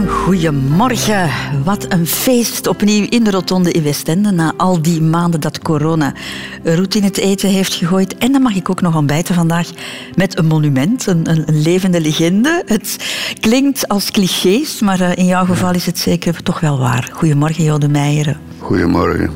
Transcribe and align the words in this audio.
een 0.00 0.08
goeiemorgen. 0.08 1.30
Wat 1.64 1.92
een 1.92 2.06
feest 2.06 2.66
opnieuw 2.66 3.06
in 3.08 3.24
de 3.24 3.30
Rotonde 3.30 3.72
in 3.72 3.82
Westende 3.82 4.30
na 4.30 4.52
al 4.56 4.82
die 4.82 5.02
maanden 5.02 5.40
dat 5.40 5.58
corona 5.58 6.14
roet 6.62 6.94
in 6.94 7.02
het 7.02 7.18
eten 7.18 7.48
heeft 7.48 7.74
gegooid. 7.74 8.16
En 8.18 8.32
dan 8.32 8.42
mag 8.42 8.54
ik 8.54 8.70
ook 8.70 8.80
nog 8.80 8.96
ontbijten 8.96 9.34
vandaag 9.34 9.68
met 10.14 10.38
een 10.38 10.46
monument, 10.46 11.06
een, 11.06 11.30
een, 11.30 11.62
levende 11.62 12.00
legende. 12.00 12.62
Het 12.66 12.96
klinkt 13.40 13.88
als 13.88 14.10
clichés, 14.10 14.80
maar 14.80 15.00
eh, 15.00 15.16
in 15.16 15.26
jouw 15.26 15.44
geval 15.44 15.74
is 15.74 15.86
het 15.86 15.98
zeker 15.98 16.42
toch 16.42 16.60
wel 16.60 16.78
waar. 16.78 17.10
Goedemorgen, 17.12 17.64
Jode 17.64 17.88
Meijeren. 17.88 18.40
Goedemorgen. 18.58 19.30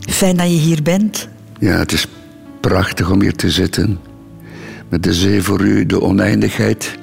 Fijn 0.00 0.36
dat 0.36 0.46
je 0.46 0.58
hier 0.58 0.82
bent. 0.82 1.28
Ja, 1.58 1.78
het 1.78 1.92
is 1.92 2.06
prachtig 2.60 3.10
om 3.10 3.20
hier 3.20 3.34
te 3.34 3.50
zitten. 3.50 3.98
Met 4.88 5.02
de 5.02 5.14
zee 5.14 5.42
voor 5.42 5.60
u, 5.60 5.86
de 5.86 6.02
oneindigheid 6.02 6.98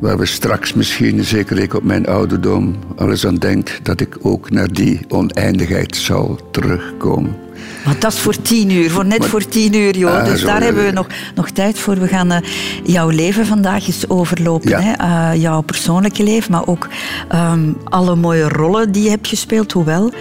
Waar 0.00 0.18
we 0.18 0.26
straks 0.26 0.74
misschien, 0.74 1.24
zeker 1.24 1.58
ik 1.58 1.74
op 1.74 1.82
mijn 1.82 2.06
ouderdom, 2.06 2.74
alles 2.96 3.26
aan 3.26 3.34
denk 3.34 3.78
dat 3.82 4.00
ik 4.00 4.16
ook 4.22 4.50
naar 4.50 4.72
die 4.72 5.00
oneindigheid 5.08 5.96
zal 5.96 6.38
terugkomen. 6.50 7.36
Maar 7.84 7.98
dat 7.98 8.12
is 8.12 8.18
voor 8.18 8.42
tien 8.42 8.70
uur, 8.70 8.90
voor 8.90 9.06
net 9.06 9.26
voor 9.26 9.48
tien 9.48 9.74
uur, 9.74 9.96
joh. 9.96 10.14
Ah, 10.14 10.24
dus 10.24 10.42
daar 10.42 10.62
hebben 10.62 10.84
we 10.84 10.92
nog, 10.92 11.06
nog 11.34 11.50
tijd 11.50 11.78
voor. 11.78 11.98
We 11.98 12.08
gaan 12.08 12.32
uh, 12.32 12.38
jouw 12.84 13.08
leven 13.08 13.46
vandaag 13.46 13.86
eens 13.86 14.08
overlopen. 14.08 14.82
Hè? 14.82 14.92
Uh, 15.00 15.40
jouw 15.42 15.60
persoonlijke 15.60 16.22
leven, 16.22 16.52
maar 16.52 16.66
ook 16.66 16.88
um, 17.34 17.76
alle 17.84 18.14
mooie 18.14 18.48
rollen 18.48 18.92
die 18.92 19.02
je 19.02 19.10
hebt 19.10 19.28
gespeeld. 19.28 19.72
Hoewel, 19.72 20.12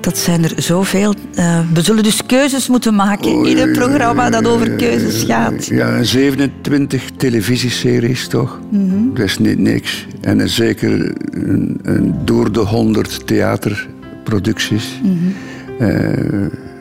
dat 0.00 0.18
zijn 0.18 0.44
er 0.44 0.52
zoveel. 0.56 1.14
Uh, 1.38 1.60
we 1.72 1.82
zullen 1.82 2.02
dus 2.02 2.26
keuzes 2.26 2.68
moeten 2.68 2.94
maken 2.94 3.46
in 3.46 3.58
een 3.58 3.72
programma 3.72 4.30
dat 4.30 4.46
over 4.46 4.70
keuzes 4.70 5.22
gaat. 5.22 5.66
Ja, 5.66 6.02
27 6.02 7.10
televisieseries 7.16 8.28
toch? 8.28 8.60
Mm 8.70 9.14
Dat 9.14 9.24
is 9.24 9.38
niet 9.38 9.58
niks. 9.58 10.06
En 10.20 10.48
zeker 10.48 11.14
een, 11.30 11.80
een, 11.82 12.14
door 12.24 12.52
de 12.52 12.60
100 12.60 13.26
theaterproducties. 13.26 15.00
Mm 15.02 15.34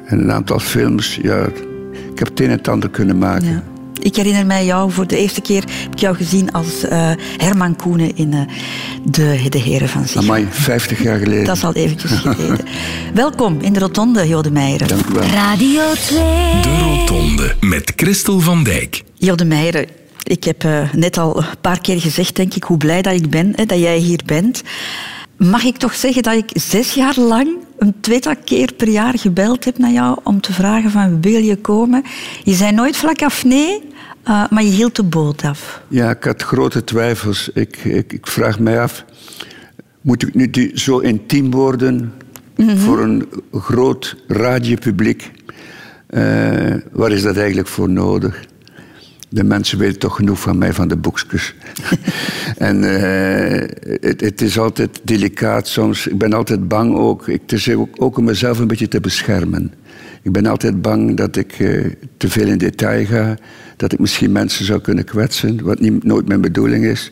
en 0.10 0.20
een 0.20 0.32
aantal 0.32 0.60
films. 0.60 1.20
Ja, 1.22 1.46
ik 2.12 2.20
heb 2.20 2.28
het 2.28 2.40
een 2.40 2.46
en 2.46 2.58
het 2.58 2.68
ander 2.68 2.90
kunnen 2.90 3.18
maken. 3.18 3.48
Ja. 3.48 3.64
Ik 4.00 4.16
herinner 4.16 4.46
mij 4.46 4.66
jou, 4.66 4.92
voor 4.92 5.08
de 5.08 5.18
eerste 5.18 5.42
keer 5.42 5.64
heb 5.68 5.94
ik 5.94 6.00
jou 6.00 6.16
gezien 6.16 6.52
als 6.52 6.84
uh, 6.84 7.12
Herman 7.38 7.76
Koenen 7.76 8.16
in 8.16 8.32
uh, 8.32 8.42
de, 9.04 9.50
de 9.50 9.58
Heren 9.58 9.90
van 9.90 10.08
Zich. 10.08 10.22
Amai, 10.22 10.48
50 10.50 11.04
jaar 11.04 11.20
geleden. 11.20 11.46
Dat 11.46 11.56
is 11.56 11.64
al 11.64 11.74
eventjes 11.74 12.12
geleden. 12.20 12.66
Welkom 13.14 13.58
in 13.62 13.74
de 13.74 13.80
Rotonde, 13.80 14.28
Jode 14.28 14.52
Meijeren. 14.52 14.88
Dank 14.88 15.06
u 15.06 15.14
wel. 15.14 15.24
Radio 15.24 15.82
2. 15.94 16.20
De 16.62 16.78
Rotonde 16.82 17.56
met 17.60 17.94
Christel 17.96 18.40
van 18.40 18.64
Dijk. 18.64 19.04
Jode 19.14 19.46
Meijeren, 19.46 19.88
ik 20.24 20.44
heb 20.44 20.64
uh, 20.64 20.94
net 20.94 21.18
al 21.18 21.38
een 21.38 21.46
paar 21.62 21.82
keer 21.82 22.02
gezegd, 22.02 22.36
denk 22.36 22.54
ik, 22.54 22.64
hoe 22.64 22.78
blij 22.78 23.02
dat 23.02 23.14
ik 23.14 23.30
ben 23.30 23.54
hè, 23.56 23.66
dat 23.66 23.80
jij 23.80 23.98
hier 23.98 24.22
bent. 24.26 24.62
Mag 25.38 25.64
ik 25.64 25.78
toch 25.78 25.94
zeggen 25.94 26.24
dat 26.24 26.34
ik 26.34 26.50
zes 26.54 26.94
jaar 26.94 27.20
lang 27.20 27.50
een 27.80 27.96
tweetal 28.00 28.36
keer 28.44 28.74
per 28.74 28.88
jaar 28.88 29.20
gebeld 29.20 29.66
heb 29.66 29.78
naar 29.78 29.92
jou 29.92 30.20
om 30.24 30.42
te 30.42 30.54
vragen 30.54 30.92
van 30.92 31.22
wil 31.22 31.42
je 31.42 31.56
komen? 31.56 32.04
Je 32.44 32.54
zei 32.54 32.72
nooit 32.72 32.98
vlak 32.98 33.22
af 33.22 33.46
nee, 33.46 33.82
uh, 34.28 34.50
maar 34.50 34.64
je 34.64 34.70
hield 34.70 34.96
de 34.96 35.04
boot 35.04 35.44
af. 35.44 35.82
Ja, 35.88 36.10
ik 36.10 36.24
had 36.24 36.42
grote 36.42 36.84
twijfels. 36.84 37.50
Ik, 37.54 37.78
ik, 37.78 38.14
ik 38.14 38.28
vraag 38.28 38.60
mij 38.60 38.82
af, 38.82 39.06
moet 40.02 40.24
ik 40.24 40.34
nu 40.34 40.72
zo 40.74 40.98
intiem 40.98 41.52
worden 41.52 42.14
mm 42.56 42.68
-hmm. 42.68 42.78
voor 42.78 43.00
een 43.00 43.30
groot 43.52 44.16
radiopubliek? 44.28 45.32
Uh, 46.10 46.76
waar 46.92 47.12
is 47.12 47.22
dat 47.22 47.38
eigenlijk 47.38 47.68
voor 47.68 47.90
nodig? 47.90 48.46
De 49.30 49.44
mensen 49.44 49.78
weten 49.78 50.00
toch 50.00 50.16
genoeg 50.16 50.40
van 50.40 50.58
mij, 50.58 50.74
van 50.74 50.88
de 50.88 50.98
boekjes. 50.98 51.56
en 52.58 52.84
uh, 52.84 53.68
het, 54.02 54.22
het, 54.22 54.42
is 54.42 54.60
altijd 54.60 55.02
delicaat 55.04 55.68
soms. 55.68 56.08
Ik 56.08 56.18
ben 56.18 56.34
altijd 56.34 56.68
bang 56.68 56.96
ook. 56.96 57.28
Ik, 57.28 57.42
het 57.42 57.52
is 57.52 57.70
ook, 57.70 57.90
ook 57.96 58.18
om 58.18 58.24
mezelf 58.24 58.60
een 58.60 58.68
beetje 58.68 58.88
te 58.88 59.00
beschermen. 59.00 59.74
Ik 60.22 60.32
ben 60.32 60.46
altijd 60.46 60.82
bang 60.82 61.18
dat 61.18 61.36
ik 61.36 61.60
uh, 61.60 61.86
te 62.18 62.30
veel 62.30 62.48
in 62.48 62.58
detail 62.58 63.06
ga. 63.06 63.38
Dat 63.78 63.94
ik 63.94 64.00
misschien 64.00 64.32
mensen 64.32 64.66
zou 64.66 64.82
kunnen 64.82 65.04
kwetsen, 65.04 65.64
wat 65.64 65.80
niet, 65.80 66.04
nooit 66.04 66.28
mijn 66.28 66.42
bedoeling 66.42 66.86
is. 66.86 67.12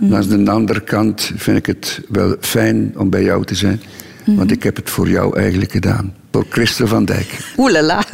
Mm. 0.00 0.08
Maar 0.08 0.24
aan 0.32 0.44
de 0.44 0.50
andere 0.50 0.80
kant 0.80 1.32
vind 1.36 1.58
ik 1.58 1.66
het 1.66 2.00
wel 2.08 2.36
fijn 2.40 2.92
om 2.96 3.10
bij 3.10 3.22
jou 3.22 3.44
te 3.44 3.54
zijn. 3.54 3.80
Mm. 4.24 4.36
Want 4.36 4.50
ik 4.50 4.62
heb 4.62 4.76
het 4.76 4.90
voor 4.90 5.08
jou 5.08 5.38
eigenlijk 5.38 5.72
gedaan 5.72 6.14
door 6.36 6.46
Christel 6.48 6.86
van 6.86 7.04
Dijk. 7.04 7.38
Oelala, 7.56 8.04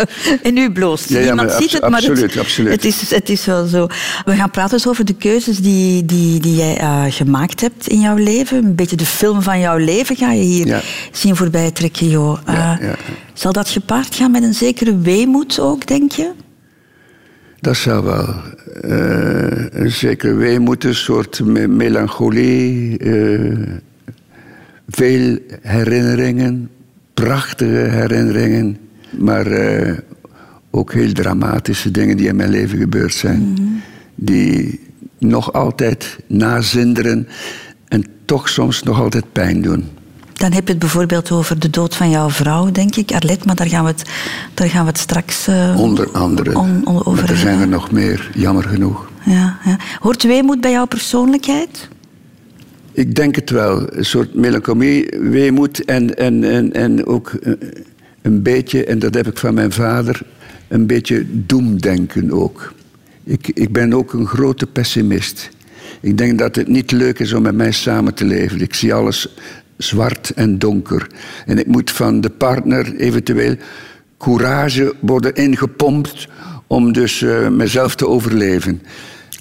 en 0.43 0.55
nu 0.55 0.73
bloost. 0.73 1.09
Ja, 1.09 1.21
Niemand 1.21 1.53
ziet 1.53 1.73
het, 1.73 1.83
maar 1.83 1.93
absoluut, 1.93 2.21
het, 2.21 2.39
absoluut. 2.39 2.73
Het, 2.73 2.85
is, 2.85 3.11
het 3.11 3.29
is 3.29 3.45
wel 3.45 3.67
zo. 3.67 3.87
We 4.25 4.35
gaan 4.35 4.51
praten 4.51 4.77
dus 4.77 4.89
over 4.89 5.05
de 5.05 5.15
keuzes 5.15 5.59
die, 5.59 6.05
die, 6.05 6.41
die 6.41 6.55
jij 6.55 6.81
uh, 6.81 7.05
gemaakt 7.09 7.61
hebt 7.61 7.89
in 7.89 8.01
jouw 8.01 8.17
leven. 8.17 8.65
Een 8.65 8.75
beetje 8.75 8.97
de 8.97 9.07
film 9.07 9.43
van 9.43 9.61
jouw 9.61 9.77
leven 9.77 10.17
ga 10.17 10.33
je 10.33 10.43
hier 10.43 10.67
ja. 10.67 10.81
zien 11.13 11.37
voorbij 11.37 11.71
trekken. 11.71 12.07
Uh, 12.07 12.39
ja, 12.47 12.79
zal 13.33 13.53
dat 13.53 13.69
gepaard 13.69 14.15
gaan 14.15 14.31
met 14.31 14.43
een 14.43 14.55
zekere 14.55 14.99
weemoed 14.99 15.61
ook, 15.61 15.87
denk 15.87 16.13
je? 16.13 16.31
Dat 17.61 17.77
zou 17.77 18.05
wel. 18.05 18.35
Uh, 18.85 19.67
een 19.71 19.91
zekere 19.91 20.35
weemoed, 20.35 20.85
een 20.85 20.95
soort 20.95 21.41
me 21.45 21.69
melancholie. 21.69 22.97
veel 24.89 25.39
herinneringen, 25.63 26.71
prachtige 27.15 27.89
herinneringen, 27.91 28.79
maar 29.11 29.47
uh, 29.47 29.99
ook 30.71 30.93
heel 30.93 31.13
dramatische 31.13 31.91
dingen 31.91 32.17
die 32.17 32.29
in 32.29 32.37
mijn 32.37 32.51
leven 32.51 32.79
gebeurd 32.79 33.15
zijn. 33.15 33.41
Mm 33.41 33.57
-hmm. 33.57 33.83
Die 34.15 34.81
nog 35.19 35.53
altijd 35.53 36.19
nazinderen 36.27 37.29
en 37.89 38.05
toch 38.25 38.49
soms 38.49 38.83
nog 38.83 39.01
altijd 39.01 39.33
pijn 39.33 39.63
doen. 39.63 39.89
Dan 40.33 40.53
heb 40.53 40.65
je 40.65 40.71
het 40.71 40.79
bijvoorbeeld 40.79 41.31
over 41.31 41.59
de 41.59 41.71
dood 41.71 41.95
van 41.95 42.11
jouw 42.11 42.31
vrouw, 42.31 42.71
denk 42.71 42.97
ik, 42.97 43.13
Arlet, 43.13 43.45
maar 43.45 43.55
daar 43.55 43.69
gaan 43.69 43.85
we 43.85 43.91
het, 43.91 44.11
daar 44.55 44.69
gaan 44.69 44.85
we 44.85 44.91
het 44.91 44.99
straks 44.99 45.49
uh, 45.49 45.81
Onder 45.81 46.11
andere. 46.11 46.59
On, 46.59 46.81
on, 46.85 47.07
over 47.07 47.13
maar 47.21 47.31
er 47.31 47.37
zijn 47.37 47.61
er 47.61 47.69
nog 47.69 47.91
meer, 47.91 48.31
jammer 48.35 48.65
genoeg. 48.65 49.11
Ja, 49.25 49.59
ja. 49.65 49.77
Hoort 49.99 50.23
weemoed 50.23 50.61
bij 50.61 50.71
jouw 50.71 50.87
persoonlijkheid? 50.87 51.89
Ik 52.93 53.15
denk 53.15 53.35
het 53.35 53.51
wel. 53.51 53.97
Een 53.97 54.05
soort 54.05 54.35
melancholie, 54.35 55.09
weemoed 55.21 55.85
en, 55.85 56.17
en, 56.17 56.45
en, 56.45 56.73
en 56.73 57.07
ook 57.07 57.33
een 58.23 58.43
beetje, 58.43 58.85
en 58.85 58.99
dat 58.99 59.15
heb 59.15 59.27
ik 59.27 59.39
van 59.39 59.55
mijn 59.55 59.73
vader, 59.73 60.23
een 60.69 60.87
beetje 60.87 61.25
doemdenken 61.29 62.33
ook. 62.33 62.73
Ik, 63.25 63.49
ik 63.55 63.73
ben 63.73 63.93
ook 63.93 64.13
een 64.13 64.27
grote 64.27 64.67
pessimist. 64.67 65.51
Ik 66.01 66.19
denk 66.19 66.39
dat 66.39 66.57
het 66.57 66.69
niet 66.69 66.91
leuk 66.91 67.19
is 67.19 67.33
om 67.33 67.43
met 67.43 67.55
mij 67.55 67.73
samen 67.73 68.15
te 68.15 68.25
leven. 68.25 68.61
Ik 68.61 68.75
zie 68.75 68.95
alles 68.95 69.35
zwart 69.77 70.31
en 70.31 70.59
donker. 70.59 71.07
En 71.47 71.59
ik 71.59 71.67
moet 71.67 71.91
van 71.91 72.21
de 72.21 72.31
partner 72.31 72.97
eventueel 72.97 73.57
courage 74.19 74.95
worden 75.01 75.35
ingepompt 75.35 76.29
om 76.67 76.93
dus 76.93 77.21
uh, 77.21 77.49
mezelf 77.49 77.95
te 77.95 78.09
overleven. 78.09 78.83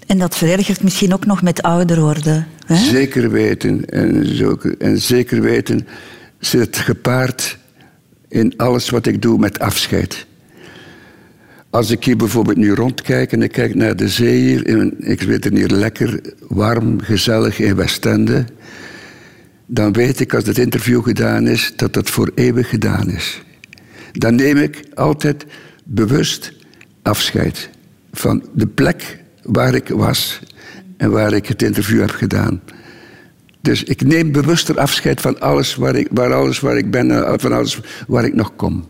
En 0.08 0.18
dat 0.18 0.38
verergert 0.38 0.84
misschien 0.84 1.14
ook 1.14 1.26
nog 1.26 1.42
met 1.42 1.62
ouder 1.62 2.00
worden. 2.00 2.48
Zeker 2.76 3.32
weten. 3.32 3.86
En, 3.86 4.26
en 4.80 5.00
zeker 5.00 5.42
weten 5.42 5.88
zit 6.40 6.78
gepaard 6.78 7.58
in 8.28 8.54
alles 8.58 8.90
wat 8.90 9.06
ik 9.06 9.22
doe 9.22 9.40
met 9.40 9.60
afscheid. 9.60 10.26
Als 11.70 11.92
ik 11.92 12.04
hier 12.04 12.18
bijvoorbeeld 12.18 12.58
nu 12.58 12.74
rondkijk 12.74 13.32
en 13.32 13.42
ik 13.42 13.52
kijk 13.52 13.76
naar 13.76 13.96
de 13.96 14.10
zee 14.10 14.40
hier, 14.40 14.92
ik 15.00 15.22
weet 15.22 15.44
het 15.44 15.54
hier 15.54 15.68
lekker 15.68 16.22
warm, 16.48 17.02
gezellig 17.02 17.60
in 17.60 17.76
Westende, 17.76 18.46
dan 19.66 19.94
weet 19.94 20.20
ik 20.20 20.34
als 20.34 20.46
het 20.46 20.58
interview 20.58 21.04
gedaan 21.04 21.48
is, 21.48 21.74
dat 21.76 21.94
dat 21.94 22.10
voor 22.10 22.32
eeuwig 22.36 22.70
gedaan 22.70 23.10
is. 23.10 23.42
Dan 24.12 24.36
neem 24.36 24.58
ik 24.58 24.84
altijd 24.94 25.46
bewust 25.84 26.54
afscheid 27.02 27.70
van 28.12 28.44
de 28.54 28.68
plek 28.68 29.20
waar 29.44 29.76
ik 29.76 29.88
was 29.88 30.40
en 31.02 31.12
waar 31.12 31.34
ik 31.34 31.48
het 31.48 31.62
interview 31.62 32.00
heb 32.00 32.10
gedaan. 32.10 32.62
Dus 33.62 33.84
ik 33.84 34.02
neem 34.02 34.32
bewuster 34.32 34.80
afscheid 34.80 35.22
van 35.22 35.40
alles 35.40 35.76
waar 35.76 35.96
ik, 35.96 36.08
waar 36.12 36.34
alles 36.34 36.60
waar 36.60 36.78
ik 36.78 36.92
ben, 36.92 37.12
eh, 37.12 37.34
van 37.38 37.54
alles 37.54 37.80
waar 38.08 38.26
ik 38.26 38.36
nog 38.36 38.56
kom. 38.56 38.88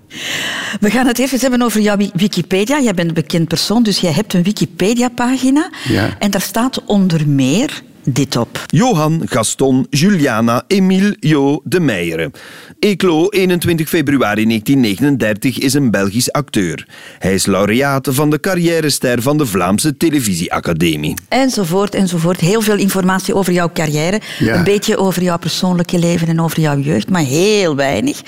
We 0.79 0.89
gaan 0.89 1.07
het 1.07 1.19
even 1.19 1.39
hebben 1.39 1.61
over 1.61 1.81
jouw 1.81 1.97
Wikipedia. 2.13 2.79
Jij 2.79 2.93
bent 2.93 3.07
een 3.07 3.13
bekend 3.13 3.47
persoon, 3.47 3.83
dus 3.83 3.99
jij 3.99 4.11
hebt 4.11 4.33
een 4.33 4.43
Wikipedia-pagina. 4.43 5.69
Ja. 5.87 6.15
En 6.19 6.31
daar 6.31 6.41
staat 6.41 6.83
onder 6.85 7.27
meer 7.27 7.83
dit 8.03 8.37
op. 8.37 8.63
Johan 8.65 9.21
Gaston 9.25 9.87
Juliana 9.89 10.63
Emile 10.67 11.15
Jo 11.19 11.61
de 11.63 11.79
Meijeren. 11.79 12.31
Eclo, 12.79 13.27
21 13.29 13.89
februari 13.89 14.45
1939, 14.45 15.59
is 15.59 15.73
een 15.73 15.91
Belgisch 15.91 16.31
acteur. 16.31 16.87
Hij 17.19 17.33
is 17.33 17.45
laureaat 17.45 18.07
van 18.11 18.29
de 18.29 18.39
carrièrester 18.39 19.21
van 19.21 19.37
de 19.37 19.45
Vlaamse 19.45 19.97
Televisieacademie. 19.97 21.13
Enzovoort, 21.27 21.95
enzovoort. 21.95 22.39
Heel 22.39 22.61
veel 22.61 22.77
informatie 22.77 23.35
over 23.35 23.53
jouw 23.53 23.69
carrière. 23.73 24.21
Ja. 24.39 24.55
Een 24.55 24.63
beetje 24.63 24.97
over 24.97 25.23
jouw 25.23 25.37
persoonlijke 25.37 25.99
leven 25.99 26.27
en 26.27 26.41
over 26.41 26.59
jouw 26.59 26.77
jeugd, 26.77 27.09
maar 27.09 27.23
heel 27.23 27.75
weinig. 27.75 28.21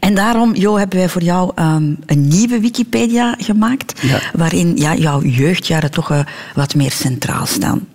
En 0.00 0.14
daarom, 0.14 0.54
Jo, 0.54 0.76
hebben 0.76 0.98
wij 0.98 1.08
voor 1.08 1.22
jou 1.22 1.52
um, 1.56 1.98
een 2.06 2.28
nieuwe 2.28 2.60
Wikipedia 2.60 3.34
gemaakt. 3.38 4.00
Ja. 4.02 4.20
Waarin 4.32 4.76
ja, 4.76 4.94
jouw 4.94 5.22
jeugdjaren 5.22 5.90
toch 5.90 6.10
uh, 6.10 6.20
wat 6.54 6.74
meer 6.74 6.90
centraal 6.90 7.46
staan. 7.46 7.86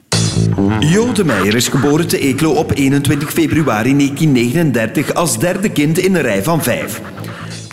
Jo 0.79 1.11
de 1.11 1.25
Meijer 1.25 1.55
is 1.55 1.67
geboren 1.67 2.07
te 2.07 2.19
Eeklo 2.19 2.51
op 2.51 2.71
21 2.75 3.31
februari 3.31 3.95
1939 3.95 5.13
als 5.13 5.39
derde 5.39 5.69
kind 5.69 5.97
in 5.97 6.15
een 6.15 6.21
rij 6.21 6.43
van 6.43 6.63
vijf. 6.63 7.01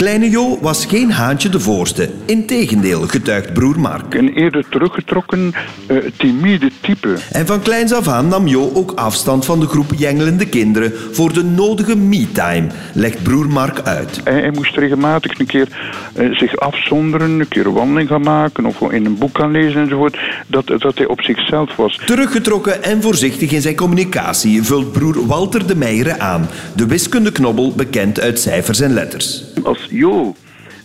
Kleine 0.00 0.30
Jo 0.30 0.58
was 0.60 0.86
geen 0.86 1.10
haantje 1.10 1.48
de 1.48 1.60
voorste. 1.60 2.10
Integendeel, 2.24 3.00
getuigt 3.00 3.52
broer 3.52 3.80
Mark. 3.80 4.14
Een 4.14 4.32
eerder 4.32 4.68
teruggetrokken, 4.68 5.52
uh, 5.88 5.98
timide 6.16 6.70
type. 6.80 7.16
En 7.32 7.46
van 7.46 7.62
kleins 7.62 7.92
af 7.92 8.08
aan 8.08 8.28
nam 8.28 8.46
Jo 8.46 8.70
ook 8.74 8.92
afstand 8.94 9.44
van 9.44 9.60
de 9.60 9.66
groep 9.66 9.90
jengelende 9.96 10.48
kinderen 10.48 10.92
voor 11.12 11.32
de 11.32 11.44
nodige 11.44 11.96
me-time, 11.96 12.66
legt 12.94 13.22
broer 13.22 13.48
Mark 13.48 13.80
uit. 13.80 14.20
Hij, 14.24 14.40
hij 14.40 14.50
moest 14.50 14.76
regelmatig 14.76 15.38
een 15.38 15.46
keer 15.46 15.68
uh, 16.16 16.36
zich 16.36 16.56
afzonderen, 16.56 17.30
een 17.30 17.48
keer 17.48 17.66
een 17.66 17.72
wandeling 17.72 18.08
gaan 18.08 18.22
maken 18.22 18.64
of 18.64 18.80
in 18.80 19.06
een 19.06 19.18
boek 19.18 19.38
gaan 19.38 19.50
lezen 19.50 19.80
enzovoort. 19.80 20.18
Dat, 20.46 20.66
dat 20.66 20.96
hij 20.96 21.06
op 21.06 21.22
zichzelf 21.22 21.76
was. 21.76 22.00
Teruggetrokken 22.06 22.82
en 22.82 23.02
voorzichtig 23.02 23.52
in 23.52 23.62
zijn 23.62 23.76
communicatie 23.76 24.62
vult 24.62 24.92
broer 24.92 25.26
Walter 25.26 25.66
de 25.66 25.76
Meijeren 25.76 26.20
aan, 26.20 26.48
de 26.76 26.86
wiskundeknobbel 26.86 27.72
bekend 27.76 28.20
uit 28.20 28.40
cijfers 28.40 28.80
en 28.80 28.92
letters. 28.92 29.44
Als 29.62 29.88
Jo 29.90 30.34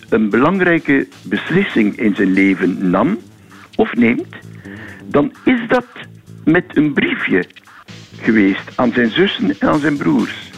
een 0.09 0.29
belangrijke 0.29 1.07
beslissing 1.21 1.99
in 1.99 2.15
zijn 2.15 2.31
leven 2.31 2.89
nam 2.89 3.17
of 3.75 3.95
neemt, 3.95 4.35
dan 5.05 5.33
is 5.43 5.59
dat 5.67 5.85
met 6.43 6.63
een 6.67 6.93
briefje 6.93 7.45
geweest 8.21 8.71
aan 8.75 8.91
zijn 8.93 9.11
zussen 9.11 9.59
en 9.59 9.69
aan 9.69 9.79
zijn 9.79 9.97
broers. 9.97 10.51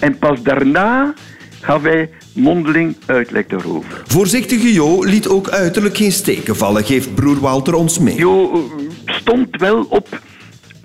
En 0.00 0.18
pas 0.18 0.42
daarna 0.42 1.14
gaf 1.60 1.82
hij 1.82 2.10
mondeling 2.34 2.96
uitleg 3.06 3.46
daarover. 3.46 4.02
Voorzichtige 4.06 4.72
Jo 4.72 5.02
liet 5.02 5.28
ook 5.28 5.48
uiterlijk 5.48 5.96
geen 5.96 6.12
steken 6.12 6.56
vallen, 6.56 6.84
geeft 6.84 7.14
broer 7.14 7.40
Walter 7.40 7.74
ons 7.74 7.98
mee. 7.98 8.16
Jo 8.16 8.70
stond 9.06 9.56
wel 9.56 9.86
op 9.88 10.20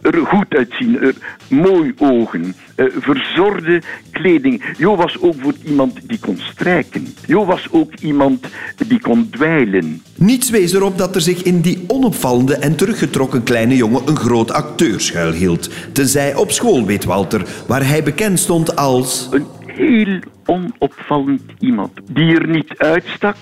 er 0.02 0.26
goed 0.26 0.56
uitzien, 0.56 1.02
er 1.02 1.16
mooi 1.48 1.94
ogen, 1.98 2.56
uh, 2.76 2.86
verzorgde 3.00 3.82
kleding. 4.12 4.64
Jo 4.78 4.96
was 4.96 5.22
ook 5.22 5.36
voor 5.40 5.54
iemand 5.64 6.00
die 6.08 6.20
kon 6.20 6.38
strijken. 6.40 7.08
Jo 7.26 7.46
was 7.46 7.68
ook 7.72 7.94
iemand 8.02 8.48
die 8.88 9.00
kon 9.00 9.30
dweilen. 9.30 10.02
Niets 10.16 10.50
wees 10.50 10.74
erop 10.74 10.98
dat 10.98 11.16
er 11.16 11.22
zich 11.22 11.44
in 11.44 11.62
die 11.62 11.84
onopvallende 11.88 12.56
en 12.56 12.76
teruggetrokken 12.76 13.44
kleine 13.44 13.76
jongen 13.76 14.02
een 14.06 14.18
groot 14.18 14.52
acteur 14.52 15.02
schuilhield. 15.02 15.70
Tenzij 15.92 16.36
op 16.36 16.52
school, 16.52 16.86
weet 16.86 17.04
Walter, 17.04 17.48
waar 17.68 17.88
hij 17.88 18.04
bekend 18.04 18.40
stond 18.40 18.76
als... 18.76 19.28
Een 19.32 19.46
heel 19.66 20.20
onopvallend 20.46 21.42
iemand. 21.60 21.92
Die 22.12 22.36
er 22.36 22.48
niet 22.48 22.78
uitstak, 22.78 23.38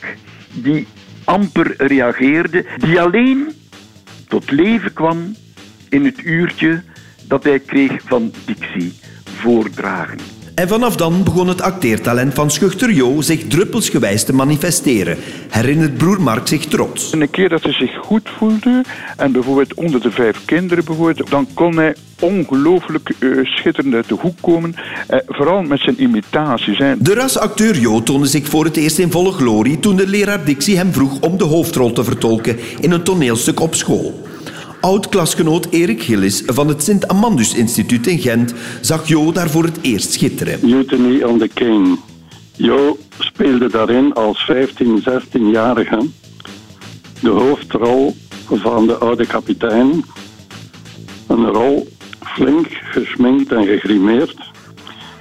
die 0.53 0.87
amper 1.23 1.73
reageerde, 1.77 2.65
die 2.77 3.01
alleen 3.01 3.47
tot 4.27 4.51
leven 4.51 4.93
kwam 4.93 5.35
in 5.89 6.05
het 6.05 6.23
uurtje 6.23 6.81
dat 7.27 7.43
hij 7.43 7.59
kreeg 7.59 8.01
van 8.05 8.31
Dixie 8.45 8.93
voordragen. 9.23 10.17
En 10.57 10.67
vanaf 10.67 10.95
dan 10.95 11.23
begon 11.23 11.47
het 11.47 11.61
acteertalent 11.61 12.33
van 12.33 12.51
Schuchter 12.51 12.91
Jo 12.91 13.21
zich 13.21 13.47
druppelsgewijs 13.47 14.23
te 14.23 14.33
manifesteren, 14.33 15.17
herinnert 15.49 15.97
broer 15.97 16.21
Mark 16.21 16.47
zich 16.47 16.65
trots. 16.65 17.11
En 17.11 17.21
een 17.21 17.29
keer 17.29 17.49
dat 17.49 17.63
hij 17.63 17.73
zich 17.73 17.97
goed 17.97 18.29
voelde, 18.37 18.83
en 19.17 19.31
bijvoorbeeld 19.31 19.73
onder 19.73 20.01
de 20.01 20.11
vijf 20.11 20.45
kinderen 20.45 20.85
bijvoorbeeld, 20.85 21.29
dan 21.29 21.47
kon 21.53 21.77
hij 21.77 21.95
ongelooflijk 22.19 23.11
uh, 23.19 23.45
schitterend 23.45 23.93
uit 23.93 24.07
de 24.07 24.15
hoek 24.19 24.41
komen, 24.41 24.75
uh, 25.09 25.19
vooral 25.27 25.61
met 25.61 25.79
zijn 25.79 26.01
imitaties. 26.01 26.77
Hè. 26.77 26.93
De 26.97 27.13
rasacteur 27.13 27.79
Jo 27.79 28.03
toonde 28.03 28.27
zich 28.27 28.47
voor 28.47 28.65
het 28.65 28.77
eerst 28.77 28.99
in 28.99 29.11
volle 29.11 29.31
glorie 29.31 29.79
toen 29.79 29.95
de 29.95 30.07
leraar 30.07 30.45
Dixie 30.45 30.77
hem 30.77 30.93
vroeg 30.93 31.19
om 31.19 31.37
de 31.37 31.43
hoofdrol 31.43 31.91
te 31.91 32.03
vertolken 32.03 32.57
in 32.79 32.91
een 32.91 33.03
toneelstuk 33.03 33.59
op 33.59 33.75
school. 33.75 34.25
Oud-klasgenoot 34.81 35.67
Erik 35.69 36.01
Gillis 36.01 36.43
van 36.45 36.67
het 36.67 36.83
Sint-Amandus 36.83 37.53
Instituut 37.53 38.07
in 38.07 38.19
Gent 38.19 38.53
zag 38.81 39.07
Jo 39.07 39.31
daar 39.31 39.49
voor 39.49 39.63
het 39.63 39.77
eerst 39.81 40.11
schitteren. 40.11 40.59
Mutiny 40.61 41.23
on 41.23 41.37
the 41.37 41.47
King. 41.53 41.99
Jo 42.55 42.97
speelde 43.19 43.69
daarin 43.69 44.13
als 44.13 44.45
15, 44.45 45.03
16-jarige 45.09 46.05
de 47.21 47.29
hoofdrol 47.29 48.15
van 48.49 48.87
de 48.87 48.95
oude 48.95 49.25
kapitein. 49.25 50.03
Een 51.27 51.45
rol 51.45 51.87
flink 52.19 52.67
gesminkt 52.83 53.51
en 53.51 53.65
gegrimeerd 53.65 54.35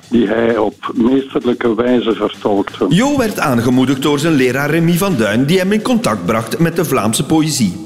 die 0.08 0.26
hij 0.26 0.56
op 0.56 0.92
meesterlijke 0.94 1.74
wijze 1.74 2.14
vertolkte. 2.14 2.86
Jo 2.88 3.16
werd 3.16 3.38
aangemoedigd 3.38 4.02
door 4.02 4.18
zijn 4.18 4.34
leraar 4.34 4.70
Remy 4.70 4.96
van 4.96 5.16
Duin, 5.16 5.44
die 5.44 5.58
hem 5.58 5.72
in 5.72 5.82
contact 5.82 6.26
bracht 6.26 6.58
met 6.58 6.76
de 6.76 6.84
Vlaamse 6.84 7.24
poëzie. 7.24 7.85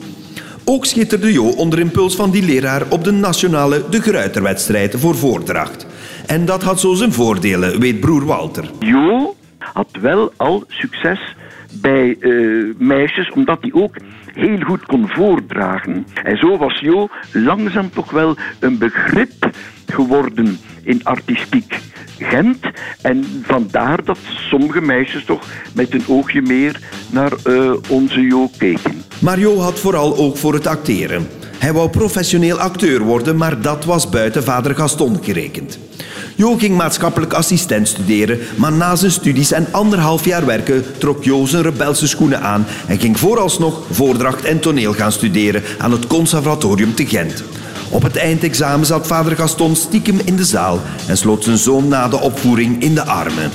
Ook 0.70 0.84
schitterde 0.84 1.32
Jo 1.32 1.44
onder 1.44 1.78
impuls 1.78 2.17
van 2.17 2.31
die 2.31 2.43
leraar 2.43 2.82
op 2.90 3.05
de 3.05 3.11
nationale 3.11 3.84
De 3.88 4.00
Gruiterwedstrijd 4.00 4.94
voor 4.99 5.17
voordracht. 5.17 5.87
En 6.26 6.44
dat 6.44 6.62
had 6.62 6.81
zo 6.81 6.94
zijn 6.94 7.12
voordelen, 7.12 7.81
weet 7.81 8.00
broer 8.00 8.25
Walter. 8.25 8.70
Jo 8.78 9.34
had 9.58 9.88
wel 10.00 10.32
al 10.37 10.64
succes 10.69 11.37
bij 11.81 12.17
uh, 12.20 12.75
meisjes, 12.78 13.31
omdat 13.31 13.58
hij 13.61 13.72
ook 13.72 13.96
heel 14.34 14.61
goed 14.61 14.87
kon 14.87 15.08
voordragen. 15.08 16.06
En 16.22 16.37
zo 16.37 16.58
was 16.58 16.81
Jo 16.81 17.08
langzaam 17.32 17.90
toch 17.90 18.11
wel 18.11 18.37
een 18.61 18.78
begrip 18.78 19.50
geworden 19.87 20.58
in 20.82 21.05
artistiek 21.05 21.78
Gent. 22.20 22.67
En 23.02 23.43
vandaar 23.46 24.05
dat 24.05 24.19
sommige 24.50 24.81
meisjes 24.81 25.25
toch 25.25 25.46
met 25.75 25.94
een 25.94 26.05
oogje 26.08 26.43
meer 26.43 26.81
naar 27.11 27.32
uh, 27.44 27.72
onze 27.88 28.20
Jo 28.20 28.50
keken. 28.58 29.02
Maar 29.19 29.38
Jo 29.38 29.58
had 29.58 29.78
vooral 29.78 30.17
ook 30.17 30.37
voor 30.37 30.55
het 30.55 30.67
acteren. 30.67 31.28
Hij 31.58 31.72
wou 31.72 31.88
professioneel 31.88 32.58
acteur 32.58 33.00
worden, 33.00 33.37
maar 33.37 33.62
dat 33.62 33.84
was 33.84 34.08
buiten 34.08 34.44
vader 34.44 34.75
Gaston 34.75 35.19
gerekend. 35.22 35.78
Jo 36.34 36.56
ging 36.56 36.76
maatschappelijk 36.76 37.32
assistent 37.32 37.88
studeren, 37.88 38.38
maar 38.56 38.73
na 38.73 38.96
zijn 38.96 39.11
studies 39.11 39.52
en 39.52 39.66
anderhalf 39.70 40.25
jaar 40.25 40.46
werken 40.46 40.84
trok 40.99 41.25
Jo 41.25 41.46
zijn 41.46 41.62
rebelse 41.62 42.08
schoenen 42.08 42.40
aan 42.40 42.66
en 42.87 42.99
ging 42.99 43.19
vooralsnog 43.19 43.87
voordracht 43.90 44.44
en 44.44 44.61
toneel 44.61 44.93
gaan 44.93 45.12
studeren 45.12 45.62
aan 45.78 45.93
het 45.93 46.06
conservatorium 46.06 46.94
te 46.94 47.06
Gent. 47.06 47.44
Op 47.90 48.02
het 48.02 48.16
eindexamen 48.16 48.87
zat 48.87 49.06
vader 49.06 49.37
Gaston 49.37 49.76
stiekem 49.76 50.19
in 50.25 50.37
de 50.37 50.44
zaal 50.44 50.81
en 51.08 51.16
sloot 51.16 51.44
zijn 51.44 51.58
zoon 51.58 51.88
na 51.88 52.08
de 52.08 52.20
opvoering 52.20 52.82
in 52.82 52.94
de 52.94 53.04
armen. 53.04 53.50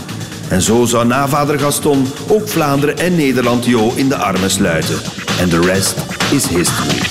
En 0.50 0.62
zo 0.62 0.86
zou 0.86 1.08
na 1.08 1.28
vader 1.28 1.60
Gaston 1.60 2.06
ook 2.28 2.48
Vlaanderen 2.48 2.98
en 2.98 3.16
Nederland 3.16 3.66
Jo 3.66 3.92
in 3.96 4.10
de 4.10 4.16
armen 4.16 4.50
sluiten. 4.50 4.96
En 5.40 5.50
de 5.50 5.60
rest 5.60 5.96
is 6.32 6.48
history. 6.48 7.00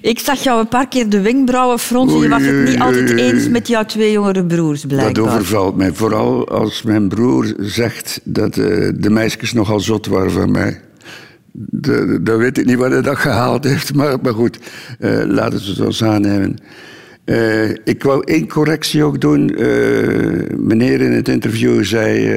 Ik 0.00 0.18
zag 0.18 0.42
jou 0.42 0.60
een 0.60 0.68
paar 0.68 0.88
keer 0.88 1.08
de 1.08 1.20
wenkbrauwen 1.20 1.78
fronsen. 1.78 2.20
Je 2.20 2.28
was 2.28 2.42
het 2.42 2.64
niet 2.64 2.80
altijd 2.80 3.10
eens 3.10 3.48
met 3.48 3.68
jouw 3.68 3.84
twee 3.84 4.12
jongere 4.12 4.44
broers, 4.44 4.84
blijkbaar. 4.84 5.12
Dat 5.12 5.24
overvalt 5.24 5.76
mij. 5.76 5.92
Vooral 5.92 6.48
als 6.48 6.82
mijn 6.82 7.08
broer 7.08 7.54
zegt 7.58 8.20
dat 8.24 8.56
uh, 8.56 8.92
de 8.94 9.10
meisjes 9.10 9.52
nogal 9.52 9.80
zot 9.80 10.06
waren 10.06 10.32
van 10.32 10.50
mij. 10.50 10.80
Dan 12.20 12.36
weet 12.36 12.58
ik 12.58 12.64
niet 12.64 12.76
waar 12.76 12.90
hij 12.90 13.02
dat 13.02 13.16
gehaald 13.16 13.64
heeft. 13.64 13.94
Maar, 13.96 14.18
maar 14.22 14.32
goed, 14.32 14.58
uh, 15.00 15.22
laten 15.26 15.58
we 15.58 15.66
het 15.66 15.76
zo 15.76 15.84
eens 15.84 16.04
aannemen. 16.04 16.56
Uh, 17.24 17.70
ik 17.70 18.02
wou 18.02 18.22
één 18.24 18.48
correctie 18.48 19.02
ook 19.02 19.20
doen. 19.20 19.44
meneer 20.56 21.00
in 21.00 21.12
het 21.12 21.28
interview 21.28 21.84
zei 21.84 22.32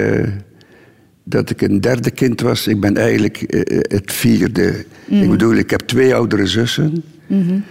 dat 1.24 1.50
ik 1.50 1.62
een 1.62 1.82
derde 1.82 2.12
kind 2.12 2.42
was. 2.42 2.68
Ik 2.68 2.80
ben 2.80 2.98
eigenlijk 2.98 3.44
het 3.88 4.14
vierde. 4.14 4.86
Mm. 5.06 5.22
Ik 5.22 5.30
bedoel, 5.30 5.56
ik 5.56 5.70
heb 5.70 5.80
twee 5.80 6.16
oudere 6.16 6.46
zussen. 6.46 7.04
Mm-hmm. 7.28 7.64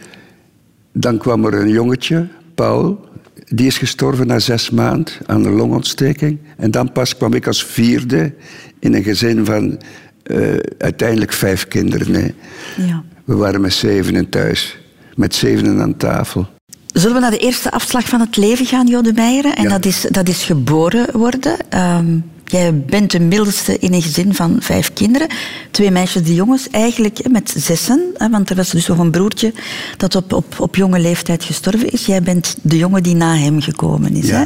Dan 0.92 1.18
kwam 1.18 1.44
er 1.44 1.54
een 1.54 1.68
jongetje, 1.68 2.26
Paul. 2.54 3.08
Die 3.44 3.66
is 3.66 3.78
gestorven 3.78 4.26
na 4.26 4.38
zes 4.38 4.70
maanden 4.70 5.14
aan 5.26 5.44
een 5.44 5.52
longontsteking. 5.52 6.38
En 6.56 6.70
dan 6.70 6.92
pas 6.92 7.16
kwam 7.16 7.34
ik 7.34 7.46
als 7.46 7.64
vierde 7.64 8.32
in 8.78 8.94
een 8.94 9.02
gezin 9.02 9.44
van 9.44 9.78
uh, 10.26 10.56
uiteindelijk 10.78 11.32
vijf 11.32 11.68
kinderen. 11.68 12.10
Nee. 12.10 12.34
Ja. 12.76 13.02
We 13.24 13.34
waren 13.34 13.60
met 13.60 13.72
zevenen 13.72 14.28
thuis. 14.28 14.78
Met 15.14 15.34
zevenen 15.34 15.80
aan 15.80 15.96
tafel. 15.96 16.46
Zullen 16.86 17.14
we 17.14 17.20
naar 17.20 17.30
de 17.30 17.38
eerste 17.38 17.70
afslag 17.70 18.08
van 18.08 18.20
het 18.20 18.36
leven 18.36 18.66
gaan, 18.66 18.86
Jode 18.86 19.12
Meijeren? 19.12 19.56
En 19.56 19.62
ja. 19.62 19.68
dat, 19.68 19.84
is, 19.84 20.06
dat 20.10 20.28
is 20.28 20.44
geboren 20.44 21.18
worden. 21.18 21.56
Um, 21.74 22.24
Jij 22.48 22.84
bent 22.84 23.10
de 23.10 23.20
middelste 23.20 23.78
in 23.78 23.92
een 23.92 24.02
gezin 24.02 24.34
van 24.34 24.56
vijf 24.60 24.92
kinderen. 24.92 25.28
Twee 25.70 25.90
meisjes, 25.90 26.22
die 26.22 26.34
jongens, 26.34 26.70
eigenlijk 26.70 27.28
met 27.30 27.54
zessen. 27.56 28.00
Want 28.30 28.50
er 28.50 28.56
was 28.56 28.70
dus 28.70 28.86
nog 28.86 28.98
een 28.98 29.10
broertje 29.10 29.52
dat 29.96 30.14
op, 30.14 30.32
op, 30.32 30.60
op 30.60 30.76
jonge 30.76 31.00
leeftijd 31.00 31.44
gestorven 31.44 31.90
is. 31.90 32.06
Jij 32.06 32.22
bent 32.22 32.56
de 32.62 32.76
jongen 32.76 33.02
die 33.02 33.14
na 33.14 33.36
hem 33.36 33.60
gekomen 33.60 34.14
is. 34.14 34.28
Ja. 34.28 34.38
Hè? 34.38 34.44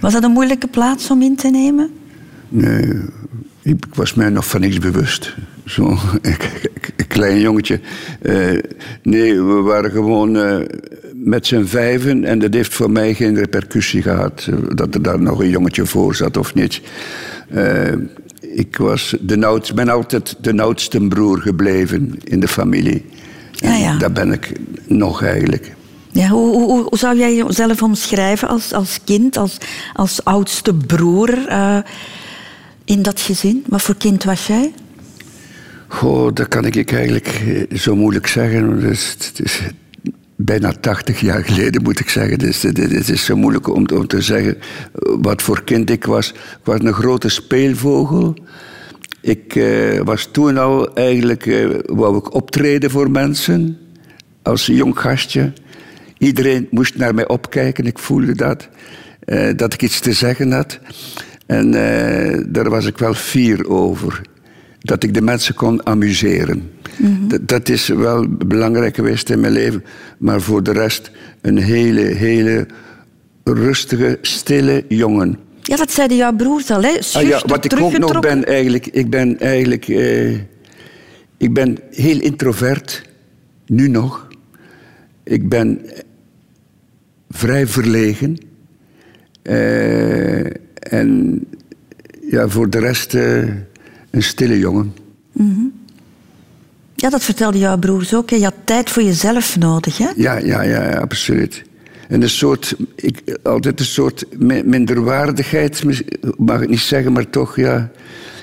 Was 0.00 0.12
dat 0.12 0.22
een 0.22 0.30
moeilijke 0.30 0.66
plaats 0.66 1.10
om 1.10 1.22
in 1.22 1.36
te 1.36 1.48
nemen? 1.48 1.90
Nee, 2.48 2.92
ik 3.66 3.84
was 3.94 4.14
mij 4.14 4.30
nog 4.30 4.46
van 4.46 4.60
niks 4.60 4.78
bewust. 4.78 5.34
Zo'n 5.64 5.98
klein 7.08 7.40
jongetje. 7.40 7.80
Uh, 8.22 8.60
nee, 9.02 9.42
we 9.42 9.54
waren 9.54 9.90
gewoon 9.90 10.36
uh, 10.36 10.56
met 11.14 11.46
z'n 11.46 11.64
vijven 11.64 12.24
en 12.24 12.38
dat 12.38 12.54
heeft 12.54 12.74
voor 12.74 12.90
mij 12.90 13.14
geen 13.14 13.34
repercussie 13.34 14.02
gehad. 14.02 14.48
Dat 14.74 14.94
er 14.94 15.02
daar 15.02 15.20
nog 15.20 15.40
een 15.40 15.48
jongetje 15.48 15.86
voor 15.86 16.14
zat 16.14 16.36
of 16.36 16.54
niet. 16.54 16.80
Uh, 17.54 17.92
ik 18.40 18.76
was 18.76 19.16
de 19.20 19.46
oud, 19.46 19.74
ben 19.74 19.88
altijd 19.88 20.36
de 20.40 20.62
oudste 20.62 21.00
broer 21.00 21.40
gebleven 21.40 22.18
in 22.24 22.40
de 22.40 22.48
familie. 22.48 23.04
Ja, 23.50 23.76
ja. 23.76 23.98
Daar 23.98 24.12
ben 24.12 24.32
ik 24.32 24.52
nog 24.86 25.22
eigenlijk. 25.22 25.74
Ja, 26.10 26.28
hoe, 26.28 26.52
hoe, 26.52 26.82
hoe, 26.82 26.98
zou 26.98 27.18
jij 27.18 27.34
jezelf 27.34 27.82
omschrijven 27.82 28.48
als, 28.48 28.72
als 28.72 28.98
kind, 29.04 29.36
als, 29.36 29.58
als 29.94 30.24
oudste 30.24 30.74
broer 30.74 31.38
uh, 31.48 31.78
in 32.86 33.02
dat 33.02 33.20
gezin? 33.20 33.64
Wat 33.66 33.82
voor 33.82 33.96
kind 33.96 34.24
was 34.24 34.46
jij? 34.46 34.72
Goh, 35.88 36.34
dat 36.34 36.48
kan 36.48 36.64
ik 36.64 36.92
eigenlijk 36.92 37.26
eh, 37.26 37.78
zo 37.78 37.96
moeilijk 37.96 38.26
zeggen. 38.26 38.80
Dus, 38.80 39.16
het 39.18 39.40
is 39.42 39.60
bijna 40.36 40.72
80 40.72 41.20
jaar 41.20 41.44
geleden, 41.44 41.82
moet 41.82 42.00
ik 42.00 42.08
zeggen. 42.08 42.38
Dus 42.38 42.62
het 42.62 43.08
is 43.08 43.24
zo 43.24 43.36
moeilijk 43.36 43.68
om, 43.68 43.86
om 43.94 44.06
te 44.06 44.20
zeggen 44.20 44.58
wat 45.20 45.42
voor 45.42 45.64
kind 45.64 45.90
ik 45.90 46.04
was. 46.04 46.28
Ik 46.30 46.64
was 46.64 46.80
een 46.80 46.92
grote 46.92 47.28
speelvogel. 47.28 48.36
Ik 49.20 49.54
uh, 49.54 50.00
was 50.00 50.28
toen 50.32 50.58
al 50.58 50.94
eigenlijk, 50.94 51.46
uh, 51.46 51.68
wou 51.86 52.16
ik 52.16 52.34
optreden 52.34 52.90
voor 52.90 53.10
mensen. 53.10 53.78
Als 54.42 54.66
jong 54.66 54.98
gastje. 54.98 55.52
Iedereen 56.18 56.68
moest 56.70 56.96
naar 56.96 57.14
mij 57.14 57.28
opkijken, 57.28 57.86
ik 57.86 57.98
voelde 57.98 58.34
dat. 58.34 58.68
Uh, 59.24 59.50
dat 59.56 59.74
ik 59.74 59.82
iets 59.82 60.00
te 60.00 60.12
zeggen 60.12 60.52
had. 60.52 60.78
En 61.46 61.70
daar 62.48 62.70
was 62.70 62.86
ik 62.86 62.98
wel 62.98 63.14
fier 63.14 63.68
over. 63.68 64.20
Dat 64.80 65.02
ik 65.02 65.14
de 65.14 65.22
mensen 65.22 65.54
kon 65.54 65.86
amuseren. 65.86 66.70
Mm 66.96 67.28
-hmm. 67.28 67.38
dat 67.40 67.68
is 67.68 67.88
wel 67.88 68.26
belangrijk 68.28 68.94
geweest 68.94 69.30
in 69.30 69.40
mijn 69.40 69.52
leven. 69.52 69.84
Maar 70.18 70.40
voor 70.40 70.62
de 70.62 70.72
rest 70.72 71.10
een 71.40 71.58
hele, 71.58 72.00
hele 72.00 72.66
rustige, 73.44 74.18
stille 74.20 74.84
jongen. 74.88 75.38
Ja, 75.62 75.76
dat 75.76 75.90
zeiden 75.90 76.16
jouw 76.16 76.32
broers 76.32 76.70
al, 76.70 76.82
hè? 76.82 76.98
Ah, 77.12 77.22
ja, 77.22 77.42
wat 77.46 77.64
ik 77.64 77.80
ook 77.80 77.98
nog 77.98 78.20
ben 78.20 78.44
eigenlijk... 78.44 78.86
Ik 78.86 79.10
ben 79.10 79.38
eigenlijk... 79.40 79.88
Eh, 79.88 80.32
ik 81.36 81.52
ben 81.52 81.78
heel 81.90 82.20
introvert. 82.20 83.02
Nu 83.66 83.88
nog. 83.88 84.28
Ik 85.24 85.48
ben 85.48 85.80
vrij 87.30 87.66
verlegen. 87.66 88.36
Uh, 89.42 90.50
en 90.90 91.40
ja, 92.30 92.48
voor 92.48 92.70
de 92.70 92.78
rest 92.78 93.14
uh, 93.14 93.38
een 94.10 94.22
stille 94.22 94.58
jongen. 94.58 94.94
Mm 95.32 95.54
-hmm. 95.54 95.72
Ja, 96.94 97.10
dat 97.10 97.24
vertelde 97.24 97.58
jouw 97.58 97.78
broers 97.78 98.14
ook. 98.14 98.30
Hè? 98.30 98.36
Je 98.36 98.44
had 98.44 98.54
tijd 98.64 98.90
voor 98.90 99.02
jezelf 99.02 99.58
nodig, 99.58 99.98
hè? 99.98 100.08
Ja, 100.16 100.38
ja, 100.38 100.62
ja, 100.62 100.98
absoluut. 100.98 101.64
En 102.08 102.22
een 102.22 102.30
soort, 102.30 102.76
ik, 102.94 103.38
altijd 103.42 103.80
een 103.80 103.86
soort 103.86 104.24
minderwaardigheid, 104.64 105.82
mag 106.36 106.62
ik 106.62 106.68
niet 106.68 106.80
zeggen, 106.80 107.12
maar 107.12 107.30
toch, 107.30 107.56
ja. 107.56 107.90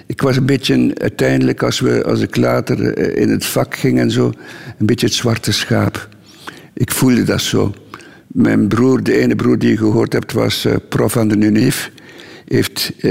Ik 0.06 0.22
was 0.22 0.38
een 0.38 0.46
beetje, 0.46 0.92
uiteindelijk, 1.02 1.64
als, 1.64 1.80
we, 1.80 2.04
als 2.04 2.20
ik 2.20 2.36
later 2.36 2.94
eh, 2.94 3.22
in 3.22 3.30
het 3.30 3.46
vak 3.46 3.76
ging 3.76 4.00
en 4.00 4.12
zo, 4.12 4.32
een 4.78 4.86
beetje 4.86 5.06
het 5.06 5.16
zwarte 5.16 5.52
schaap. 5.52 6.10
Ik 6.74 6.92
voelde 6.92 7.24
dat 7.24 7.42
zo. 7.42 7.74
Mijn 8.28 8.68
broer, 8.68 9.04
de 9.04 9.18
ene 9.18 9.36
broer 9.36 9.60
die 9.60 9.70
je 9.70 9.78
gehoord 9.78 10.14
hebt, 10.14 10.32
was 10.32 10.66
uh, 10.66 10.76
prof 10.90 11.12
van 11.12 11.28
de 11.28 11.38
UNIF. 11.38 11.92
Heeft 12.48 12.94
uh, 12.96 13.02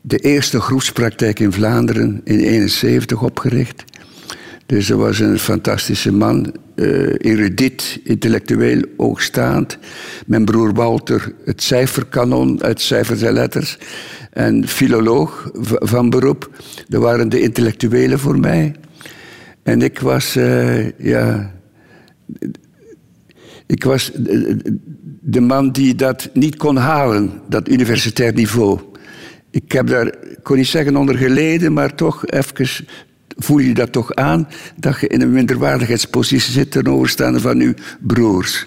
de 0.00 0.18
eerste 0.18 0.60
groepspraktijk 0.60 1.38
in 1.38 1.52
Vlaanderen 1.52 2.20
in 2.24 2.38
1971 2.38 3.22
opgericht. 3.22 3.84
Dus 4.66 4.88
hij 4.88 4.96
was 4.96 5.18
een 5.18 5.38
fantastische 5.38 6.12
man, 6.12 6.54
uh, 6.74 7.14
intellectueel, 8.04 8.82
oogstaand. 8.96 9.78
Mijn 10.26 10.44
broer 10.44 10.72
Walter, 10.72 11.34
het 11.44 11.62
cijferkanon 11.62 12.62
uit 12.62 12.80
cijfers 12.80 13.22
en 13.22 13.32
letters. 13.32 13.78
En 14.30 14.68
filoloog 14.68 15.50
van 15.62 16.10
beroep. 16.10 16.50
Dat 16.88 17.02
waren 17.02 17.28
de 17.28 17.40
intellectuelen 17.40 18.18
voor 18.18 18.38
mij. 18.38 18.74
En 19.62 19.82
ik 19.82 19.98
was, 19.98 20.36
uh, 20.36 20.98
ja... 20.98 21.52
Ik 23.66 23.84
was 23.84 24.12
de 25.20 25.40
man 25.40 25.70
die 25.70 25.94
dat 25.94 26.30
niet 26.32 26.56
kon 26.56 26.76
halen, 26.76 27.30
dat 27.48 27.68
universitair 27.68 28.32
niveau. 28.32 28.80
Ik 29.50 29.72
heb 29.72 29.86
daar, 29.86 30.06
ik 30.06 30.38
kon 30.42 30.56
niet 30.56 30.66
zeggen 30.66 30.96
onder 30.96 31.16
geleden, 31.16 31.72
maar 31.72 31.94
toch 31.94 32.26
even 32.26 32.86
voel 33.36 33.58
je 33.58 33.74
dat 33.74 33.92
toch 33.92 34.14
aan 34.14 34.48
dat 34.76 35.00
je 35.00 35.06
in 35.06 35.20
een 35.20 35.32
minderwaardigheidspositie 35.32 36.52
zit 36.52 36.70
ten 36.70 36.86
overstaande 36.86 37.40
van 37.40 37.58
je 37.58 37.74
broers. 38.00 38.66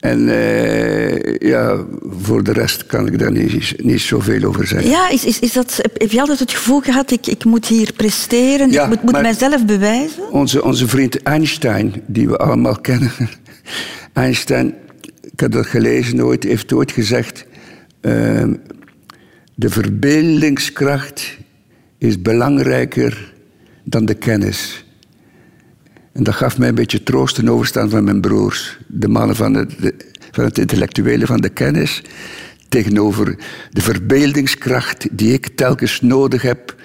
En 0.00 0.20
uh, 0.20 1.38
ja, 1.38 1.84
voor 2.20 2.44
de 2.44 2.52
rest 2.52 2.86
kan 2.86 3.06
ik 3.06 3.18
daar 3.18 3.32
niet, 3.32 3.74
niet 3.84 4.00
zoveel 4.00 4.44
over 4.44 4.66
zeggen. 4.66 4.90
Ja, 4.90 5.10
is, 5.10 5.24
is, 5.24 5.38
is 5.38 5.52
dat, 5.52 5.80
heb 5.94 6.10
je 6.10 6.20
altijd 6.20 6.38
het 6.38 6.52
gevoel 6.52 6.80
gehad, 6.80 7.10
ik, 7.10 7.26
ik 7.26 7.44
moet 7.44 7.66
hier 7.66 7.92
presteren, 7.92 8.70
ja, 8.70 8.82
ik 8.82 8.88
moet, 8.88 9.02
moet 9.02 9.22
mijzelf 9.22 9.64
bewijzen? 9.64 10.32
Onze, 10.32 10.64
onze 10.64 10.88
vriend 10.88 11.22
Einstein, 11.22 12.02
die 12.06 12.28
we 12.28 12.36
allemaal 12.36 12.80
kennen. 12.80 13.12
Einstein, 14.12 14.74
ik 15.38 15.44
heb 15.44 15.52
dat 15.52 15.66
gelezen 15.66 16.24
ooit, 16.24 16.44
heeft 16.44 16.72
ooit 16.72 16.92
gezegd... 16.92 17.46
Uh, 18.02 18.44
de 19.54 19.68
verbeeldingskracht 19.68 21.38
is 21.98 22.22
belangrijker 22.22 23.34
dan 23.84 24.04
de 24.04 24.14
kennis. 24.14 24.84
En 26.12 26.22
dat 26.22 26.34
gaf 26.34 26.58
mij 26.58 26.68
een 26.68 26.74
beetje 26.74 27.02
troost 27.02 27.34
ten 27.34 27.48
overstaan 27.48 27.90
van 27.90 28.04
mijn 28.04 28.20
broers. 28.20 28.78
De 28.86 29.08
mannen 29.08 29.36
van 29.36 29.54
het, 29.54 29.74
van 30.30 30.44
het 30.44 30.58
intellectuele, 30.58 31.26
van 31.26 31.40
de 31.40 31.48
kennis. 31.48 32.02
Tegenover 32.68 33.36
de 33.70 33.80
verbeeldingskracht 33.80 35.06
die 35.10 35.32
ik 35.32 35.48
telkens 35.48 36.00
nodig 36.00 36.42
heb 36.42 36.76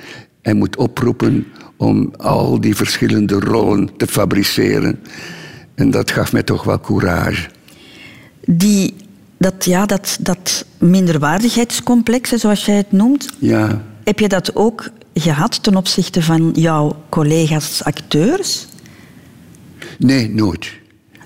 en 0.41 0.57
moet 0.57 0.75
oproepen 0.75 1.47
om 1.77 2.13
al 2.17 2.61
die 2.61 2.75
verschillende 2.75 3.39
rollen 3.39 3.97
te 3.97 4.07
fabriceren. 4.07 4.99
En 5.75 5.91
dat 5.91 6.11
gaf 6.11 6.31
mij 6.31 6.43
toch 6.43 6.63
wel 6.63 6.79
courage. 6.79 7.49
Die, 8.45 8.95
dat, 9.37 9.65
ja, 9.65 9.85
dat, 9.85 10.17
dat 10.21 10.65
minderwaardigheidscomplex, 10.77 12.29
zoals 12.29 12.65
jij 12.65 12.75
het 12.75 12.91
noemt, 12.91 13.29
ja. 13.39 13.81
heb 14.03 14.19
je 14.19 14.27
dat 14.27 14.55
ook 14.55 14.89
gehad 15.13 15.63
ten 15.63 15.75
opzichte 15.75 16.21
van 16.21 16.51
jouw 16.55 16.95
collega's 17.09 17.83
acteurs? 17.83 18.67
Nee, 19.97 20.29
nooit. 20.29 20.71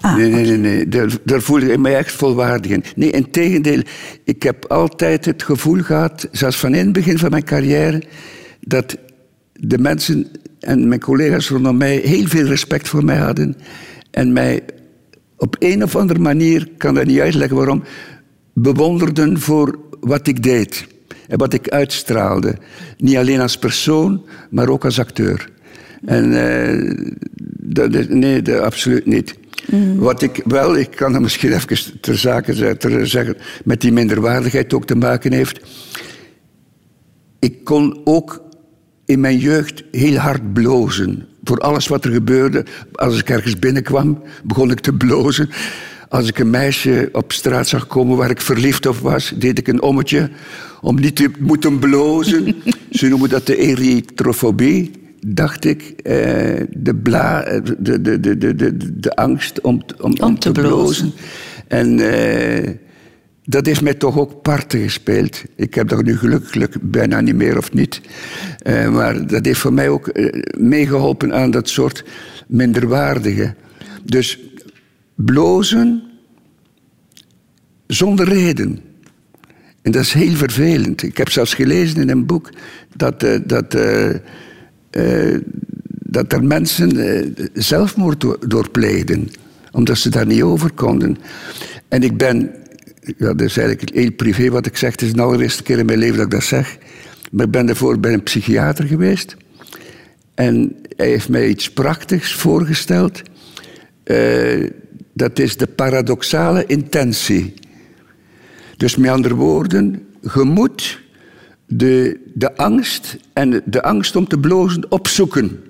Ah, 0.01 0.15
nee, 0.15 0.29
nee, 0.29 0.45
nee, 0.45 0.57
nee. 0.57 0.87
Daar, 0.87 1.17
daar 1.23 1.41
voelde 1.41 1.71
ik 1.71 1.79
me 1.79 1.89
echt 1.89 2.11
volwaardig 2.11 2.71
in. 2.71 2.83
Nee, 2.95 3.09
in 3.09 3.31
tegendeel. 3.31 3.81
Ik 4.23 4.43
heb 4.43 4.65
altijd 4.65 5.25
het 5.25 5.43
gevoel 5.43 5.81
gehad, 5.81 6.27
zelfs 6.31 6.57
van 6.57 6.75
in 6.75 6.83
het 6.83 6.93
begin 6.93 7.17
van 7.17 7.29
mijn 7.29 7.43
carrière, 7.43 8.03
dat 8.59 8.97
de 9.53 9.77
mensen 9.77 10.27
en 10.59 10.87
mijn 10.87 10.99
collega's 10.99 11.49
rondom 11.49 11.77
mij 11.77 11.95
heel 11.95 12.27
veel 12.27 12.45
respect 12.45 12.87
voor 12.87 13.03
mij 13.03 13.17
hadden. 13.17 13.55
En 14.11 14.33
mij 14.33 14.61
op 15.37 15.55
een 15.59 15.83
of 15.83 15.95
andere 15.95 16.19
manier, 16.19 16.69
kan 16.77 16.93
dat 16.93 17.05
niet 17.05 17.19
uitleggen 17.19 17.57
waarom, 17.57 17.83
bewonderden 18.53 19.39
voor 19.39 19.79
wat 19.99 20.27
ik 20.27 20.43
deed 20.43 20.87
en 21.27 21.37
wat 21.37 21.53
ik 21.53 21.69
uitstraalde. 21.69 22.55
Niet 22.97 23.17
alleen 23.17 23.39
als 23.39 23.57
persoon, 23.57 24.25
maar 24.49 24.69
ook 24.69 24.85
als 24.85 24.99
acteur. 24.99 25.49
En 26.05 26.31
uh, 26.31 27.07
dat 27.59 27.95
is, 27.95 28.05
nee, 28.09 28.41
dat, 28.41 28.59
absoluut 28.59 29.05
niet. 29.05 29.37
Mm. 29.65 29.97
Wat 29.97 30.21
ik 30.21 30.41
wel, 30.45 30.77
ik 30.77 30.91
kan 30.91 31.13
er 31.13 31.21
misschien 31.21 31.53
even 31.53 31.99
ter 32.01 32.17
zake 32.17 32.75
zeggen, 33.05 33.37
met 33.63 33.81
die 33.81 33.91
minderwaardigheid 33.91 34.73
ook 34.73 34.85
te 34.85 34.95
maken 34.95 35.31
heeft. 35.31 35.59
Ik 37.39 37.63
kon 37.63 38.01
ook 38.03 38.43
in 39.05 39.19
mijn 39.19 39.37
jeugd 39.37 39.83
heel 39.91 40.15
hard 40.15 40.53
blozen. 40.53 41.27
Voor 41.47 41.57
alles 41.57 41.87
wat 41.87 42.05
er 42.05 42.11
gebeurde. 42.11 42.65
Als 42.93 43.19
ik 43.19 43.29
ergens 43.29 43.59
binnenkwam, 43.59 44.21
begon 44.43 44.71
ik 44.71 44.79
te 44.79 44.93
blozen. 44.93 45.49
Als 46.09 46.27
ik 46.27 46.39
een 46.39 46.49
meisje 46.49 47.09
op 47.11 47.31
straat 47.31 47.67
zag 47.67 47.87
komen 47.87 48.17
waar 48.17 48.29
ik 48.29 48.41
verliefd 48.41 48.85
op 48.85 48.95
was, 48.95 49.33
deed 49.35 49.57
ik 49.57 49.67
een 49.67 49.81
ommetje 49.81 50.29
om 50.81 50.99
niet 50.99 51.15
te 51.15 51.31
moeten 51.39 51.79
blozen. 51.79 52.55
Ze 52.89 53.07
noemen 53.07 53.29
dat 53.29 53.45
de 53.45 53.57
eritrofobie, 53.57 54.91
dacht 55.25 55.65
ik. 55.65 55.81
Eh, 56.03 56.15
de, 56.69 56.95
bla, 56.95 57.43
de, 57.43 58.01
de, 58.01 58.19
de, 58.19 58.37
de, 58.37 58.55
de, 58.55 58.99
de 58.99 59.15
angst 59.15 59.61
om, 59.61 59.83
om, 59.97 60.11
om, 60.11 60.27
om 60.27 60.39
te, 60.39 60.51
te 60.51 60.61
blozen. 60.61 61.11
En 61.67 61.99
eh, 61.99 62.73
dat 63.49 63.65
heeft 63.65 63.81
mij 63.81 63.93
toch 63.93 64.17
ook 64.17 64.41
parten 64.41 64.79
gespeeld. 64.79 65.43
Ik 65.55 65.73
heb 65.73 65.87
daar 65.87 66.03
nu 66.03 66.17
gelukkig 66.17 66.81
bijna 66.81 67.21
niet 67.21 67.35
meer 67.35 67.57
of 67.57 67.73
niet. 67.73 68.01
Uh, 68.63 68.89
maar 68.89 69.27
dat 69.27 69.45
heeft 69.45 69.59
voor 69.59 69.73
mij 69.73 69.89
ook 69.89 70.11
meegeholpen 70.57 71.33
aan 71.33 71.51
dat 71.51 71.69
soort 71.69 72.03
minderwaardige. 72.47 73.55
Dus 74.03 74.39
blozen 75.15 76.03
zonder 77.87 78.27
reden. 78.27 78.79
En 79.81 79.91
dat 79.91 80.01
is 80.01 80.13
heel 80.13 80.35
vervelend. 80.35 81.03
Ik 81.03 81.17
heb 81.17 81.29
zelfs 81.29 81.53
gelezen 81.53 82.01
in 82.01 82.09
een 82.09 82.25
boek 82.25 82.49
dat, 82.95 83.23
uh, 83.23 83.37
dat, 83.45 83.77
dat 85.89 86.33
er 86.33 86.43
mensen 86.43 87.35
zelfmoord 87.53 88.25
doorpleegden, 88.49 89.29
omdat 89.71 89.97
ze 89.97 90.09
daar 90.09 90.25
niet 90.25 90.41
over 90.41 90.71
konden. 90.71 91.17
En 91.87 92.03
ik 92.03 92.17
ben, 92.17 92.51
ja, 93.17 93.33
dat 93.33 93.41
is 93.41 93.57
eigenlijk 93.57 93.95
heel 93.95 94.11
privé 94.11 94.49
wat 94.49 94.65
ik 94.65 94.77
zeg, 94.77 94.91
het 94.91 95.01
is 95.01 95.13
de 95.13 95.21
allereerste 95.21 95.63
keer 95.63 95.77
in 95.77 95.85
mijn 95.85 95.99
leven 95.99 96.17
dat 96.17 96.25
ik 96.25 96.31
dat 96.31 96.43
zeg, 96.43 96.77
maar 97.31 97.45
ik 97.45 97.51
ben 97.51 97.65
daarvoor 97.65 97.99
bij 97.99 98.13
een 98.13 98.23
psychiater 98.23 98.85
geweest. 98.85 99.35
En 100.35 100.75
hij 100.95 101.07
heeft 101.07 101.29
mij 101.29 101.47
iets 101.47 101.71
prachtigs 101.71 102.33
voorgesteld 102.33 103.21
eh, 104.03 104.69
dat 105.13 105.39
is 105.39 105.57
de 105.57 105.67
paradoxale 105.67 106.65
intentie. 106.65 107.53
Dus 108.77 108.95
met 108.95 109.09
andere 109.09 109.35
woorden, 109.35 110.07
je 110.33 110.43
moet 110.43 111.01
de, 111.65 112.19
de 112.33 112.55
angst 112.55 113.17
en 113.33 113.61
de 113.65 113.83
angst 113.83 114.15
om 114.15 114.27
te 114.27 114.39
blozen 114.39 114.91
opzoeken. 114.91 115.63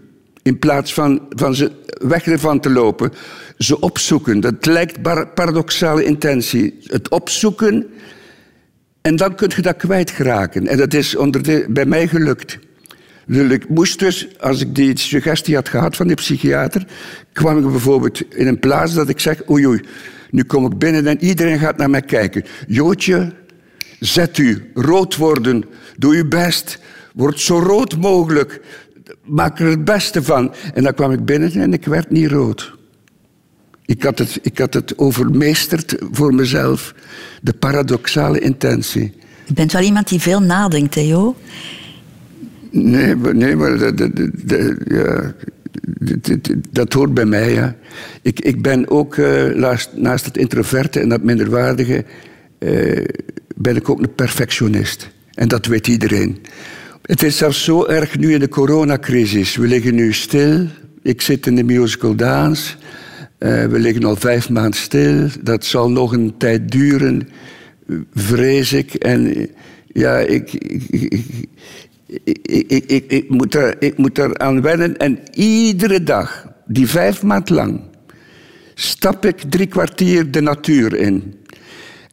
In 0.47 0.59
plaats 0.59 0.93
van, 0.93 1.21
van 1.29 1.55
ze 1.55 1.71
weg 2.01 2.27
ervan 2.27 2.59
te 2.59 2.69
lopen, 2.69 3.11
ze 3.57 3.79
opzoeken. 3.79 4.39
Dat 4.39 4.65
lijkt 4.65 5.01
paradoxale 5.33 6.03
intentie. 6.03 6.79
Het 6.83 7.09
opzoeken 7.09 7.87
en 9.01 9.15
dan 9.15 9.35
kun 9.35 9.51
je 9.55 9.61
dat 9.61 9.77
kwijtraken. 9.77 10.67
En 10.67 10.77
dat 10.77 10.93
is 10.93 11.15
onder 11.15 11.65
bij 11.69 11.85
mij 11.85 12.07
gelukt. 12.07 12.59
Ik 13.27 13.69
moest 13.69 13.99
dus, 13.99 14.39
als 14.39 14.61
ik 14.61 14.75
die 14.75 14.99
suggestie 14.99 15.55
had 15.55 15.69
gehad 15.69 15.95
van 15.95 16.07
de 16.07 16.13
psychiater, 16.13 16.85
kwam 17.33 17.57
ik 17.57 17.71
bijvoorbeeld 17.71 18.33
in 18.35 18.47
een 18.47 18.59
plaats 18.59 18.93
dat 18.93 19.09
ik 19.09 19.19
zeg, 19.19 19.49
oei 19.49 19.67
oei, 19.67 19.81
nu 20.29 20.43
kom 20.43 20.65
ik 20.65 20.77
binnen 20.77 21.07
en 21.07 21.23
iedereen 21.23 21.59
gaat 21.59 21.77
naar 21.77 21.89
mij 21.89 22.01
kijken. 22.01 22.45
Jootje, 22.67 23.33
zet 23.99 24.37
u, 24.37 24.71
rood 24.73 25.15
worden, 25.15 25.63
doe 25.97 26.15
uw 26.15 26.27
best, 26.27 26.79
word 27.13 27.39
zo 27.39 27.59
rood 27.59 27.97
mogelijk, 27.97 28.61
maak 29.25 29.59
er 29.59 29.69
het 29.69 29.85
beste 29.85 30.23
van. 30.23 30.53
En 30.73 30.83
dan 30.83 30.93
kwam 30.93 31.11
ik 31.11 31.25
binnen 31.25 31.51
en 31.51 31.73
ik 31.73 31.85
werd 31.85 32.09
niet 32.11 32.29
rood. 32.29 32.75
Ik 33.85 34.03
had 34.03 34.19
het, 34.19 34.39
ik 34.41 34.57
had 34.57 34.73
het 34.73 34.97
overmeesterd 34.97 35.95
voor 36.11 36.33
mezelf, 36.33 36.93
de 37.41 37.53
paradoxale 37.53 38.39
intentie. 38.39 39.13
Je 39.45 39.53
bent 39.53 39.71
wel 39.71 39.81
iemand 39.81 40.07
die 40.09 40.19
veel 40.19 40.41
nadenkt, 40.41 40.91
Theo. 40.91 41.35
Nee, 42.71 43.15
nee 43.15 43.55
maar 43.55 43.77
dat, 43.77 43.97
dat, 43.97 44.11
dat, 44.15 44.75
ja, 44.87 45.33
dat, 46.71 46.93
hoort 46.93 47.13
bij 47.13 47.25
mij. 47.25 47.53
Ja. 47.53 47.75
Ik, 48.21 48.39
ik 48.39 48.61
ben 48.61 48.89
ook, 48.89 49.15
uh, 49.15 49.73
naast 49.95 50.25
het 50.25 50.37
introverte 50.37 50.99
en 50.99 51.09
dat 51.09 51.23
minderwaardige, 51.23 52.05
uh, 52.59 53.05
ben 53.55 53.75
ik 53.75 53.89
ook 53.89 53.99
een 53.99 54.15
perfectionist. 54.15 55.09
En 55.33 55.47
dat 55.47 55.65
weet 55.65 55.87
iedereen. 55.87 56.37
Het 57.07 57.23
is 57.23 57.37
zelfs 57.37 57.63
zo 57.63 57.85
erg 57.85 58.17
nu 58.17 58.33
in 58.33 58.39
de 58.39 58.49
coronacrisis. 58.49 59.55
We 59.55 59.67
liggen 59.67 59.95
nu 59.95 60.13
stil. 60.13 60.67
Ik 61.03 61.21
zit 61.21 61.47
in 61.47 61.55
de 61.55 61.63
musical 61.63 62.15
dance. 62.15 62.75
Uh, 63.39 63.65
we 63.65 63.79
liggen 63.79 64.03
al 64.03 64.15
vijf 64.15 64.49
maanden 64.49 64.79
stil. 64.79 65.27
Dat 65.41 65.65
zal 65.65 65.91
nog 65.91 66.13
een 66.13 66.37
tijd 66.37 66.71
duren, 66.71 67.29
vrees 68.13 68.73
ik. 68.73 68.93
En 68.93 69.49
ja, 69.87 70.17
ik, 70.17 70.53
ik, 70.53 71.23
ik, 72.87 73.03
ik, 73.07 73.29
moet 73.29 73.55
er, 73.55 73.75
ik 73.81 73.97
moet 73.97 74.39
aan 74.39 74.61
wennen. 74.61 74.97
En 74.97 75.19
iedere 75.33 76.03
dag, 76.03 76.47
die 76.65 76.87
vijf 76.87 77.23
maand 77.23 77.49
lang, 77.49 77.81
stap 78.73 79.25
ik 79.25 79.41
drie 79.49 79.67
kwartier 79.67 80.31
de 80.31 80.41
natuur 80.41 80.95
in. 80.95 81.33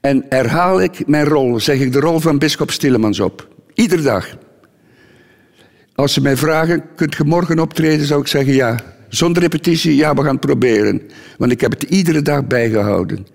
En 0.00 0.24
herhaal 0.28 0.82
ik 0.82 1.06
mijn 1.06 1.26
rol, 1.26 1.60
zeg 1.60 1.80
ik 1.80 1.92
de 1.92 2.00
rol 2.00 2.20
van 2.20 2.38
bischop 2.38 2.70
Stillemans 2.70 3.20
op. 3.20 3.48
Iedere 3.74 4.02
dag. 4.02 4.42
Als 5.94 6.12
ze 6.12 6.20
mij 6.20 6.36
vragen, 6.36 6.82
kunt 6.96 7.14
je 7.14 7.24
morgen 7.24 7.58
optreden, 7.58 8.06
zou 8.06 8.20
ik 8.20 8.26
zeggen 8.26 8.54
ja. 8.54 8.80
Zonder 9.08 9.42
repetitie, 9.42 9.96
ja, 9.96 10.14
we 10.14 10.22
gaan 10.22 10.30
het 10.30 10.40
proberen. 10.40 11.02
Want 11.38 11.52
ik 11.52 11.60
heb 11.60 11.70
het 11.70 11.82
iedere 11.82 12.22
dag 12.22 12.46
bijgehouden. 12.46 13.26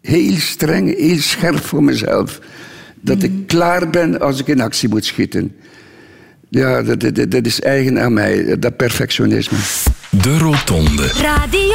Heel 0.00 0.36
streng, 0.36 0.96
heel 0.96 1.18
scherp 1.18 1.64
voor 1.64 1.82
mezelf. 1.82 2.40
Dat 3.00 3.22
ik 3.22 3.30
mhm. 3.30 3.44
klaar 3.46 3.90
ben 3.90 4.20
als 4.20 4.40
ik 4.40 4.46
in 4.46 4.60
actie 4.60 4.88
moet 4.88 5.04
schieten. 5.04 5.56
Ja, 6.48 6.82
dat, 6.82 7.00
dat, 7.00 7.30
dat 7.30 7.46
is 7.46 7.60
eigen 7.60 8.00
aan 8.00 8.12
mij, 8.12 8.58
dat 8.58 8.76
perfectionisme. 8.76 9.58
De 10.10 10.38
Rotonde. 10.38 11.06
Radio 11.06 11.48
2. 11.48 11.65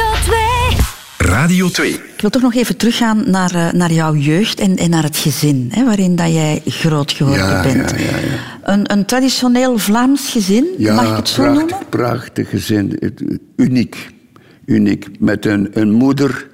Radio 1.22 1.68
2. 1.68 1.90
Ik 1.90 2.20
wil 2.20 2.30
toch 2.30 2.42
nog 2.42 2.54
even 2.54 2.76
teruggaan 2.76 3.30
naar, 3.30 3.54
uh, 3.54 3.72
naar 3.72 3.92
jouw 3.92 4.14
jeugd 4.14 4.60
en, 4.60 4.76
en 4.76 4.90
naar 4.90 5.02
het 5.02 5.16
gezin, 5.16 5.68
hè, 5.72 5.84
waarin 5.84 6.16
dat 6.16 6.32
jij 6.32 6.62
groot 6.66 7.12
geworden 7.12 7.46
ja, 7.46 7.62
bent. 7.62 7.90
Ja, 7.90 7.96
ja, 7.96 8.12
een, 8.62 8.92
een 8.92 9.04
traditioneel 9.04 9.78
Vlaams 9.78 10.30
gezin, 10.30 10.66
mag 10.78 11.10
ik 11.10 11.16
het 11.16 11.28
zo 11.28 11.42
prachtig, 11.42 11.68
noemen? 11.68 11.88
prachtig 11.88 12.48
gezin. 12.48 12.98
Uniek. 13.56 14.10
Uniek. 14.64 15.06
Met 15.18 15.46
een, 15.46 15.70
een 15.72 15.92
moeder 15.92 16.50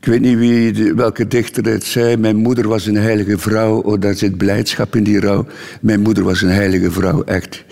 ik 0.00 0.04
weet 0.04 0.20
niet 0.20 0.38
wie, 0.38 0.94
welke 0.94 1.26
dichter 1.26 1.64
het 1.64 1.84
zei. 1.84 2.16
Mijn 2.16 2.36
moeder 2.36 2.68
was 2.68 2.86
een 2.86 2.96
heilige 2.96 3.38
vrouw. 3.38 3.80
Oh, 3.80 4.00
daar 4.00 4.14
zit 4.14 4.36
blijdschap 4.36 4.96
in 4.96 5.02
die 5.02 5.20
rouw. 5.20 5.46
Mijn 5.80 6.00
moeder 6.00 6.24
was 6.24 6.42
een 6.42 6.48
heilige 6.48 6.90
vrouw, 6.90 7.22
echt. 7.24 7.64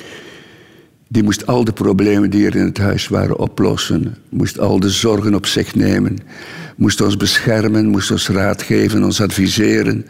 Die 1.08 1.22
moest 1.22 1.46
al 1.46 1.64
de 1.64 1.72
problemen 1.72 2.30
die 2.30 2.46
er 2.46 2.56
in 2.56 2.64
het 2.64 2.78
huis 2.78 3.08
waren 3.08 3.38
oplossen. 3.38 4.16
Moest 4.28 4.58
al 4.58 4.80
de 4.80 4.90
zorgen 4.90 5.34
op 5.34 5.46
zich 5.46 5.74
nemen. 5.74 6.18
Moest 6.76 7.00
ons 7.00 7.16
beschermen, 7.16 7.86
moest 7.86 8.10
ons 8.10 8.28
raad 8.28 8.62
geven, 8.62 9.04
ons 9.04 9.20
adviseren. 9.20 10.06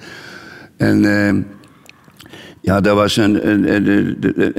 En 0.77 1.03
uh, 1.03 1.33
ja, 2.61 2.81
dat 2.81 2.95
was 2.95 3.17
een, 3.17 3.47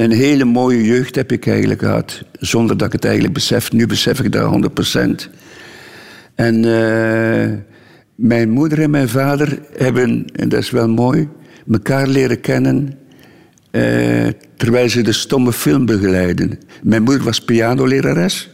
een, 0.04 0.12
hele 0.12 0.46
mooie 0.46 0.84
jeugd 0.84 1.16
heb 1.16 1.32
ik 1.32 1.48
eigenlijk 1.48 1.80
gehad. 1.80 2.24
Zonder 2.40 2.78
dat 2.78 2.88
ik 2.88 2.94
het 2.94 3.06
eigenlijk 3.06 3.34
besef. 3.34 3.72
Nu 3.72 3.88
besef 3.88 4.20
ik 4.20 4.32
dat 4.32 4.50
100 4.50 4.74
procent. 4.74 5.30
En 6.36 6.56
uh, 6.64 7.58
mijn 8.16 8.50
moeder 8.50 8.82
en 8.82 8.90
mijn 8.90 9.10
vader 9.10 9.60
hebben, 9.78 10.26
en 10.34 10.50
dat 10.50 10.60
is 10.60 10.70
wel 10.70 10.90
mooi, 10.90 11.28
elkaar 11.72 12.08
leren 12.08 12.40
kennen 12.40 12.98
uh, 13.78 14.28
terwijl 14.58 14.90
ze 14.90 15.02
de 15.02 15.12
stomme 15.12 15.54
film 15.54 15.86
begeleiden. 15.86 16.60
Mijn 16.84 17.04
moeder 17.04 17.24
was 17.24 17.42
pianolerares. 17.42 18.50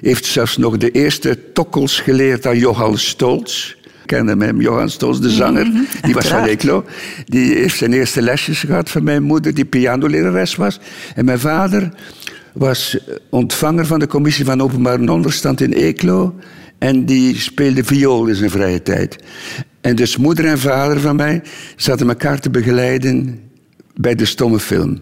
Heeft 0.00 0.24
zelfs 0.24 0.56
nog 0.56 0.76
de 0.76 0.90
eerste 0.90 1.52
tokkels 1.52 2.00
geleerd 2.00 2.46
aan 2.46 2.58
Johan 2.58 2.98
Stolz. 2.98 3.74
Kende 4.06 4.44
hem, 4.44 4.60
Johan 4.60 4.90
Stolz, 4.90 5.18
de 5.18 5.30
zanger. 5.30 5.66
Mm 5.66 5.72
-hmm, 5.72 5.86
die 6.02 6.14
was 6.14 6.26
van 6.26 6.44
Eeklo. 6.44 6.84
Die 7.24 7.54
heeft 7.54 7.76
zijn 7.76 7.92
eerste 7.92 8.22
lesjes 8.22 8.60
gehad 8.60 8.90
van 8.90 9.04
mijn 9.04 9.22
moeder, 9.22 9.54
die 9.54 9.64
pianolerares 9.64 10.56
was. 10.56 10.80
En 11.14 11.24
mijn 11.24 11.38
vader 11.38 11.92
was 12.52 12.98
ontvanger 13.30 13.86
van 13.86 13.98
de 13.98 14.06
commissie 14.06 14.44
van 14.44 14.62
openbare 14.62 15.12
onderstand 15.12 15.60
in 15.60 15.72
Eeklo. 15.72 16.34
En 16.78 17.04
die 17.04 17.40
speelde 17.40 17.84
viool 17.84 18.26
in 18.26 18.34
zijn 18.34 18.50
vrije 18.50 18.82
tijd. 18.82 19.16
En 19.80 19.96
dus 19.96 20.16
moeder 20.16 20.44
en 20.44 20.58
vader 20.58 21.00
van 21.00 21.16
mij 21.16 21.42
zaten 21.76 22.08
elkaar 22.08 22.40
te 22.40 22.50
begeleiden 22.50 23.40
bij 23.94 24.14
de 24.14 24.24
stomme 24.24 24.60
film. 24.60 24.98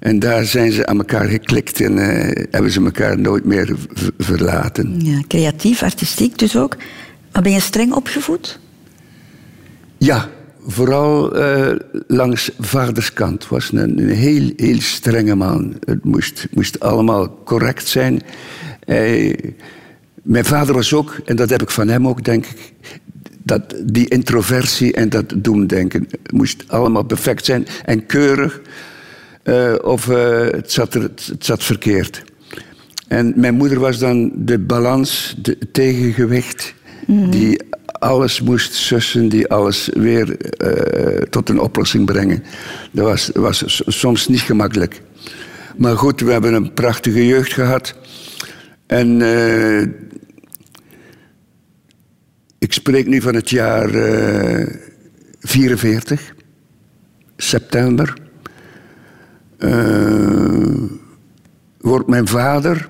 En 0.00 0.18
daar 0.18 0.44
zijn 0.44 0.72
ze 0.72 0.86
aan 0.86 0.98
elkaar 0.98 1.28
geklikt 1.28 1.80
en 1.80 1.96
uh, 1.96 2.06
hebben 2.50 2.70
ze 2.70 2.84
elkaar 2.84 3.18
nooit 3.18 3.44
meer 3.44 3.74
verlaten. 4.18 5.00
Ja, 5.00 5.20
creatief, 5.28 5.82
artistiek 5.82 6.38
dus 6.38 6.56
ook. 6.56 6.76
Maar 7.32 7.42
ben 7.42 7.52
je 7.52 7.60
streng 7.60 7.92
opgevoed? 7.92 8.58
Ja, 9.98 10.28
vooral 10.66 11.36
uh, 11.38 11.76
langs 12.06 12.50
vaderskant. 12.58 13.48
was 13.48 13.72
een, 13.72 13.98
een, 13.98 14.08
heel, 14.08 14.52
heel 14.56 14.80
strenge 14.80 15.34
man. 15.34 15.76
Het 15.84 16.04
moest, 16.04 16.46
moest 16.50 16.80
allemaal 16.80 17.42
correct 17.44 17.88
zijn. 17.88 18.22
Hij 18.84 19.36
mijn 20.24 20.44
vader 20.44 20.74
was 20.74 20.94
ook, 20.94 21.20
en 21.24 21.36
dat 21.36 21.50
heb 21.50 21.62
ik 21.62 21.70
van 21.70 21.88
hem 21.88 22.08
ook, 22.08 22.24
denk 22.24 22.46
ik, 22.46 22.74
dat 23.44 23.74
die 23.84 24.08
introversie 24.08 24.92
en 24.92 25.08
dat 25.08 25.34
doemdenken 25.36 26.08
moest 26.32 26.64
allemaal 26.66 27.02
perfect 27.02 27.44
zijn 27.44 27.66
en 27.84 28.06
keurig. 28.06 28.60
Uh, 29.44 29.74
of 29.82 30.06
uh, 30.06 30.40
het, 30.40 30.72
zat 30.72 30.94
er, 30.94 31.02
het 31.02 31.36
zat 31.38 31.64
verkeerd. 31.64 32.22
En 33.08 33.32
mijn 33.36 33.54
moeder 33.54 33.80
was 33.80 33.98
dan 33.98 34.32
de 34.34 34.58
balans, 34.58 35.34
de 35.42 35.58
tegengewicht, 35.72 36.74
mm. 37.06 37.30
die 37.30 37.62
alles 37.98 38.40
moest 38.40 38.72
sussen, 38.74 39.28
die 39.28 39.48
alles 39.48 39.90
weer 39.92 40.36
uh, 40.58 41.22
tot 41.22 41.48
een 41.48 41.60
oplossing 41.60 42.06
brengen. 42.06 42.42
Dat 42.90 43.04
was, 43.04 43.30
was 43.34 43.82
soms 43.86 44.28
niet 44.28 44.40
gemakkelijk. 44.40 45.02
Maar 45.76 45.96
goed, 45.96 46.20
we 46.20 46.32
hebben 46.32 46.54
een 46.54 46.72
prachtige 46.72 47.26
jeugd 47.26 47.52
gehad. 47.52 47.94
En 48.86 49.22
ik 52.64 52.72
spreek 52.72 53.06
nu 53.06 53.20
van 53.20 53.34
het 53.34 53.50
jaar 53.50 53.94
uh, 53.94 54.62
eh, 54.62 54.68
44, 55.40 56.34
september. 57.36 58.16
Uh, 59.58 60.82
wordt 61.80 62.08
mijn 62.08 62.28
vader 62.28 62.88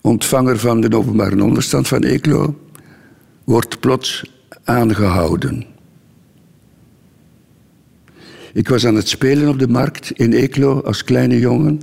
ontvanger 0.00 0.58
van 0.58 0.80
de 0.80 0.96
openbare 0.96 1.42
onderstand 1.42 1.88
van 1.88 2.02
Eeklo, 2.02 2.58
wordt 3.44 3.80
plots 3.80 4.32
aangehouden. 4.64 5.66
Ik 8.52 8.68
was 8.68 8.86
aan 8.86 8.94
het 8.94 9.08
spelen 9.08 9.48
op 9.48 9.58
de 9.58 9.68
markt 9.68 10.10
in 10.10 10.32
Eeklo 10.32 10.80
als 10.80 11.04
kleine 11.04 11.38
jongen. 11.38 11.80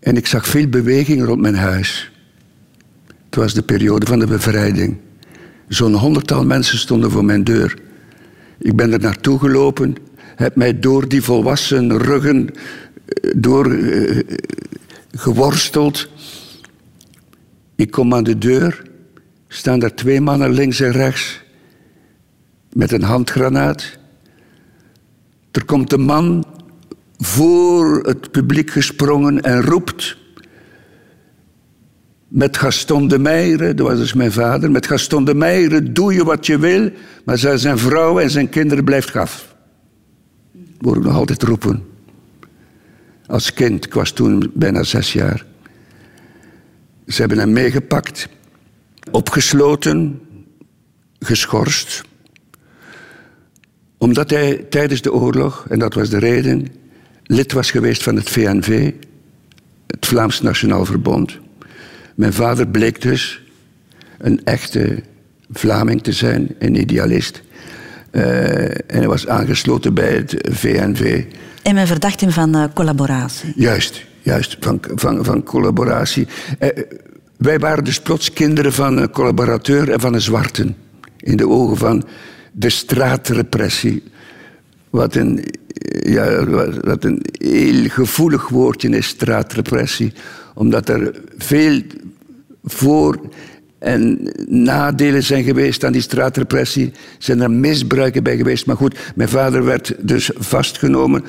En 0.00 0.16
ik 0.16 0.26
zag 0.26 0.46
veel 0.46 0.68
beweging 0.68 1.24
rond 1.24 1.40
mijn 1.40 1.56
huis. 1.56 2.10
Het 3.36 3.44
was 3.44 3.54
de 3.54 3.62
periode 3.62 4.06
van 4.06 4.18
de 4.18 4.26
bevrijding. 4.26 4.96
Zo'n 5.68 5.94
honderdtal 5.94 6.44
mensen 6.44 6.78
stonden 6.78 7.10
voor 7.10 7.24
mijn 7.24 7.44
deur. 7.44 7.78
Ik 8.58 8.76
ben 8.76 8.92
er 8.92 9.00
naartoe 9.00 9.38
gelopen, 9.38 9.96
heb 10.36 10.56
mij 10.56 10.78
door 10.78 11.08
die 11.08 11.22
volwassen 11.22 11.98
ruggen 11.98 12.50
eh, 13.04 13.30
door, 13.36 13.66
uh, 13.66 14.22
geworsteld. 15.10 16.08
Ik 17.74 17.90
kom 17.90 18.14
aan 18.14 18.24
de 18.24 18.38
deur, 18.38 18.82
staan 19.48 19.78
daar 19.78 19.94
twee 19.94 20.20
mannen 20.20 20.50
links 20.50 20.80
en 20.80 20.92
rechts 20.92 21.40
met 22.72 22.92
een 22.92 23.02
handgranaat. 23.02 23.98
Er 25.50 25.64
komt 25.64 25.92
een 25.92 26.04
man 26.04 26.44
voor 27.16 28.02
het 28.02 28.30
publiek 28.30 28.70
gesprongen 28.70 29.40
en 29.40 29.62
roept. 29.62 30.24
Met 32.28 32.56
Gaston 32.56 33.08
de 33.08 33.18
Meijeren, 33.18 33.76
dat 33.76 33.86
was 33.86 33.98
dus 33.98 34.12
mijn 34.12 34.32
vader, 34.32 34.70
met 34.70 34.86
Gaston 34.86 35.24
de 35.24 35.34
Meijeren 35.34 35.94
doe 35.94 36.14
je 36.14 36.24
wat 36.24 36.46
je 36.46 36.58
wil, 36.58 36.90
maar 37.24 37.38
zijn 37.38 37.78
vrouw 37.78 38.18
en 38.18 38.30
zijn 38.30 38.48
kinderen 38.48 38.84
blijft 38.84 39.10
gaf. 39.10 39.54
Hoor 40.80 40.96
ik 40.96 41.02
nog 41.02 41.14
altijd 41.14 41.42
roepen. 41.42 41.84
Als 43.26 43.52
kind, 43.52 43.84
ik 43.84 43.94
was 43.94 44.10
toen 44.10 44.50
bijna 44.54 44.82
zes 44.82 45.12
jaar. 45.12 45.44
Ze 47.06 47.20
hebben 47.20 47.38
hem 47.38 47.52
meegepakt, 47.52 48.28
opgesloten, 49.10 50.20
geschorst. 51.18 52.02
Omdat 53.98 54.30
hij 54.30 54.66
tijdens 54.70 55.02
de 55.02 55.12
oorlog, 55.12 55.66
en 55.68 55.78
dat 55.78 55.94
was 55.94 56.08
de 56.10 56.18
reden, 56.18 56.66
lid 57.22 57.52
was 57.52 57.70
geweest 57.70 58.02
van 58.02 58.16
het 58.16 58.30
VNV, 58.30 58.92
het 59.86 60.06
Vlaams 60.06 60.40
Nationaal 60.40 60.84
Verbond. 60.84 61.38
Mijn 62.16 62.32
vader 62.32 62.68
bleek 62.68 63.02
dus 63.02 63.42
een 64.18 64.44
echte 64.44 65.02
Vlaming 65.52 66.02
te 66.02 66.12
zijn, 66.12 66.54
een 66.58 66.80
idealist. 66.80 67.42
Uh, 68.12 68.64
en 68.64 68.84
hij 68.86 69.08
was 69.08 69.28
aangesloten 69.28 69.94
bij 69.94 70.12
het 70.14 70.34
VNV. 70.50 71.24
En 71.62 71.74
men 71.74 71.86
verdacht 71.86 72.20
hem 72.20 72.30
van 72.30 72.56
uh, 72.56 72.64
collaboratie. 72.74 73.52
Juist, 73.56 74.04
juist, 74.22 74.56
van, 74.60 74.80
van, 74.94 75.24
van 75.24 75.42
collaboratie. 75.42 76.26
Uh, 76.60 76.68
wij 77.36 77.58
waren 77.58 77.84
dus 77.84 78.00
plots 78.00 78.32
kinderen 78.32 78.72
van 78.72 78.96
een 78.96 79.10
collaborateur 79.10 79.90
en 79.90 80.00
van 80.00 80.14
een 80.14 80.20
zwarten. 80.20 80.76
In 81.16 81.36
de 81.36 81.48
ogen 81.48 81.76
van 81.76 82.04
de 82.52 82.70
straatrepressie. 82.70 84.02
Wat 84.90 85.14
een, 85.14 85.44
ja, 86.02 86.44
wat 86.80 87.04
een 87.04 87.22
heel 87.38 87.88
gevoelig 87.88 88.48
woordje 88.48 88.88
is, 88.88 89.06
straatrepressie. 89.06 90.12
Omdat 90.56 90.88
er 90.88 91.20
veel 91.36 91.82
voor- 92.64 93.20
en 93.78 94.30
nadelen 94.48 95.22
zijn 95.22 95.44
geweest 95.44 95.84
aan 95.84 95.92
die 95.92 96.00
straatrepressie. 96.00 96.92
Zijn 97.18 97.40
er 97.40 97.50
misbruiken 97.50 98.22
bij 98.22 98.36
geweest. 98.36 98.66
Maar 98.66 98.76
goed, 98.76 98.98
mijn 99.14 99.28
vader 99.28 99.64
werd 99.64 99.94
dus 100.00 100.30
vastgenomen. 100.34 101.24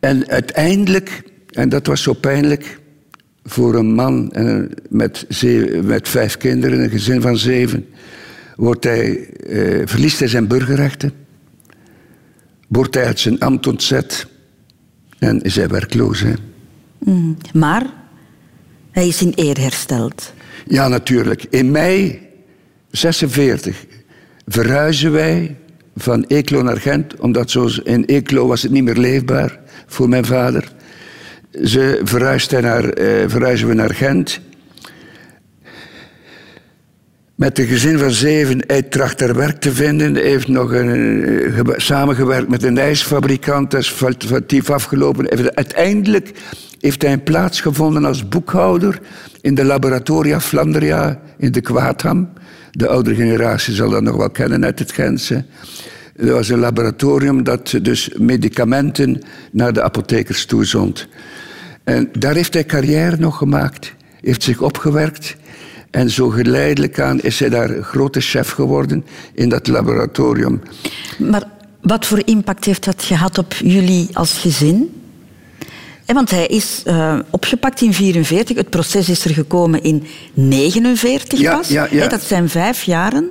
En 0.00 0.28
uiteindelijk, 0.28 1.22
en 1.50 1.68
dat 1.68 1.86
was 1.86 2.02
zo 2.02 2.12
pijnlijk 2.12 2.80
voor 3.44 3.74
een 3.74 3.94
man 3.94 4.32
met, 4.88 5.26
met 5.82 6.08
vijf 6.08 6.36
kinderen, 6.36 6.82
een 6.82 6.90
gezin 6.90 7.20
van 7.20 7.36
zeven, 7.36 7.86
wordt 8.56 8.84
hij, 8.84 9.30
eh, 9.30 9.82
verliest 9.84 10.18
hij 10.18 10.28
zijn 10.28 10.46
burgerrechten, 10.46 11.12
wordt 12.68 12.94
hij 12.94 13.04
uit 13.04 13.20
zijn 13.20 13.40
ambt 13.40 13.66
ontzet 13.66 14.26
en 15.18 15.42
is 15.42 15.56
hij 15.56 15.68
werkloos. 15.68 16.24
Mm, 16.98 17.36
maar 17.52 17.97
hij 18.90 19.08
is 19.08 19.22
in 19.22 19.32
eer 19.34 19.60
hersteld. 19.60 20.32
Ja, 20.66 20.88
natuurlijk. 20.88 21.44
In 21.50 21.70
mei 21.70 22.18
46 22.90 23.84
verhuizen 24.46 25.12
wij 25.12 25.56
van 25.96 26.24
Eeklo 26.28 26.62
naar 26.62 26.80
Gent, 26.80 27.16
omdat 27.20 27.50
in 27.84 28.04
Eeklo 28.04 28.46
was 28.46 28.62
het 28.62 28.72
niet 28.72 28.84
meer 28.84 28.96
leefbaar 28.96 29.58
voor 29.86 30.08
mijn 30.08 30.24
vader. 30.24 30.72
Ze 31.64 32.00
verhuisden 32.04 32.62
naar, 32.62 32.88
eh, 32.88 33.28
verhuizen 33.28 33.68
we 33.68 33.74
naar 33.74 33.94
Gent. 33.94 34.40
Met 37.38 37.58
een 37.58 37.66
gezin 37.66 37.98
van 37.98 38.10
zeven, 38.10 38.64
hij 38.66 38.82
tracht 38.82 39.20
er 39.20 39.34
werk 39.34 39.60
te 39.60 39.72
vinden. 39.72 40.14
Hij 40.14 40.22
heeft 40.22 40.48
nog 40.48 40.72
een, 40.72 41.28
uh, 41.28 41.60
samengewerkt 41.76 42.48
met 42.48 42.62
een 42.62 42.78
ijsfabrikant, 42.78 43.70
dat 43.70 43.80
is 43.80 43.90
foutief 43.90 44.70
afgelopen. 44.70 45.54
Uiteindelijk 45.54 46.32
heeft 46.80 47.02
hij 47.02 47.12
een 47.12 47.22
plaats 47.22 47.60
gevonden 47.60 48.04
als 48.04 48.28
boekhouder 48.28 49.00
in 49.40 49.54
de 49.54 49.64
Laboratoria 49.64 50.40
Flandria 50.40 51.20
in 51.36 51.52
de 51.52 51.60
Kwaatham. 51.60 52.28
De 52.70 52.88
oudere 52.88 53.16
generatie 53.16 53.74
zal 53.74 53.90
dat 53.90 54.02
nog 54.02 54.16
wel 54.16 54.30
kennen 54.30 54.64
uit 54.64 54.78
het 54.78 54.92
Gentse. 54.92 55.44
Dat 56.16 56.28
was 56.28 56.48
een 56.48 56.58
laboratorium 56.58 57.42
dat 57.44 57.78
dus 57.82 58.10
medicamenten 58.16 59.22
naar 59.52 59.72
de 59.72 59.82
apothekers 59.82 60.44
toezond. 60.44 61.08
En 61.84 62.08
daar 62.18 62.34
heeft 62.34 62.54
hij 62.54 62.64
carrière 62.64 63.16
nog 63.16 63.36
gemaakt, 63.36 63.94
heeft 64.20 64.42
zich 64.42 64.60
opgewerkt. 64.60 65.36
En 65.90 66.10
zo 66.10 66.28
geleidelijk 66.28 67.00
aan 67.00 67.20
is 67.20 67.40
hij 67.40 67.48
daar 67.48 67.82
grote 67.82 68.20
chef 68.20 68.50
geworden 68.50 69.04
in 69.34 69.48
dat 69.48 69.66
laboratorium. 69.66 70.62
Maar 71.18 71.42
wat 71.80 72.06
voor 72.06 72.22
impact 72.24 72.64
heeft 72.64 72.84
dat 72.84 73.02
gehad 73.02 73.38
op 73.38 73.52
jullie 73.52 74.08
als 74.12 74.38
gezin? 74.38 74.92
want 76.14 76.30
hij 76.30 76.46
is 76.46 76.82
uh, 76.86 77.18
opgepakt 77.30 77.80
in 77.80 77.90
1944. 77.90 78.56
Het 78.56 78.70
proces 78.70 79.08
is 79.08 79.24
er 79.24 79.30
gekomen 79.30 79.82
in 79.82 79.98
1949 80.34 81.38
ja, 81.38 81.56
pas. 81.56 81.68
Ja, 81.68 81.88
ja. 81.90 82.08
dat 82.08 82.22
zijn 82.22 82.48
vijf 82.48 82.82
jaren 82.82 83.30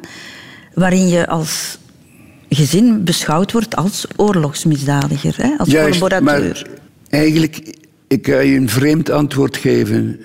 waarin 0.74 1.08
je 1.08 1.28
als 1.28 1.78
gezin 2.50 3.04
beschouwd 3.04 3.52
wordt 3.52 3.76
als 3.76 4.06
oorlogsmisdadiger, 4.16 5.56
als 5.58 5.70
Juist, 5.70 6.00
collaborateur. 6.00 6.68
Maar 6.68 6.80
eigenlijk, 7.10 7.76
ik 8.08 8.28
ga 8.28 8.40
je 8.40 8.56
een 8.56 8.70
vreemd 8.70 9.10
antwoord 9.10 9.58
geven. 9.58 10.20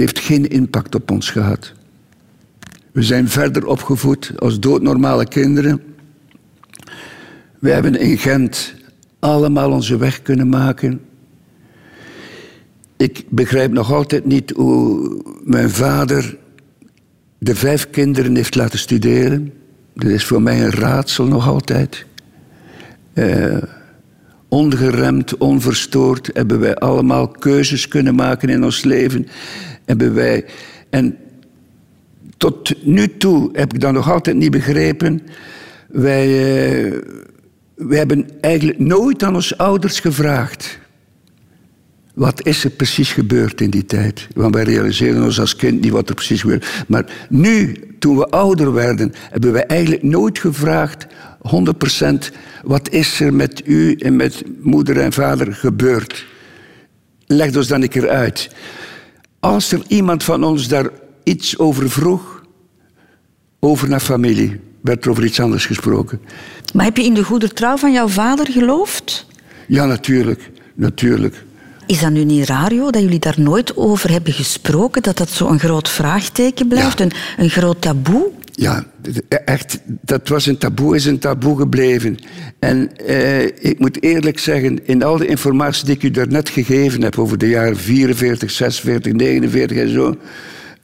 Heeft 0.00 0.18
geen 0.18 0.48
impact 0.48 0.94
op 0.94 1.10
ons 1.10 1.30
gehad. 1.30 1.72
We 2.92 3.02
zijn 3.02 3.28
verder 3.28 3.66
opgevoed 3.66 4.32
als 4.38 4.60
doodnormale 4.60 5.28
kinderen. 5.28 5.82
We 7.58 7.70
hebben 7.70 7.96
in 7.96 8.18
Gent 8.18 8.74
allemaal 9.18 9.70
onze 9.70 9.96
weg 9.96 10.22
kunnen 10.22 10.48
maken. 10.48 11.00
Ik 12.96 13.24
begrijp 13.28 13.72
nog 13.72 13.92
altijd 13.92 14.24
niet 14.24 14.50
hoe 14.50 15.22
mijn 15.44 15.70
vader 15.70 16.36
de 17.38 17.54
vijf 17.54 17.90
kinderen 17.90 18.36
heeft 18.36 18.54
laten 18.54 18.78
studeren. 18.78 19.52
Dat 19.94 20.10
is 20.10 20.24
voor 20.24 20.42
mij 20.42 20.64
een 20.64 20.72
raadsel 20.72 21.26
nog 21.26 21.48
altijd. 21.48 22.06
Uh, 23.14 23.56
ongeremd, 24.48 25.36
onverstoord 25.36 26.30
hebben 26.32 26.60
wij 26.60 26.74
allemaal 26.76 27.28
keuzes 27.28 27.88
kunnen 27.88 28.14
maken 28.14 28.48
in 28.48 28.64
ons 28.64 28.84
leven. 28.84 29.26
Hebben 29.90 30.14
wij, 30.14 30.44
en 30.90 31.16
tot 32.36 32.84
nu 32.84 33.16
toe 33.16 33.50
heb 33.52 33.74
ik 33.74 33.80
dat 33.80 33.92
nog 33.92 34.10
altijd 34.10 34.36
niet 34.36 34.50
begrepen. 34.50 35.20
Wij, 35.88 36.26
uh, 36.26 36.98
we 37.74 37.96
hebben 37.96 38.28
eigenlijk 38.40 38.78
nooit 38.78 39.22
aan 39.22 39.34
onze 39.34 39.58
ouders 39.58 40.00
gevraagd. 40.00 40.78
Wat 42.14 42.46
is 42.46 42.64
er 42.64 42.70
precies 42.70 43.12
gebeurd 43.12 43.60
in 43.60 43.70
die 43.70 43.84
tijd? 43.84 44.28
Want 44.34 44.54
wij 44.54 44.64
realiseren 44.64 45.24
ons 45.24 45.40
als 45.40 45.56
kind 45.56 45.80
niet 45.80 45.92
wat 45.92 46.08
er 46.08 46.14
precies 46.14 46.40
gebeurde. 46.40 46.66
Maar 46.86 47.26
nu, 47.28 47.74
toen 47.98 48.16
we 48.16 48.26
ouder 48.26 48.72
werden, 48.72 49.12
hebben 49.30 49.52
we 49.52 49.64
eigenlijk 49.64 50.02
nooit 50.02 50.38
gevraagd 50.38 51.06
100% 51.06 52.34
wat 52.62 52.90
is 52.90 53.20
er 53.20 53.34
met 53.34 53.62
u 53.66 53.94
en 53.94 54.16
met 54.16 54.42
moeder 54.60 55.00
en 55.00 55.12
vader 55.12 55.54
gebeurd? 55.54 56.26
Leg 57.26 57.56
ons 57.56 57.68
dan 57.68 57.82
een 57.82 57.88
keer 57.88 58.08
uit. 58.08 58.50
Als 59.40 59.72
er 59.72 59.82
iemand 59.88 60.24
van 60.24 60.44
ons 60.44 60.68
daar 60.68 60.90
iets 61.22 61.58
over 61.58 61.90
vroeg, 61.90 62.42
over 63.60 63.88
naar 63.88 64.00
familie, 64.00 64.60
werd 64.80 65.04
er 65.04 65.10
over 65.10 65.24
iets 65.24 65.40
anders 65.40 65.66
gesproken. 65.66 66.20
Maar 66.74 66.84
heb 66.84 66.96
je 66.96 67.04
in 67.04 67.14
de 67.14 67.24
goede 67.24 67.48
trouw 67.48 67.76
van 67.76 67.92
jouw 67.92 68.08
vader 68.08 68.46
geloofd? 68.46 69.26
Ja, 69.66 69.84
natuurlijk. 69.84 70.50
natuurlijk. 70.74 71.44
Is 71.86 72.00
dat 72.00 72.10
nu 72.10 72.24
niet 72.24 72.46
raar, 72.46 72.74
joh, 72.74 72.90
dat 72.90 73.02
jullie 73.02 73.18
daar 73.18 73.40
nooit 73.40 73.76
over 73.76 74.10
hebben 74.10 74.32
gesproken? 74.32 75.02
Dat 75.02 75.16
dat 75.16 75.30
zo'n 75.30 75.58
groot 75.58 75.88
vraagteken 75.88 76.68
blijft, 76.68 77.00
een, 77.00 77.12
een 77.36 77.50
groot 77.50 77.80
taboe? 77.80 78.30
Ja, 78.60 78.84
echt, 79.44 79.80
dat 79.86 80.28
was 80.28 80.46
een 80.46 80.58
taboe, 80.58 80.94
is 80.94 81.04
een 81.04 81.18
taboe 81.18 81.58
gebleven. 81.58 82.18
En 82.58 82.96
eh, 82.96 83.44
ik 83.44 83.78
moet 83.78 84.02
eerlijk 84.02 84.38
zeggen, 84.38 84.86
in 84.86 85.02
al 85.02 85.16
de 85.16 85.26
informatie 85.26 85.84
die 85.84 85.94
ik 85.94 86.02
u 86.02 86.10
daarnet 86.10 86.48
gegeven 86.48 87.02
heb 87.02 87.18
over 87.18 87.38
de 87.38 87.48
jaren 87.48 87.76
44, 87.76 88.50
46, 88.50 89.12
49 89.12 89.76
en 89.76 89.88
zo, 89.88 90.16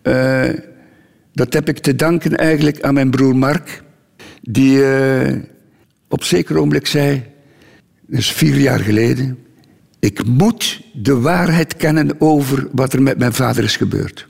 eh, 0.02 0.54
dat 1.32 1.52
heb 1.52 1.68
ik 1.68 1.78
te 1.78 1.96
danken 1.96 2.36
eigenlijk 2.36 2.82
aan 2.82 2.94
mijn 2.94 3.10
broer 3.10 3.36
Mark, 3.36 3.82
die 4.42 4.78
uh, 4.78 5.34
op 6.08 6.24
zeker 6.24 6.56
ogenblik 6.56 6.86
zei, 6.86 7.22
dat 8.06 8.20
is 8.20 8.32
vier 8.32 8.56
jaar 8.56 8.80
geleden, 8.80 9.38
ik 10.00 10.24
moet 10.24 10.82
de 10.92 11.20
waarheid 11.20 11.76
kennen 11.76 12.20
over 12.20 12.68
wat 12.72 12.92
er 12.92 13.02
met 13.02 13.18
mijn 13.18 13.32
vader 13.32 13.64
is 13.64 13.76
gebeurd. 13.76 14.28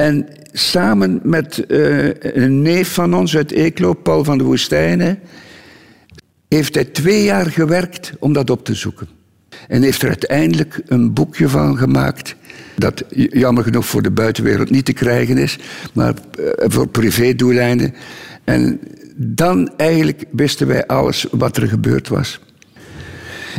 En 0.00 0.26
samen 0.52 1.20
met 1.22 1.64
uh, 1.68 2.10
een 2.20 2.62
neef 2.62 2.94
van 2.94 3.14
ons 3.14 3.36
uit 3.36 3.52
Eeklo, 3.52 3.92
Paul 3.92 4.24
van 4.24 4.38
de 4.38 4.44
Woestijnen, 4.44 5.18
heeft 6.48 6.74
hij 6.74 6.84
twee 6.84 7.24
jaar 7.24 7.46
gewerkt 7.46 8.12
om 8.18 8.32
dat 8.32 8.50
op 8.50 8.64
te 8.64 8.74
zoeken. 8.74 9.08
En 9.68 9.82
heeft 9.82 10.02
er 10.02 10.08
uiteindelijk 10.08 10.80
een 10.86 11.12
boekje 11.12 11.48
van 11.48 11.78
gemaakt. 11.78 12.36
Dat 12.76 13.04
jammer 13.14 13.64
genoeg 13.64 13.86
voor 13.86 14.02
de 14.02 14.10
buitenwereld 14.10 14.70
niet 14.70 14.84
te 14.84 14.92
krijgen 14.92 15.38
is, 15.38 15.58
maar 15.92 16.14
eh, 16.14 16.44
voor 16.58 16.88
privédoeleinden. 16.88 17.94
En 18.44 18.80
dan 19.16 19.72
eigenlijk 19.76 20.24
wisten 20.30 20.66
wij 20.66 20.86
alles 20.86 21.26
wat 21.30 21.56
er 21.56 21.68
gebeurd 21.68 22.08
was. 22.08 22.40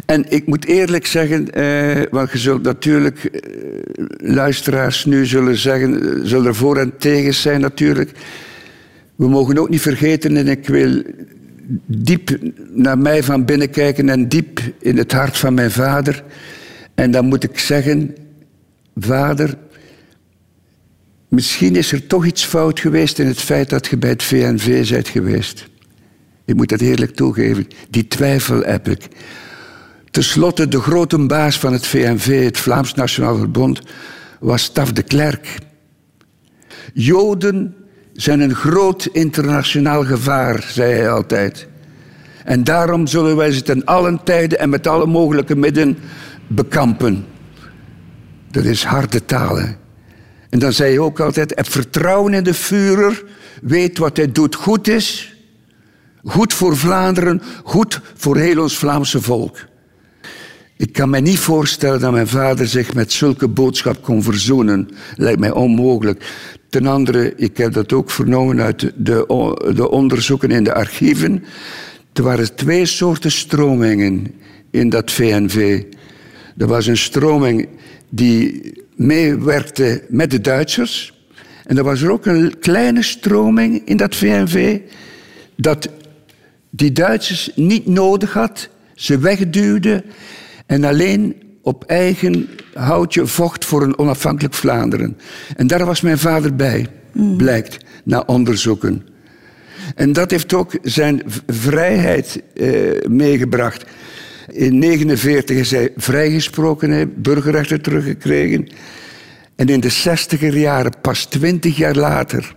En 0.06 0.26
ik 0.30 0.48
moet 0.48 0.66
eerlijk 0.66 1.06
zeggen, 1.06 1.54
eh, 1.54 2.02
want 2.12 2.32
je 2.32 2.38
zult 2.38 2.62
natuurlijk 2.62 3.24
eh, 3.24 3.42
luisteraars 4.18 5.06
nu 5.06 5.26
zullen 5.26 5.58
zeggen, 5.58 6.20
zullen 6.28 6.46
er 6.46 6.56
voor 6.56 6.78
en 6.78 6.98
tegen 6.98 7.34
zijn 7.34 7.62
natuurlijk. 7.62 8.12
We 9.16 9.30
mogen 9.30 9.58
ook 9.58 9.70
niet 9.70 9.82
vergeten, 9.82 10.38
en 10.38 10.48
ik 10.48 10.68
wil 10.68 11.02
diep 11.86 12.38
naar 12.70 12.98
mij 12.98 13.24
van 13.24 13.46
binnen 13.46 13.70
kijken 13.70 14.10
en 14.10 14.28
diep 14.28 14.60
in 14.80 14.98
het 14.98 15.12
hart 15.12 15.38
van 15.38 15.54
mijn 15.54 15.72
vader. 15.72 16.24
En 16.96 17.12
dan 17.12 17.26
moet 17.26 17.44
ik 17.44 17.60
zeggen, 17.60 18.16
vader, 18.96 19.58
misschien 21.28 21.76
is 21.76 21.92
er 21.92 22.08
toch 22.08 22.26
iets 22.26 22.46
fout 22.46 22.80
geweest 22.80 23.20
in 23.20 23.28
het 23.28 23.40
feit 23.40 23.70
dat 23.70 23.88
je 23.88 23.98
bij 23.98 24.10
het 24.10 24.24
VNV 24.24 24.90
bent 24.90 25.08
geweest. 25.08 25.70
Ik 26.46 26.56
moet 26.56 26.70
dat 26.70 26.82
eerlijk 26.82 27.16
toegeven. 27.16 27.68
Die 27.90 28.08
twijfel 28.08 28.62
heb 28.62 28.88
ik. 28.88 29.08
Ten 30.12 30.24
slotte, 30.24 30.68
de 30.68 30.82
grote 30.82 31.18
baas 31.18 31.60
van 31.60 31.74
het 31.74 31.88
VNV, 31.88 32.44
het 32.44 32.58
Vlaams 32.58 32.94
Nationaal 32.94 33.38
Verbond, 33.38 33.82
was 34.40 34.64
Staf 34.64 34.92
de 34.92 35.04
Klerk. 35.04 35.58
Joden 36.94 37.76
zijn 38.14 38.40
een 38.40 38.56
groot 38.56 39.06
internationaal 39.06 40.06
gevaar, 40.06 40.66
zei 40.72 40.94
hij 40.94 41.10
altijd. 41.10 41.68
En 42.44 42.64
daarom 42.64 43.08
zullen 43.08 43.36
wij 43.36 43.52
ze 43.52 43.62
ten 43.62 43.86
allen 43.86 44.24
tijden 44.24 44.60
en 44.60 44.70
met 44.70 44.88
alle 44.88 45.06
mogelijke 45.06 45.56
middelen 45.56 45.98
bekampen. 46.48 47.26
Dat 48.52 48.64
is 48.64 48.84
harde 48.84 49.26
talen. 49.26 49.78
En 50.50 50.60
dan 50.60 50.74
zei 50.74 50.90
hij 50.90 51.00
ook 51.00 51.20
altijd: 51.20 51.56
heb 51.56 51.72
vertrouwen 51.72 52.34
in 52.34 52.44
de 52.44 52.54
Führer, 52.54 53.24
weet 53.62 53.98
wat 53.98 54.18
hij 54.18 54.32
doet 54.32 54.56
goed 54.56 54.88
is. 54.88 55.36
Goed 56.24 56.54
voor 56.54 56.78
Vlaanderen, 56.78 57.42
goed 57.64 58.02
voor 58.16 58.38
heel 58.38 58.62
ons 58.62 58.78
Vlaamse 58.78 59.22
volk. 59.22 59.70
Ik 60.82 60.94
kan 60.94 61.10
me 61.10 61.20
niet 61.20 61.40
voorstellen 61.40 62.00
dat 62.00 62.12
mijn 62.12 62.28
vader 62.28 62.68
zich 62.68 62.94
met 62.94 63.12
zulke 63.12 63.48
boodschap 63.48 64.02
kon 64.02 64.24
verzoenen. 64.24 64.90
Lijkt 65.16 65.40
mij 65.40 65.52
onmogelijk. 65.52 66.34
Ten 66.70 66.86
andere, 66.86 67.36
ik 67.36 67.58
heb 67.58 67.74
dat 67.74 67.94
ook 67.94 68.12
vernomen 68.12 68.62
uit 68.62 68.92
de, 68.96 69.26
de 69.76 69.90
onderzoeken 69.90 70.52
in 70.52 70.64
de 70.64 70.74
archieven. 70.74 71.44
Er 72.14 72.24
waren 72.24 72.56
twee 72.56 72.86
soorten 72.86 73.32
stromingen 73.32 74.34
in 74.72 74.90
dat 74.90 75.12
VNV. 75.12 75.84
Er 76.58 76.68
was 76.68 76.88
een 76.88 76.98
stroming 76.98 77.68
die 78.10 78.74
meewerkte 78.96 80.04
met 80.10 80.32
de 80.32 80.42
Duitsers. 80.42 81.14
En 81.66 81.78
er 81.78 81.84
was 81.84 82.02
er 82.02 82.12
ook 82.12 82.26
een 82.26 82.60
kleine 82.60 83.04
stroming 83.04 83.82
in 83.86 83.98
dat 83.98 84.16
VNV 84.16 84.80
dat 85.56 85.90
die 86.70 86.92
Duitsers 86.92 87.52
niet 87.56 87.88
nodig 87.88 88.34
had, 88.34 88.70
ze 88.96 89.20
wegduwde 89.20 90.04
en 90.72 90.84
alleen 90.84 91.36
op 91.62 91.84
eigen 91.84 92.50
houtje 92.74 93.28
vocht 93.28 93.66
voor 93.66 93.82
een 93.82 93.98
onafhankelijk 93.98 94.54
Vlaanderen. 94.54 95.18
En 95.56 95.68
daar 95.68 95.86
was 95.86 96.02
mijn 96.02 96.18
vader 96.18 96.56
bij, 96.56 96.88
mm. 97.12 97.38
blijkt, 97.38 97.78
na 98.04 98.24
onderzoeken. 98.26 99.08
En 99.96 100.14
dat 100.14 100.32
heeft 100.32 100.54
ook 100.54 100.78
zijn 100.82 101.24
vrijheid 101.48 102.42
eh, 102.54 102.70
meegebracht. 103.10 103.84
In 104.48 104.80
1949 104.80 105.58
is 105.58 105.72
hij 105.72 105.92
vrijgesproken, 105.98 106.90
hij 106.90 107.08
burgerrechten 107.08 107.82
teruggekregen. 107.82 108.68
En 109.56 109.68
in 109.68 109.80
de 109.80 109.90
zestiger 109.90 110.58
jaren, 110.58 110.94
pas 111.02 111.26
twintig 111.26 111.78
jaar 111.78 111.96
later, 111.96 112.56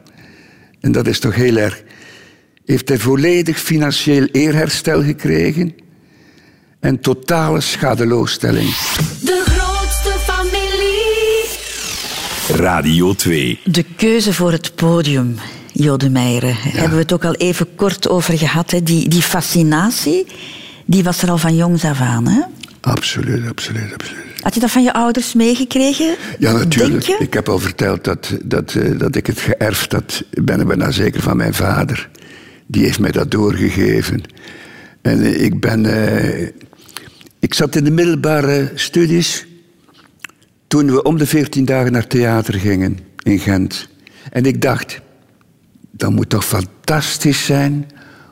en 0.80 0.92
dat 0.92 1.06
is 1.06 1.18
toch 1.18 1.34
heel 1.34 1.56
erg, 1.56 1.82
heeft 2.64 2.88
hij 2.88 2.98
volledig 2.98 3.58
financieel 3.58 4.26
eerherstel 4.32 5.02
gekregen 5.02 5.74
en 6.84 7.00
totale 7.00 7.60
schadeloosstelling. 7.60 8.68
De 9.20 9.42
grootste 9.46 10.10
familie. 10.18 11.44
Radio 12.62 13.14
2. 13.14 13.60
De 13.64 13.84
keuze 13.96 14.32
voor 14.34 14.52
het 14.52 14.74
podium. 14.74 15.34
Jode 15.72 16.10
Meijeren. 16.10 16.56
Hebben 16.56 16.96
we 16.96 17.02
het 17.02 17.12
ook 17.12 17.24
al 17.24 17.34
even 17.34 17.74
kort 17.74 18.08
over 18.08 18.38
gehad. 18.38 18.70
Hè? 18.70 18.82
Die, 18.82 19.08
die 19.08 19.22
fascinatie, 19.22 20.26
die 20.84 21.04
was 21.04 21.22
er 21.22 21.30
al 21.30 21.38
van 21.38 21.56
jongs 21.56 21.84
af 21.84 22.00
aan. 22.00 22.26
Hè? 22.28 22.40
Absoluut, 22.80 23.48
absoluut, 23.48 23.92
absoluut. 23.94 24.40
Had 24.40 24.54
je 24.54 24.60
dat 24.60 24.70
van 24.70 24.82
je 24.82 24.92
ouders 24.92 25.34
meegekregen? 25.34 26.16
Ja, 26.38 26.52
natuurlijk. 26.52 27.06
Ik 27.06 27.34
heb 27.34 27.48
al 27.48 27.58
verteld 27.58 28.04
dat, 28.04 28.36
dat, 28.42 28.74
uh, 28.74 28.98
dat 28.98 29.16
ik 29.16 29.26
het 29.26 29.38
geërfd 29.38 29.92
had. 29.92 30.24
Ben 30.30 30.60
ik 30.60 30.66
bijna 30.66 30.90
zeker 30.90 31.22
van 31.22 31.36
mijn 31.36 31.54
vader. 31.54 32.08
Die 32.66 32.84
heeft 32.84 33.00
mij 33.00 33.10
dat 33.10 33.30
doorgegeven. 33.30 34.22
En 35.02 35.20
uh, 35.20 35.42
ik 35.42 35.60
ben... 35.60 35.84
Uh, 35.84 36.48
ik 37.44 37.54
zat 37.54 37.76
in 37.76 37.84
de 37.84 37.90
middelbare 37.90 38.70
studies 38.74 39.46
toen 40.66 40.90
we 40.90 41.02
om 41.02 41.18
de 41.18 41.26
veertien 41.26 41.64
dagen 41.64 41.92
naar 41.92 42.06
theater 42.06 42.54
gingen 42.54 42.98
in 43.22 43.38
Gent. 43.38 43.88
En 44.30 44.44
ik 44.44 44.62
dacht, 44.62 45.00
dat 45.90 46.10
moet 46.10 46.28
toch 46.28 46.44
fantastisch 46.44 47.44
zijn 47.44 47.86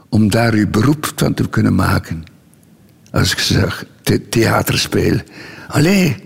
om 0.08 0.30
daar 0.30 0.52
uw 0.52 0.68
beroep 0.68 1.12
van 1.16 1.34
te 1.34 1.48
kunnen 1.48 1.74
maken. 1.74 2.24
Als 3.10 3.32
ik 3.32 3.38
zeg, 3.38 3.84
theater 4.28 4.78
spelen. 4.78 5.24
Allee. 5.68 6.16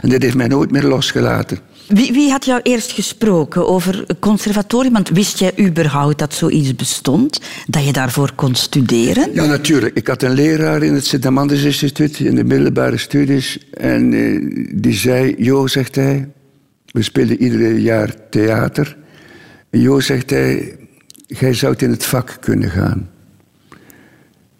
En 0.00 0.08
dat 0.08 0.22
heeft 0.22 0.36
mij 0.36 0.48
nooit 0.48 0.70
meer 0.70 0.84
losgelaten. 0.84 1.58
Wie, 1.88 2.12
wie, 2.12 2.30
had 2.30 2.44
jou 2.44 2.60
eerst 2.62 2.92
gesproken 2.92 3.68
over 3.68 4.06
conservatorium? 4.20 4.92
Want 4.92 5.08
wist 5.08 5.38
jij 5.38 5.52
überhaupt 5.58 6.18
dat 6.18 6.34
zoiets 6.34 6.74
bestond? 6.74 7.40
Dat 7.66 7.84
je 7.84 7.92
daarvoor 7.92 8.32
kon 8.34 8.54
studeren? 8.54 9.34
Ja, 9.34 9.44
natuurlijk. 9.44 9.96
Ik 9.96 10.06
had 10.06 10.22
een 10.22 10.32
leraar 10.32 10.82
in 10.82 10.94
het 10.94 11.06
Sint-Amandus 11.06 11.62
Instituut 11.62 12.18
in 12.18 12.34
de 12.34 12.44
middelbare 12.44 12.96
studies. 12.96 13.58
En 13.70 14.12
eh, 14.12 14.76
die 14.80 14.94
zei, 14.94 15.34
Jo, 15.38 15.66
zegt 15.66 15.94
hij, 15.94 16.28
we 16.86 17.02
spelen 17.02 17.42
ieder 17.42 17.78
jaar 17.78 18.14
theater. 18.30 18.96
En 19.70 19.80
Jo, 19.80 20.00
zegt 20.00 20.30
hij, 20.30 20.76
jij 21.26 21.54
zou 21.54 21.74
in 21.78 21.90
het 21.90 22.04
vak 22.04 22.36
kunnen 22.40 22.70
gaan. 22.70 23.08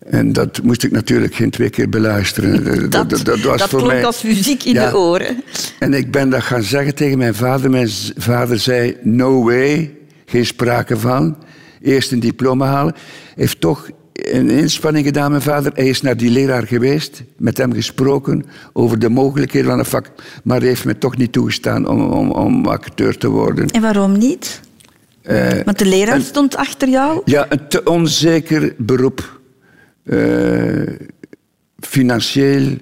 En 0.05 0.33
dat 0.33 0.63
moest 0.63 0.83
ik 0.85 0.91
natuurlijk 0.91 1.35
geen 1.35 1.51
twee 1.51 1.71
keer 1.71 1.89
beluisteren. 1.89 2.91
Dat, 2.91 3.11
dat, 3.11 3.25
dat 3.25 3.41
was 3.41 3.59
dat 3.59 3.69
voor 3.69 3.79
klonk 3.79 3.93
mij... 3.93 4.05
als 4.07 4.23
muziek 4.23 4.65
in 4.65 4.75
de 4.75 4.97
oren. 4.97 5.43
En 5.79 5.95
ik 5.95 6.11
ben 6.11 6.31
dat 6.31 6.43
gaan 6.43 6.63
zeggen 6.63 6.95
tegen 6.95 7.19
mijn 7.19 7.35
vader. 7.35 7.71
Mijn 7.71 7.89
vader 8.17 8.59
zei, 8.59 8.97
no 9.03 9.45
way, 9.45 9.95
geen 10.25 10.47
sprake 10.47 10.99
van. 10.99 11.37
Eerst 11.83 12.13
een 12.13 12.21
diploma 12.21 12.67
halen. 12.67 12.95
Heeft 13.35 13.61
toch 13.61 13.91
een 14.13 14.51
inspanning 14.51 15.05
gedaan, 15.05 15.31
mijn 15.31 15.43
vader. 15.43 15.73
Hij 15.75 15.89
is 15.89 16.01
naar 16.01 16.17
die 16.17 16.31
leraar 16.31 16.67
geweest, 16.67 17.23
met 17.37 17.59
hem 17.59 17.73
gesproken 17.73 18.45
over 18.73 18.99
de 18.99 19.09
mogelijkheden 19.09 19.71
van 19.71 19.79
een 19.79 19.85
vak. 19.85 20.11
Maar 20.45 20.59
hij 20.59 20.69
heeft 20.69 20.85
me 20.85 20.99
toch 20.99 21.17
niet 21.17 21.33
toegestaan 21.33 21.89
om, 21.89 22.01
om, 22.01 22.31
om 22.31 22.67
acteur 22.67 23.19
te 23.19 23.29
worden. 23.29 23.69
En 23.69 23.81
waarom 23.81 24.19
niet? 24.19 24.61
Uh, 25.31 25.49
Want 25.65 25.79
de 25.79 25.87
leraar 25.87 26.21
stond 26.21 26.57
achter 26.57 26.89
jou? 26.89 27.23
Ja, 27.25 27.47
een 27.49 27.69
te 27.69 27.85
onzeker 27.85 28.75
beroep. 28.79 29.43
Uh, 30.05 30.97
financieel, 31.81 32.77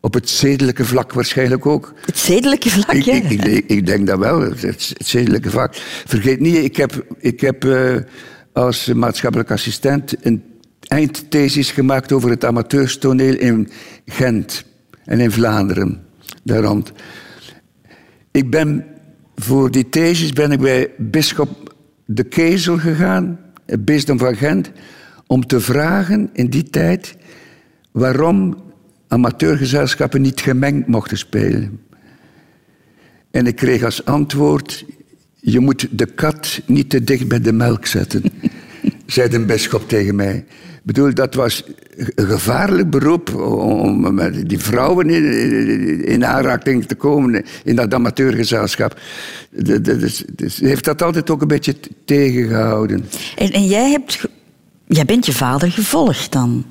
op 0.00 0.14
het 0.14 0.30
zedelijke 0.30 0.84
vlak 0.84 1.12
waarschijnlijk 1.12 1.66
ook. 1.66 1.94
Het 2.04 2.18
zedelijke 2.18 2.70
vlak, 2.70 2.92
ja? 2.92 3.14
Ik, 3.14 3.30
ik, 3.30 3.64
ik, 3.66 3.86
denk 3.86 4.06
dat 4.06 4.18
wel, 4.18 4.40
het, 4.40 4.94
zedelijke 4.98 5.50
vlak. 5.50 5.74
Vergeet 6.06 6.40
niet, 6.40 6.56
ik 6.56 6.76
heb, 6.76 7.04
ik 7.18 7.40
heb 7.40 7.64
uh, 7.64 7.96
als 8.52 8.86
maatschappelijk 8.86 9.50
assistent 9.50 10.14
een 10.20 10.42
eindthesis 10.80 11.70
gemaakt 11.70 12.12
over 12.12 12.30
het 12.30 12.44
amateurstoneel 12.44 13.34
in 13.34 13.70
Gent 14.06 14.64
en 15.04 15.20
in 15.20 15.30
Vlaanderen, 15.30 16.06
daar 16.42 16.62
rond. 16.62 16.92
Ik 18.30 18.50
ben, 18.50 18.86
voor 19.36 19.70
die 19.70 19.88
thesis 19.88 20.32
ben 20.32 20.52
ik 20.52 20.60
bij 20.60 20.90
bischop 20.96 21.74
de 22.04 22.24
Kezel 22.24 22.78
gegaan, 22.78 23.40
het 23.66 23.84
bisdom 23.84 24.18
van 24.18 24.36
Gent 24.36 24.70
om 25.28 25.46
te 25.46 25.60
vragen 25.60 26.30
in 26.32 26.46
die 26.46 26.70
tijd 26.70 27.16
waarom 27.90 28.56
amateurgezelschappen 29.08 30.20
niet 30.20 30.40
gemengd 30.40 30.86
mochten 30.86 31.18
spelen. 31.18 31.80
En 33.30 33.46
ik 33.46 33.56
kreeg 33.56 33.84
als 33.84 34.04
antwoord: 34.04 34.84
Je 35.34 35.60
moet 35.60 35.88
de 35.90 36.06
kat 36.06 36.60
niet 36.66 36.90
te 36.90 37.04
dicht 37.04 37.28
bij 37.28 37.40
de 37.40 37.52
melk 37.52 37.86
zetten, 37.86 38.22
zei 39.06 39.28
de 39.28 39.44
bisschop 39.44 39.88
tegen 39.88 40.14
mij. 40.14 40.36
Ik 40.88 40.94
bedoel, 40.94 41.14
dat 41.14 41.34
was 41.34 41.64
een 42.14 42.26
gevaarlijk 42.26 42.90
beroep 42.90 43.34
om 43.34 44.14
met 44.14 44.48
die 44.48 44.58
vrouwen 44.58 45.10
in, 45.10 46.04
in 46.04 46.26
aanraking 46.26 46.86
te 46.86 46.94
komen 46.94 47.44
in 47.64 47.76
dat 47.76 47.94
amateurgezelschap. 47.94 49.00
Dus 50.34 50.58
heeft 50.60 50.84
dat 50.84 51.02
altijd 51.02 51.30
ook 51.30 51.42
een 51.42 51.48
beetje 51.48 51.74
tegengehouden. 52.04 53.04
En, 53.36 53.50
en 53.50 53.66
jij 53.66 53.90
hebt 53.90 54.28
Jij 54.88 55.04
bent 55.04 55.26
je 55.26 55.32
vader 55.32 55.70
gevolgd 55.70 56.32
dan? 56.32 56.64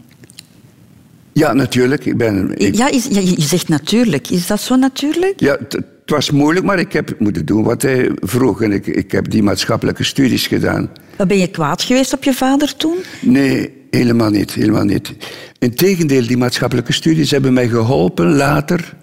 Ja, 1.32 1.54
natuurlijk. 1.54 2.06
Ik 2.06 2.18
ben, 2.18 2.54
Ja, 2.58 2.90
is, 2.90 3.08
ja, 3.10 3.20
je 3.20 3.42
zegt 3.42 3.68
natuurlijk. 3.68 4.30
Is 4.30 4.48
dat 4.48 4.62
zo 4.62 4.76
natuurlijk? 4.76 5.40
Ja, 5.40 5.58
het 5.70 5.86
was 6.06 6.32
moeilijk, 6.32 6.66
maar 6.66 6.80
ik 6.80 6.94
heb 6.94 7.16
moeten 7.20 7.46
doen 7.46 7.64
wat 7.64 7.82
hij 7.82 8.12
vroeg. 8.16 8.62
En 8.62 8.72
ik, 8.72 8.88
ik 8.88 9.12
heb 9.12 9.30
die 9.30 9.44
maatschappelijke 9.44 10.04
studies 10.04 10.48
gedaan. 10.48 10.90
Ben 11.28 11.38
je 11.38 11.48
kwaad 11.48 11.82
geweest 11.82 12.14
op 12.14 12.24
je 12.24 12.34
vader 12.34 12.76
toen? 12.76 12.96
Nee, 13.22 13.72
helemaal 13.90 14.30
niet. 14.30 14.54
Helemaal 14.54 14.84
niet. 14.84 15.14
Integendeel, 15.60 16.28
die 16.28 16.38
maatschappelijke 16.38 16.94
studies 16.94 17.32
hebben 17.32 17.54
mij 17.54 17.68
geholpen 17.68 18.36
later. 18.36 18.96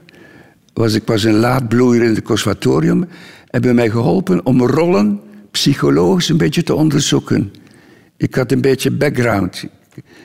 Was, 0.72 0.94
ik 0.94 1.03
was 1.07 1.24
een 1.24 1.38
laadbloeier 1.38 2.03
in 2.03 2.14
het 2.14 2.22
conservatorium. 2.22 3.07
Hebben 3.46 3.74
mij 3.74 3.90
geholpen 3.90 4.46
om 4.46 4.62
rollen 4.62 5.20
psychologisch 5.50 6.29
een 6.29 6.37
beetje 6.37 6.62
te 6.62 6.74
onderzoeken. 6.74 7.53
Ik 8.16 8.35
had 8.35 8.53
een 8.53 8.61
beetje 8.61 8.90
background. 8.90 9.64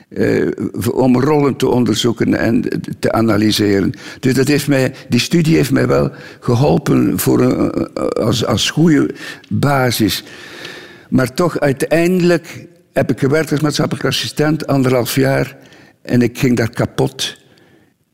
Uh, 0.08 0.50
om 0.92 1.20
rollen 1.20 1.56
te 1.56 1.68
onderzoeken 1.68 2.34
en 2.34 2.64
te 2.98 3.12
analyseren. 3.12 3.92
Dus 4.20 4.34
dat 4.34 4.48
heeft 4.48 4.68
mij, 4.68 4.94
die 5.08 5.20
studie 5.20 5.56
heeft 5.56 5.70
mij 5.70 5.86
wel 5.86 6.10
geholpen 6.40 7.18
voor 7.18 7.40
een, 7.40 7.92
als, 8.12 8.46
als 8.46 8.70
goede 8.70 9.14
basis. 9.48 10.24
Maar 11.08 11.34
toch, 11.34 11.60
uiteindelijk 11.60 12.66
heb 12.92 13.10
ik 13.10 13.18
gewerkt 13.18 13.50
als 13.50 13.60
maatschappelijk 13.60 14.06
assistent, 14.06 14.66
anderhalf 14.66 15.14
jaar. 15.14 15.56
En 16.02 16.22
ik 16.22 16.38
ging 16.38 16.56
daar 16.56 16.70
kapot 16.70 17.36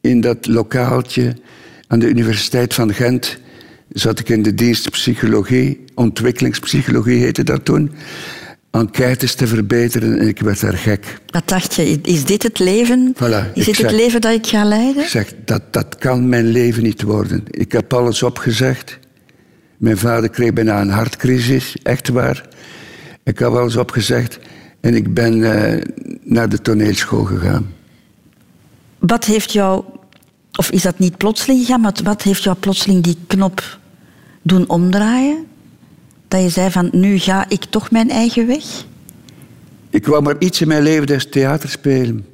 in 0.00 0.20
dat 0.20 0.46
lokaaltje 0.46 1.36
aan 1.86 1.98
de 1.98 2.08
Universiteit 2.08 2.74
van 2.74 2.94
Gent. 2.94 3.38
Zat 3.88 4.18
ik 4.18 4.28
in 4.28 4.42
de 4.42 4.54
dienst 4.54 4.90
psychologie, 4.90 5.84
ontwikkelingspsychologie 5.94 7.22
heette 7.22 7.44
dat 7.44 7.64
toen 7.64 7.90
enquêtes 8.80 9.34
te 9.34 9.46
verbeteren 9.46 10.18
en 10.18 10.28
ik 10.28 10.40
werd 10.40 10.60
daar 10.60 10.76
gek. 10.76 11.20
Wat 11.26 11.48
dacht 11.48 11.74
je? 11.74 12.00
Is 12.02 12.24
dit 12.24 12.42
het 12.42 12.58
leven? 12.58 13.14
Voilà, 13.14 13.52
is 13.54 13.64
dit 13.64 13.78
het 13.78 13.90
leven 13.90 14.20
dat 14.20 14.32
ik 14.32 14.46
ga 14.46 14.64
leiden? 14.64 15.02
Ik 15.02 15.08
zeg, 15.08 15.32
dat, 15.44 15.62
dat 15.70 15.96
kan 15.98 16.28
mijn 16.28 16.46
leven 16.46 16.82
niet 16.82 17.02
worden. 17.02 17.42
Ik 17.50 17.72
heb 17.72 17.92
alles 17.92 18.22
opgezegd. 18.22 18.98
Mijn 19.76 19.98
vader 19.98 20.30
kreeg 20.30 20.52
bijna 20.52 20.80
een 20.80 20.90
hartcrisis, 20.90 21.76
echt 21.82 22.08
waar. 22.08 22.48
Ik 23.24 23.38
heb 23.38 23.48
alles 23.48 23.76
opgezegd 23.76 24.38
en 24.80 24.94
ik 24.94 25.14
ben 25.14 25.36
uh, 25.36 25.82
naar 26.22 26.48
de 26.48 26.60
toneelschool 26.60 27.24
gegaan. 27.24 27.74
Wat 28.98 29.24
heeft 29.24 29.52
jou, 29.52 29.84
of 30.52 30.70
is 30.70 30.82
dat 30.82 30.98
niet 30.98 31.16
plotseling 31.16 31.60
gegaan, 31.60 31.80
maar 31.80 31.94
wat 32.04 32.22
heeft 32.22 32.42
jou 32.42 32.56
plotseling 32.56 33.02
die 33.02 33.16
knop 33.26 33.78
doen 34.42 34.68
omdraaien? 34.68 35.46
Dat 36.28 36.42
je 36.42 36.48
zei 36.48 36.70
van, 36.70 36.88
nu 36.92 37.18
ga 37.18 37.48
ik 37.48 37.64
toch 37.64 37.90
mijn 37.90 38.10
eigen 38.10 38.46
weg? 38.46 38.64
Ik 39.90 40.06
wou 40.06 40.22
maar 40.22 40.36
iets 40.38 40.60
in 40.60 40.68
mijn 40.68 40.82
leven 40.82 41.06
des 41.06 41.28
theater 41.28 41.68
spelen. 41.68 42.26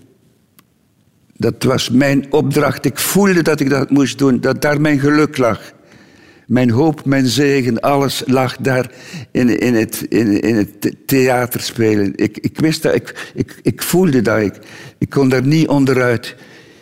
Dat 1.37 1.62
was 1.62 1.90
mijn 1.90 2.26
opdracht. 2.33 2.85
Ik 2.85 2.98
voelde 2.98 3.42
dat 3.42 3.61
ik 3.61 3.70
dat 3.70 3.90
moest 3.90 4.18
doen, 4.18 4.40
dat 4.40 4.62
daar 4.62 4.81
mijn 4.81 4.98
geluk 4.98 5.38
lag. 5.38 5.72
Mijn 6.46 6.70
hoop, 6.70 7.05
mijn 7.05 7.26
zegen, 7.26 7.81
alles 7.81 8.22
lag 8.26 8.57
daar 8.57 8.90
in, 9.31 9.61
in, 9.61 9.74
het, 9.74 10.07
in, 10.09 10.40
in 10.40 10.57
het 10.57 10.96
theater 11.07 11.61
spelen. 11.61 12.12
Ik, 12.16 12.38
ik 12.38 12.59
wist 12.59 12.83
dat, 12.83 12.94
ik, 12.94 13.31
ik, 13.35 13.59
ik 13.62 13.83
voelde 13.83 14.22
dat. 14.22 14.40
Ik, 14.40 14.59
ik 14.98 15.11
kon 15.11 15.28
daar 15.28 15.46
niet 15.46 15.68
onderuit. 15.68 16.37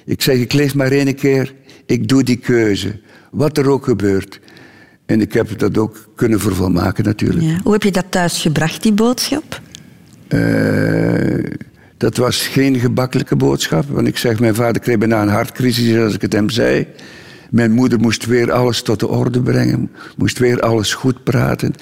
Ik 0.05 0.23
zeg, 0.23 0.37
ik 0.37 0.53
leef 0.53 0.75
maar 0.75 0.91
één 0.91 1.15
keer, 1.15 1.55
ik 1.87 2.09
doe 2.09 2.23
die 2.23 2.37
keuze. 2.37 3.01
Wat 3.31 3.59
er 3.59 3.69
ook 3.69 3.85
gebeurt. 3.85 4.41
En 5.11 5.21
ik 5.21 5.33
heb 5.33 5.59
dat 5.59 5.79
ook 5.79 6.09
kunnen 6.15 6.41
vervolmaken 6.41 7.05
natuurlijk. 7.05 7.45
Ja. 7.45 7.59
Hoe 7.63 7.73
heb 7.73 7.83
je 7.83 7.91
dat 7.91 8.05
thuis 8.09 8.41
gebracht, 8.41 8.83
die 8.83 8.93
boodschap? 8.93 9.61
Uh, 10.29 11.45
dat 11.97 12.17
was 12.17 12.47
geen 12.47 12.79
gebakkelijke 12.79 13.37
boodschap. 13.37 13.85
Want 13.89 14.07
ik 14.07 14.17
zeg, 14.17 14.41
mijn 14.41 14.55
vader 14.55 14.83
kreeg 14.83 14.99
bijna 14.99 15.23
een 15.23 15.29
hartcrisis 15.29 15.99
als 15.99 16.15
ik 16.15 16.23
het 16.23 16.33
hem 16.33 16.51
zei. 16.51 16.87
Mijn 17.51 17.73
moeder 17.73 18.01
moest 18.01 18.27
weer 18.27 18.53
alles 18.53 18.83
tot 18.83 19.01
de 19.01 19.09
orde 19.09 19.43
brengen. 19.43 19.91
Moest 20.17 20.39
weer 20.39 20.61
alles 20.61 20.95
goed 20.95 21.25
praten. 21.25 21.75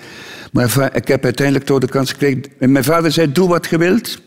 Maar 0.53 0.97
ik 0.97 1.09
heb 1.09 1.25
uiteindelijk 1.25 1.67
toch 1.67 1.79
de 1.79 1.89
kans 1.89 2.11
gekregen. 2.11 2.45
En 2.59 2.73
mijn 2.73 2.85
vader 2.85 3.13
zei, 3.13 3.33
doe 3.33 3.49
wat 3.49 3.67
je 3.67 3.79
wilt. 3.79 4.21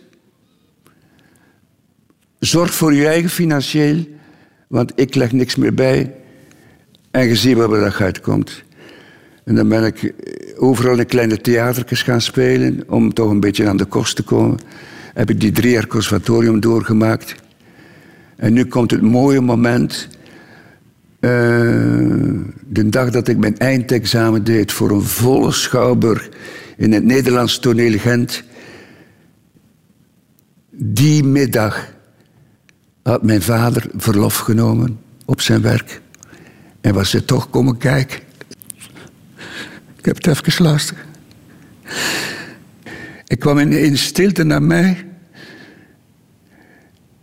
Zorg 2.40 2.74
voor 2.74 2.94
je 2.94 3.08
eigen 3.08 3.30
financieel. 3.30 4.08
Want 4.68 4.92
ik 4.96 5.16
leg 5.16 5.32
niks 5.32 5.56
meer 5.56 5.74
bij. 5.74 6.14
En 7.12 7.28
je 7.28 7.36
ziet 7.36 7.56
waar 7.56 7.68
dat 7.68 8.02
uitkomt. 8.02 8.64
En 9.44 9.56
dan 9.56 9.68
ben 9.68 9.84
ik 9.84 10.14
overal 10.58 11.00
in 11.00 11.06
kleine 11.06 11.38
theatertjes 11.38 12.04
gaan 12.04 12.22
spelen 12.22 12.84
om 12.88 13.14
toch 13.14 13.30
een 13.30 13.40
beetje 13.40 13.68
aan 13.68 13.78
de 13.78 13.86
kost 13.86 14.16
te 14.16 14.24
komen. 14.24 14.60
Heb 15.14 15.30
ik 15.30 15.40
die 15.40 15.52
drie 15.52 15.72
jaar 15.72 15.88
conservatorium 15.88 16.60
doorgemaakt. 16.60 17.36
En 18.36 18.54
nu 18.54 18.66
komt 18.66 18.92
het 18.92 19.02
mooie 19.02 19.42
moment. 19.42 20.08
Uh, 21.20 21.30
de 22.68 22.90
dag 22.90 23.10
dat 23.10 23.28
ik 23.28 23.38
mijn 23.38 23.58
eindexamen 23.58 24.44
deed 24.44 24.72
voor 24.72 24.92
een 24.92 25.02
volle 25.02 25.52
schouwburg 25.52 26.30
in 26.78 26.92
het 26.92 27.04
Nederlands 27.04 27.60
toneel 27.60 28.00
Gent. 28.00 28.44
Die 30.72 31.24
middag 31.24 31.94
had 33.04 33.24
mijn 33.24 33.42
vader 33.42 33.86
verlof 33.96 34.38
genomen 34.38 35.00
op 35.26 35.42
zijn 35.42 35.62
werk. 35.62 36.02
En 36.82 36.94
was 36.94 37.12
hij 37.12 37.22
toch 37.22 37.50
komen 37.50 37.78
kijken. 37.78 38.20
Ik 40.02 40.08
heb 40.08 40.16
het 40.16 40.28
even 40.28 40.52
geluisterd. 40.52 41.00
Ik 43.28 43.40
kwam 43.40 43.58
in, 43.58 43.72
in 43.72 43.98
stilte 43.98 44.44
naar 44.44 44.64
mij. 44.64 45.06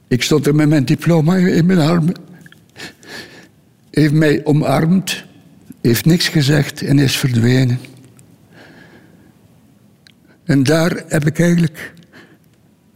Ik 0.08 0.22
stond 0.22 0.46
er 0.46 0.54
met 0.54 0.68
mijn 0.68 0.84
diploma 0.84 1.36
in 1.36 1.66
mijn 1.66 1.78
armen. 1.78 2.14
Heeft 3.90 4.12
mij 4.12 4.44
omarmd, 4.44 5.24
heeft 5.80 6.04
niks 6.04 6.28
gezegd 6.28 6.82
en 6.82 6.98
is 6.98 7.16
verdwenen. 7.16 7.78
En 10.44 10.62
daar 10.62 11.04
heb 11.08 11.26
ik 11.26 11.38
eigenlijk 11.38 11.94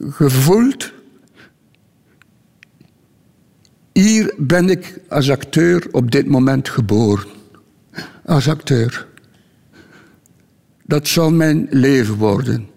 gevoeld. 0.09 0.93
Hier 3.93 4.35
ben 4.39 4.71
ik 4.71 5.01
als 5.09 5.31
acteur 5.31 5.87
op 5.91 6.11
dit 6.11 6.27
moment 6.27 6.69
geboren. 6.69 7.27
Als 8.25 8.49
acteur 8.49 9.11
dat 10.93 11.09
zal 11.09 11.33
mijn 11.33 11.67
leven 11.71 12.15
worden. 12.15 12.69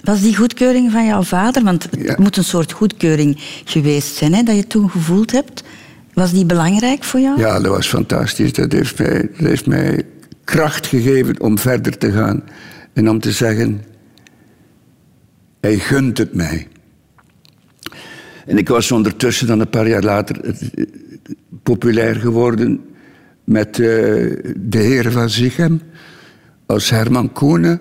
Was 0.00 0.20
die 0.20 0.36
goedkeuring 0.36 0.92
van 0.92 1.06
jouw 1.06 1.22
vader, 1.22 1.64
want 1.64 1.82
het 1.82 2.18
moet 2.18 2.36
een 2.36 2.44
soort 2.44 2.72
goedkeuring 2.72 3.36
geweest 3.64 4.14
zijn, 4.14 4.34
hè, 4.34 4.42
dat 4.42 4.56
je 4.56 4.66
toen 4.66 4.90
gevoeld 4.90 5.32
hebt. 5.32 5.62
Was 6.14 6.32
die 6.32 6.46
belangrijk 6.46 7.04
voor 7.04 7.20
jou? 7.20 7.38
Ja, 7.38 7.60
dat 7.60 7.74
was 7.74 7.88
fantastisch. 7.88 8.52
Dat 8.52 8.72
heeft 8.72 8.98
mij, 8.98 9.28
dat 9.36 9.46
heeft 9.46 9.66
mij 9.66 10.02
kracht 10.44 10.86
gegeven 10.86 11.40
om 11.40 11.58
verder 11.58 11.98
te 11.98 12.12
gaan. 12.12 12.42
En 12.92 13.10
om 13.10 13.20
te 13.20 13.32
zeggen, 13.32 13.84
hij 15.60 15.78
gunt 15.78 16.18
het 16.18 16.34
mij. 16.34 16.68
En 18.46 18.58
ik 18.58 18.68
was 18.68 18.92
ondertussen 18.92 19.46
dan 19.46 19.60
een 19.60 19.70
paar 19.70 19.88
jaar 19.88 20.02
later 20.02 20.40
eh, 20.44 20.54
populair 21.62 22.14
geworden 22.14 22.80
met 23.44 23.78
uh, 23.78 23.86
de 24.56 24.78
heren 24.78 25.12
van 25.12 25.30
Zichem 25.30 25.80
als 26.66 26.90
Herman 26.90 27.32
Koenen. 27.32 27.80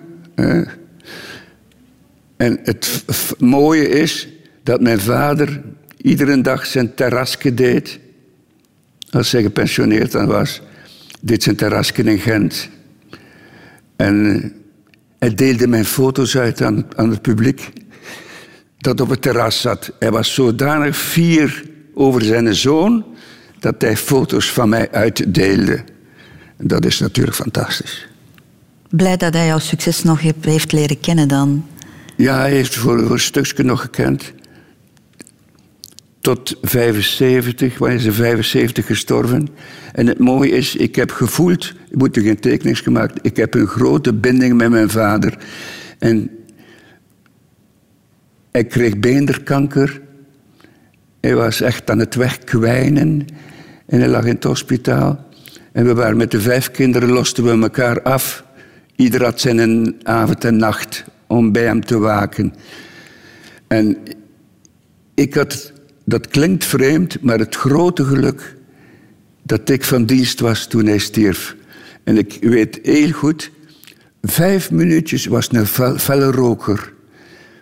En 2.38 2.60
het 2.64 3.04
mooie 3.40 3.90
is 3.90 4.28
dat 4.64 4.82
mijn 4.82 5.00
vader 5.00 5.62
iedere 5.98 6.42
dag 6.42 6.66
zijn 6.66 6.94
terrasje 6.94 7.54
deed. 7.54 8.00
Als 9.10 9.32
hij 9.32 9.42
gepensioneerd 9.42 10.14
was, 10.14 10.62
deed 11.22 11.44
zijn 11.44 11.56
terrasje 11.56 12.04
in 12.04 12.20
Gent. 12.20 12.70
En 13.96 14.44
eh, 14.44 14.50
hij 15.20 15.36
deelde 15.36 15.68
mijn 15.68 15.86
foto's 15.86 16.38
uit 16.38 16.62
aan, 16.62 16.86
aan 16.96 17.10
het 17.10 17.22
publiek 17.22 17.72
dat 18.78 19.02
op 19.02 19.10
het 19.10 19.22
terras 19.22 19.62
zat. 19.62 19.92
Hij 20.00 20.12
was 20.12 20.34
zodanig 20.34 20.98
fier 20.98 21.64
over 21.94 22.22
zijn 22.22 22.56
zoon 22.56 23.06
dat 23.60 23.82
hij 23.82 23.98
foto's 23.98 24.52
van 24.52 24.70
mij 24.70 24.92
uitdeelde. 24.92 25.84
Dat 26.58 26.86
is 26.86 27.00
natuurlijk 27.00 27.36
fantastisch 27.36 28.08
blij 28.96 29.18
dat 29.18 29.34
hij 29.34 29.46
jouw 29.46 29.60
succes 29.60 30.04
nog 30.04 30.22
heeft 30.22 30.72
leren 30.72 31.00
kennen 31.00 31.28
dan. 31.28 31.66
Ja, 32.16 32.40
hij 32.40 32.52
heeft 32.52 32.76
voor, 32.76 33.02
voor 33.02 33.12
een 33.12 33.20
stukje 33.20 33.64
nog 33.64 33.82
gekend. 33.82 34.34
Tot 36.20 36.58
75, 36.62 37.78
wanneer 37.78 37.98
is 37.98 38.04
hij 38.04 38.14
75 38.14 38.86
gestorven. 38.86 39.48
En 39.94 40.08
het 40.08 40.20
mooie 40.20 40.52
is, 40.52 40.76
ik 40.76 40.96
heb 40.96 41.12
gevoeld, 41.12 41.74
ik 41.90 41.98
moet 41.98 42.16
er 42.16 42.22
geen 42.22 42.40
tekening 42.40 42.78
gemaakt, 42.80 43.20
ik 43.22 43.38
heb 43.38 43.54
een 43.54 43.68
grote 43.68 44.14
binding 44.14 44.54
met 44.54 44.70
mijn 44.70 44.90
vader. 44.90 45.38
En 46.00 46.30
hij 48.52 48.66
kreeg 48.66 49.00
beenderkanker. 49.00 50.02
Hij 51.22 51.36
was 51.36 51.62
echt 51.62 51.90
aan 51.90 52.00
het 52.00 52.16
wegkwijnen. 52.16 53.26
En 53.86 54.00
hij 54.00 54.08
lag 54.08 54.24
in 54.26 54.36
het 54.36 54.44
hospitaal. 54.44 55.26
En 55.72 55.86
we 55.86 55.94
waren 55.94 56.18
met 56.18 56.32
de 56.32 56.42
vijf 56.42 56.72
kinderen, 56.72 57.10
losten 57.10 57.44
we 57.44 57.62
elkaar 57.62 58.02
af. 58.02 58.46
Ieder 58.96 59.24
had 59.24 59.42
zijn 59.42 59.96
avond 60.04 60.44
en 60.44 60.58
nacht 60.58 61.04
om 61.28 61.52
bij 61.52 61.64
hem 61.64 61.86
te 61.86 61.98
waken. 61.98 62.54
En 63.68 63.98
ik 65.14 65.34
had 65.34 65.74
dat 66.06 66.28
klinkt 66.28 66.66
vreemd, 66.66 67.22
maar 67.22 67.40
het 67.40 67.56
grote 67.56 68.06
geluk 68.06 68.56
dat 69.44 69.70
ik 69.70 69.84
van 69.84 70.06
dienst 70.06 70.40
was 70.40 70.68
toen 70.68 70.86
hij 70.86 70.98
stierf. 70.98 71.56
En 72.04 72.18
ik 72.18 72.38
weet 72.42 72.80
heel 72.84 73.12
goed, 73.12 73.52
vijf 74.22 74.72
minuutjes 74.72 75.26
was 75.26 75.48
een 75.52 75.68
felle 76.00 76.32
roker. 76.32 76.94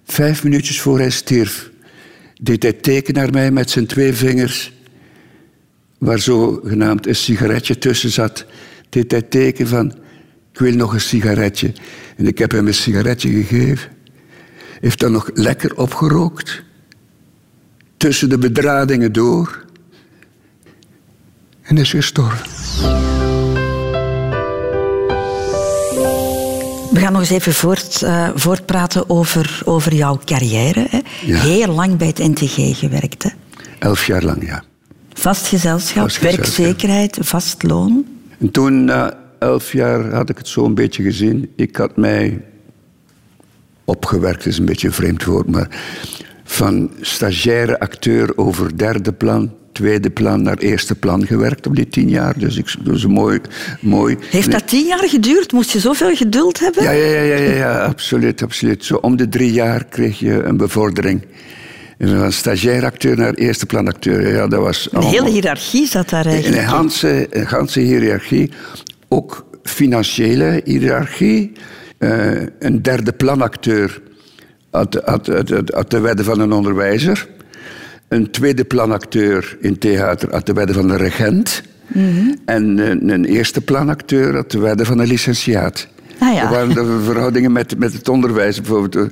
Vijf 0.04 0.44
minuutjes 0.44 0.82
voor 0.82 1.00
hij 1.00 1.10
stierf, 1.10 1.72
deed 2.42 2.64
hij 2.64 2.74
teken 2.74 3.14
naar 3.14 3.32
mij 3.32 3.52
met 3.52 3.70
zijn 3.70 3.86
twee 3.86 4.14
vingers, 4.14 4.74
waar 5.98 6.20
zogenaamd 6.20 7.08
een 7.08 7.16
sigaretje 7.16 7.78
tussen 7.78 8.10
zat. 8.10 8.46
Deed 8.90 9.12
hij 9.12 9.22
teken 9.22 9.68
van, 9.68 9.94
ik 10.54 10.60
wil 10.60 10.74
nog 10.74 10.94
een 10.94 11.02
sigaretje. 11.02 11.74
En 12.18 12.28
ik 12.28 12.38
heb 12.38 12.52
hem 12.52 12.68
een 12.68 12.74
sigaretje 12.74 13.30
gegeven. 13.30 13.90
Heeft 14.80 15.00
dan 15.00 15.12
nog 15.12 15.30
lekker 15.34 15.78
opgerookt. 15.78 16.64
Tussen 17.98 18.30
de 18.30 18.38
bedradingen 18.38 19.12
door. 19.12 19.66
En 21.62 21.78
is 21.78 21.90
gestorven. 21.90 22.46
We 26.92 27.00
gaan 27.00 27.12
nog 27.12 27.22
eens 27.22 27.30
even 27.30 27.54
voort, 27.54 28.02
uh, 28.02 28.30
voortpraten 28.36 29.10
over, 29.10 29.62
over 29.66 29.94
jouw 29.94 30.20
carrière. 30.26 30.88
Hè? 30.90 31.00
Heel 31.34 31.68
lang 31.68 31.98
bij 31.98 32.08
het 32.08 32.18
NTG 32.18 32.80
gewerkt. 32.80 33.24
Hè? 33.24 33.30
Elf 33.80 34.06
jaar 34.06 34.24
lang, 34.24 34.46
ja. 34.46 34.64
Vast 35.14 35.48
gezelschap, 35.48 36.12
werkzekerheid, 36.12 37.18
vast 37.22 37.64
loon. 37.64 38.06
En 38.40 38.52
toen, 38.52 38.84
na 38.84 39.23
elf 39.44 39.72
jaar, 39.72 40.14
had 40.14 40.30
ik 40.30 40.38
het 40.38 40.48
zo 40.48 40.66
een 40.66 40.76
beetje 40.76 41.04
gezien. 41.04 41.52
Ik 41.56 41.76
had 41.76 41.98
mij 41.98 42.42
opgewerkt, 43.86 44.46
is 44.46 44.58
een 44.58 44.66
beetje 44.66 44.88
een 44.88 44.94
vreemd 44.94 45.24
woord, 45.24 45.48
maar 45.48 45.68
van 46.44 46.92
stagiaire 47.02 47.80
acteur 47.80 48.38
over 48.38 48.78
derde 48.78 49.14
plan 49.14 49.52
tweede 49.74 50.10
plan 50.10 50.42
naar 50.42 50.58
eerste 50.58 50.96
plan 50.96 51.26
gewerkt 51.26 51.68
op 51.68 51.76
die 51.76 51.88
tien 51.88 52.10
jaar. 52.10 52.40
Dus 52.40 52.58
ik, 52.58 52.76
dus 52.84 53.06
mooi, 53.06 53.40
mooi. 53.82 54.18
Heeft 54.30 54.52
dat 54.52 54.68
tien 54.68 54.86
jaar 54.86 55.10
geduurd? 55.10 55.52
Moest 55.52 55.72
je 55.72 55.80
zoveel 55.80 56.16
geduld 56.16 56.60
hebben? 56.60 56.84
Ja, 56.84 56.92
ja, 56.92 57.06
ja, 57.06 57.22
ja, 57.22 57.36
ja, 57.36 57.56
ja 57.56 57.86
absoluut, 57.86 58.44
absoluut. 58.44 58.86
Zo 58.86 58.96
om 58.96 59.16
de 59.16 59.30
drie 59.30 59.52
jaar 59.52 59.86
kreeg 59.86 60.20
je 60.20 60.44
een 60.44 60.58
bevordering. 60.58 61.26
Van 62.00 62.32
stagiair 62.32 62.86
acteur 62.86 63.18
naar 63.18 63.34
eerste 63.34 63.66
plan 63.66 63.88
acteur. 63.88 64.34
Ja, 64.34 64.48
dat 64.48 64.60
was 64.60 64.88
een 64.92 65.04
hele 65.04 65.30
hiërarchie 65.30 65.88
zat 65.88 66.10
daar 66.10 66.26
eigenlijk. 66.26 66.62
Een 67.30 67.48
ganse 67.48 67.80
hiërarchie. 67.80 68.52
Ook 69.14 69.46
financiële 69.64 70.62
hiërarchie. 70.64 71.52
Uh, 72.00 72.42
een 72.60 72.82
derde 72.82 73.12
planacteur 73.12 74.02
had, 74.72 75.02
had 75.74 75.92
de 75.92 76.00
wedde 76.00 76.24
van 76.24 76.40
een 76.40 76.52
onderwijzer 76.52 77.28
een 78.14 78.32
tweede 78.32 78.64
planacteur 78.64 79.58
in 79.62 79.78
theater 79.78 80.32
had 80.32 80.46
de 80.46 80.54
wedde 80.54 80.74
van 80.74 80.88
de 80.88 80.96
regent. 80.96 81.62
Mhm. 81.88 82.34
En 82.46 82.78
een, 82.78 83.10
een, 83.10 83.26
eerste 83.26 83.62
planacteur 83.62 84.36
had 84.36 84.52
de 84.52 84.60
wedde 84.60 84.86
van 84.86 85.00
een 85.00 85.08
licentiaat. 85.08 85.88
Ah, 86.20 86.34
ja. 86.34 86.42
Dat 86.42 86.50
waren 86.50 86.74
de 86.74 87.04
verhoudingen 87.04 87.52
met, 87.52 87.78
met 87.78 87.94
het 87.94 88.10
onderwijs 88.10 88.62
bijvoorbeeld. 88.62 89.12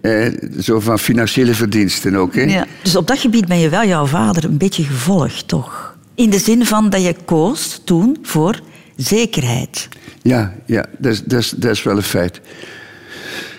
Eh, 0.00 0.26
zo 0.60 0.80
van 0.80 0.98
financiële 0.98 1.54
verdiensten 1.54 2.14
ook. 2.14 2.34
Hè? 2.34 2.42
Ja. 2.42 2.66
Dus 2.82 2.96
op 2.96 3.06
dat 3.06 3.18
gebied 3.18 3.46
ben 3.46 3.58
je 3.58 3.68
wel 3.68 3.84
jouw 3.84 4.06
vader 4.06 4.44
een 4.44 4.58
beetje 4.58 4.82
gevolgd, 4.82 5.48
toch? 5.48 5.96
In 6.14 6.30
de 6.30 6.38
zin 6.38 6.66
van 6.66 6.90
dat 6.90 7.02
je 7.02 7.14
koos 7.24 7.80
toen 7.84 8.18
voor 8.22 8.60
zekerheid. 8.96 9.88
Ja, 10.22 10.54
ja 10.66 10.86
dat, 10.98 11.12
is, 11.12 11.50
dat, 11.50 11.70
is, 11.70 11.82
wel 11.82 11.96
een 11.96 12.02
feit. 12.02 12.40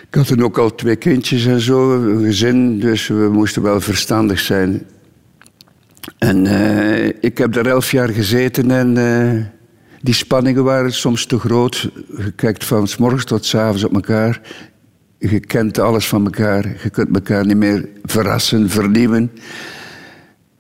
Ik 0.08 0.16
had 0.16 0.28
toen 0.28 0.44
ook 0.44 0.58
al 0.58 0.76
twee 0.76 0.96
kindjes 0.96 1.46
en 1.46 1.62
zo, 1.62 1.94
een 1.94 2.24
gezin, 2.24 2.80
dus 2.80 3.08
we 3.08 3.30
moesten 3.32 3.62
wel 3.62 3.82
verstandig 3.82 4.40
zijn. 4.40 4.86
En 6.18 6.46
uh, 6.46 7.06
ik 7.08 7.38
heb 7.38 7.54
daar 7.54 7.66
elf 7.66 7.92
jaar 7.92 8.10
gezeten 8.10 8.72
en 8.72 8.98
uh, 8.98 9.44
die 10.02 10.14
spanningen 10.14 10.64
waren 10.64 10.94
soms 10.94 11.26
te 11.26 11.40
groot. 11.40 11.90
Je 12.18 12.32
kijkt 12.36 12.64
van 12.64 12.88
s 12.88 12.98
morgens 12.98 13.26
tot 13.26 13.46
s 13.46 13.56
avonds 13.56 13.84
op 13.84 13.94
elkaar. 13.94 14.42
Je 15.20 15.40
kent 15.40 15.80
alles 15.80 16.08
van 16.08 16.24
elkaar. 16.24 16.76
Je 16.84 16.90
kunt 16.90 17.16
elkaar 17.16 17.46
niet 17.46 17.58
meer 17.58 17.90
verrassen, 18.04 18.70
vernieuwen. 18.70 19.32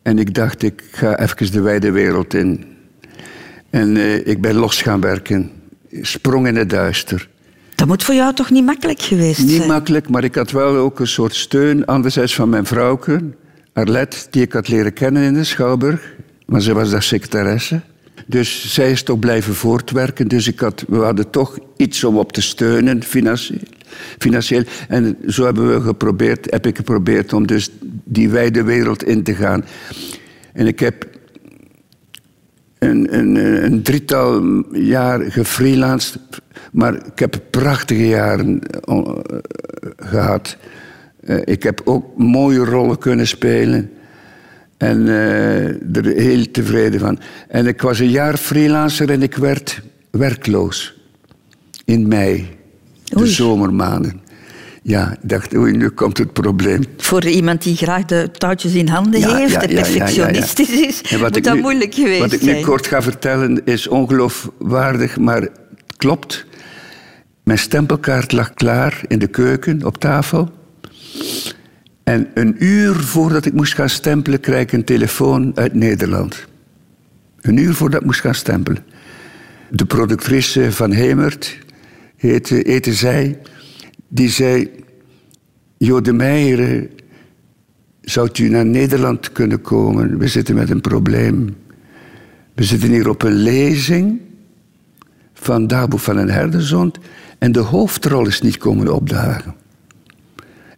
En 0.02 0.20
ik 0.20 0.34
dacht, 0.34 0.64
ik 0.64 0.84
ga 0.92 1.20
even 1.20 1.52
de 1.52 1.62
wijde 1.62 1.92
wereld 1.92 2.34
in. 2.34 2.77
En 3.78 3.96
uh, 3.96 4.28
ik 4.28 4.42
ben 4.42 4.56
los 4.56 4.82
gaan 4.82 5.02
werken. 5.02 5.52
Sprong 6.02 6.48
in 6.48 6.56
het 6.56 6.70
duister. 6.70 7.30
Dat 7.76 7.88
moet 7.88 8.04
voor 8.04 8.16
jou 8.16 8.34
toch 8.34 8.50
niet 8.50 8.66
makkelijk 8.66 9.02
geweest 9.02 9.36
zijn? 9.36 9.48
Niet 9.48 9.68
makkelijk, 9.68 10.10
maar 10.10 10.24
ik 10.24 10.36
had 10.36 10.52
wel 10.52 10.76
ook 10.76 11.00
een 11.00 11.08
soort 11.08 11.36
steun. 11.36 11.86
Anderzijds 11.86 12.36
van 12.36 12.50
mijn 12.50 12.66
vrouwke, 12.66 13.22
Arlette, 13.74 14.18
die 14.30 14.42
ik 14.42 14.54
had 14.54 14.68
leren 14.68 14.94
kennen 14.94 15.24
in 15.24 15.34
de 15.34 15.44
Schouwburg. 15.44 16.16
Maar 16.46 16.62
ze 16.62 16.74
was 16.74 16.90
daar 16.90 17.04
secretaresse. 17.04 17.82
Dus 18.26 18.74
zij 18.74 18.92
is 18.92 19.04
toch 19.04 19.20
blijven 19.20 19.54
voortwerken. 19.54 20.28
Dus 20.28 20.48
ik 20.48 20.60
had, 20.60 20.84
we 20.88 20.98
hadden 20.98 21.30
toch 21.30 21.58
iets 21.76 22.04
om 22.04 22.18
op 22.18 22.32
te 22.32 22.42
steunen, 22.42 23.04
financieel. 23.04 23.60
financieel. 24.20 24.64
En 24.88 25.18
zo 25.28 25.46
hebben 25.46 25.74
we 25.74 25.82
geprobeerd, 25.82 26.52
heb 26.52 26.66
ik 26.66 26.76
geprobeerd 26.76 27.34
om 27.34 27.48
dus 27.48 27.70
die 28.04 28.30
wijde 28.30 28.64
wereld 28.64 29.04
in 29.04 29.24
te 29.24 29.36
gaan. 29.36 29.66
En 30.54 30.68
ik 30.68 30.80
heb 30.80 31.17
een, 32.80 33.18
een, 33.18 33.36
een 33.64 33.82
drietal 33.82 34.64
jaar 34.72 35.32
gefreelanced. 35.32 36.20
Maar 36.72 36.94
ik 36.94 37.20
heb 37.20 37.42
prachtige 37.50 38.08
jaren 38.08 38.62
uh, 38.90 39.10
gehad. 39.98 40.58
Uh, 41.24 41.38
ik 41.44 41.64
heb 41.64 41.82
ook 41.84 42.18
mooie 42.18 42.66
rollen 42.66 42.98
kunnen 42.98 43.28
spelen. 43.28 43.92
En 44.78 45.00
uh, 45.00 45.96
er 45.96 46.06
heel 46.06 46.52
tevreden 46.52 47.00
van. 47.00 47.20
En 47.48 47.68
ik 47.68 47.82
was 47.82 48.00
een 48.00 48.10
jaar 48.10 48.38
freelancer 48.38 49.12
en 49.12 49.22
ik 49.22 49.36
werd 49.36 49.82
werkloos. 50.12 51.02
In 51.86 52.08
mei. 52.08 52.56
De 53.04 53.28
zomermaanden. 53.28 54.22
Ja, 54.88 55.12
ik 55.12 55.30
dacht, 55.30 55.56
oei, 55.56 55.72
nu 55.72 55.90
komt 55.90 56.18
het 56.18 56.34
probleem. 56.34 56.84
Voor 56.98 57.26
iemand 57.26 57.64
die 57.64 57.76
graag 57.76 58.06
de 58.06 58.30
touwtjes 58.32 58.74
in 58.74 58.88
handen 58.88 59.36
heeft 59.36 59.56
en 59.56 59.76
perfectionistisch 59.76 60.70
is, 60.70 61.02
moet 61.20 61.44
dat 61.44 61.60
moeilijk 61.60 61.94
geweest 61.94 62.18
zijn. 62.18 62.30
Wat 62.30 62.42
ik 62.42 62.42
nu 62.42 62.62
kort 62.62 62.88
ga 62.88 63.02
vertellen 63.02 63.66
is 63.66 63.88
ongeloofwaardig, 63.88 65.18
maar 65.18 65.42
het 65.42 65.52
klopt. 65.98 66.46
Mijn 67.44 67.60
stempelkaart 67.60 68.32
lag 68.32 68.54
klaar 68.54 69.02
in 69.08 69.20
de 69.20 69.28
keuken 69.28 69.86
op 69.86 69.98
tafel. 69.98 70.52
En 72.04 72.28
een 72.34 72.56
uur 72.60 72.96
voordat 72.96 73.46
ik 73.46 73.54
moest 73.54 73.74
gaan 73.74 73.90
stempelen, 73.90 74.40
kreeg 74.40 74.62
ik 74.62 74.72
een 74.72 74.86
telefoon 74.86 75.52
uit 75.56 75.74
Nederland. 75.74 76.46
Een 77.42 77.58
uur 77.58 77.74
voordat 77.74 78.00
ik 78.00 78.06
moest 78.06 78.22
gaan 78.22 78.36
stempelen. 78.36 78.86
De 79.70 79.86
productrice 79.86 80.72
van 80.72 80.92
Hemert, 80.92 81.58
heette, 82.18 82.56
heette 82.64 82.94
zij 82.94 83.38
die 84.08 84.30
zei: 84.30 84.70
Jo 85.78 86.02
de 86.02 86.14
Meijeren, 86.14 86.90
zou 88.02 88.30
u 88.40 88.50
naar 88.50 88.66
Nederland 88.66 89.32
kunnen 89.32 89.62
komen? 89.62 90.18
We 90.18 90.28
zitten 90.28 90.56
met 90.56 90.70
een 90.70 90.82
probleem. 90.82 91.56
We 92.54 92.64
zitten 92.64 92.90
hier 92.90 93.10
op 93.10 93.24
een 93.24 93.36
lezing 93.36 94.20
van 95.34 95.68
Dabo 95.68 95.98
van 95.98 96.16
den 96.16 96.30
Herderzond 96.30 96.98
en 97.38 97.52
de 97.52 97.60
hoofdrol 97.60 98.28
is 98.28 98.42
niet 98.42 98.58
komen 98.58 98.94
opdagen. 98.94 99.56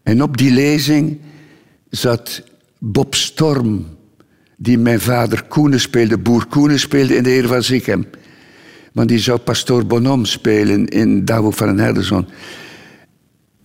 En 0.03 0.23
op 0.23 0.37
die 0.37 0.51
lezing 0.51 1.19
zat 1.89 2.43
Bob 2.79 3.15
Storm, 3.15 3.85
die 4.57 4.77
mijn 4.77 4.99
vader 4.99 5.43
Koenen 5.43 5.79
speelde, 5.79 6.17
boer 6.17 6.45
Koenen 6.45 6.79
speelde 6.79 7.15
in 7.15 7.23
de 7.23 7.29
Heer 7.29 7.47
van 7.47 7.63
Zichem. 7.63 8.05
Want 8.93 9.07
die 9.07 9.19
zou 9.19 9.39
pastoor 9.39 9.85
Bonhomme 9.85 10.25
spelen 10.25 10.87
in 10.87 11.25
Dabo 11.25 11.51
van 11.51 11.67
den 11.67 11.79
Herderzond. 11.79 12.29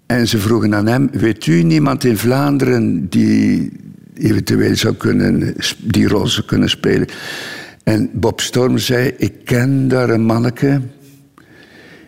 En 0.06 0.28
ze 0.28 0.38
vroegen 0.38 0.74
aan 0.74 0.86
hem: 0.86 1.08
Weet 1.12 1.46
u 1.46 1.62
niemand 1.62 2.04
in 2.04 2.16
Vlaanderen 2.16 3.08
die 3.08 3.72
eventueel 4.14 4.76
zou 4.76 4.94
kunnen, 4.94 5.54
die 5.78 6.08
rol 6.08 6.26
zou 6.26 6.46
kunnen 6.46 6.70
spelen? 6.70 7.08
En 7.84 8.10
Bob 8.12 8.40
Storm 8.40 8.78
zei: 8.78 9.12
Ik 9.16 9.32
ken 9.44 9.88
daar 9.88 10.10
een 10.10 10.24
manneke. 10.24 10.80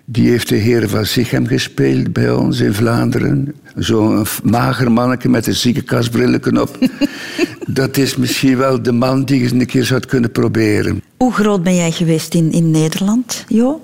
Die 0.05 0.29
heeft 0.31 0.49
de 0.49 0.57
Heer 0.57 0.89
van 0.89 1.07
Zichem 1.07 1.47
gespeeld 1.47 2.13
bij 2.13 2.31
ons 2.33 2.61
in 2.61 2.75
Vlaanderen. 2.75 3.55
Zo'n 3.77 4.27
mager 4.43 4.93
manneke 4.93 5.29
met 5.29 5.47
een 5.47 5.55
ziekenkastbrilletje 5.55 6.61
op. 6.61 6.79
dat 7.67 7.97
is 7.97 8.17
misschien 8.17 8.57
wel 8.57 8.83
de 8.83 8.93
man 8.93 9.25
die 9.25 9.43
je 9.43 9.53
een 9.53 9.67
keer 9.67 9.85
zou 9.85 10.01
kunnen 10.01 10.33
proberen. 10.33 11.03
Hoe 11.17 11.33
groot 11.33 11.63
ben 11.63 11.75
jij 11.75 11.93
geweest 11.93 12.35
in, 12.35 12.53
in 12.53 12.71
Nederland, 12.71 13.45
Jo? 13.49 13.81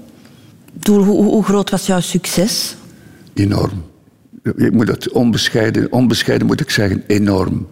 Hoe, 0.82 1.04
hoe, 1.04 1.24
hoe 1.24 1.44
groot 1.44 1.70
was 1.70 1.86
jouw 1.86 2.00
succes? 2.00 2.76
Enorm 3.34 3.90
ik 4.42 4.72
moet 4.72 4.86
dat 4.86 5.10
onbescheiden, 5.10 5.92
onbescheiden 5.92 6.46
moet 6.46 6.60
ik 6.60 6.70
zeggen, 6.70 7.04
enorm. 7.06 7.68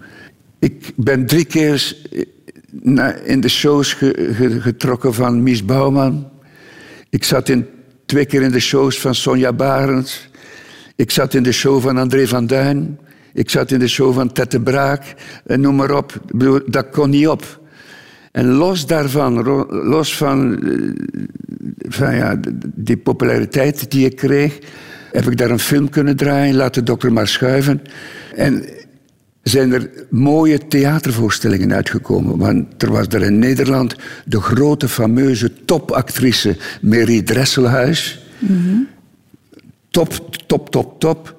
Ik 0.59 0.93
ben 0.97 1.27
drie 1.27 1.45
keer 1.45 1.97
in 3.25 3.41
de 3.41 3.49
shows 3.49 3.97
getrokken 4.59 5.15
van 5.15 5.43
Mies 5.43 5.65
Bouwman. 5.65 6.29
Ik 7.11 7.25
zat 7.25 7.49
in, 7.49 7.67
twee 8.07 8.25
keer 8.25 8.43
in 8.43 8.51
de 8.51 8.61
shows 8.61 9.01
van 9.01 9.15
Sonja 9.15 9.53
Barends. 9.53 10.29
Ik 10.97 11.11
zat 11.11 11.35
in 11.35 11.43
de 11.43 11.53
show 11.53 11.81
van 11.83 11.99
André 11.99 12.27
van 12.27 12.47
Duin. 12.47 12.99
Ik 13.33 13.51
zat 13.51 13.71
in 13.71 13.79
de 13.79 13.89
show 13.89 14.15
van 14.15 14.33
Tette 14.33 14.61
Braak, 14.61 15.15
en 15.47 15.61
noem 15.61 15.77
maar 15.77 15.91
op. 15.91 16.21
Dat 16.67 16.91
kon 16.91 17.11
niet 17.11 17.29
op. 17.29 17.61
En 18.33 18.47
los 18.47 18.87
daarvan, 18.87 19.43
los 19.69 20.17
van, 20.17 20.63
eh, 20.65 20.93
van 21.89 22.15
ja, 22.15 22.41
die 22.75 22.97
populariteit 22.97 23.91
die 23.91 24.05
ik 24.05 24.17
kreeg, 24.17 24.59
heb 25.13 25.27
ik 25.27 25.37
daar 25.37 25.51
een 25.51 25.59
film 25.59 25.89
kunnen 25.89 26.17
draaien, 26.17 26.55
Laat 26.55 26.75
de 26.75 26.83
dokter 26.83 27.13
maar 27.13 27.29
schuiven. 27.29 27.83
En 28.35 28.65
zijn 29.43 29.73
er 29.73 29.91
mooie 30.11 30.67
theatervoorstellingen 30.69 31.73
uitgekomen. 31.73 32.39
Want 32.39 32.83
er 32.83 32.93
was 32.93 33.07
er 33.07 33.23
in 33.23 33.39
Nederland 33.39 33.97
de 34.25 34.41
grote, 34.41 34.89
fameuze 34.89 35.65
topactrice 35.65 36.57
Mary 36.81 37.23
Dresselhuis. 37.23 38.25
Mm 38.39 38.89
Top, 39.91 40.13
top, 40.47 40.71
top, 40.71 41.01
top. 41.01 41.37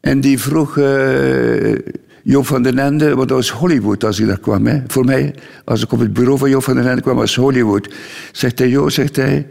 En 0.00 0.20
die 0.20 0.38
vroeg 0.38 0.76
uh, 0.76 1.74
Joop 2.22 2.46
van 2.46 2.62
den 2.62 2.78
Ende, 2.78 3.14
want 3.14 3.28
dat 3.28 3.36
was 3.36 3.50
Hollywood 3.50 4.04
als 4.04 4.20
ik 4.20 4.26
daar 4.26 4.38
kwam. 4.38 4.66
Hè. 4.66 4.82
Voor 4.86 5.04
mij, 5.04 5.34
als 5.64 5.82
ik 5.82 5.92
op 5.92 5.98
het 5.98 6.12
bureau 6.12 6.38
van 6.38 6.50
Joop 6.50 6.62
van 6.62 6.74
den 6.74 6.88
Ende 6.88 7.02
kwam, 7.02 7.16
was 7.16 7.36
Hollywood. 7.36 7.94
Zegt 8.32 8.58
hij, 8.58 8.68
Jo, 8.68 8.88
zegt 8.88 9.16
hij, 9.16 9.46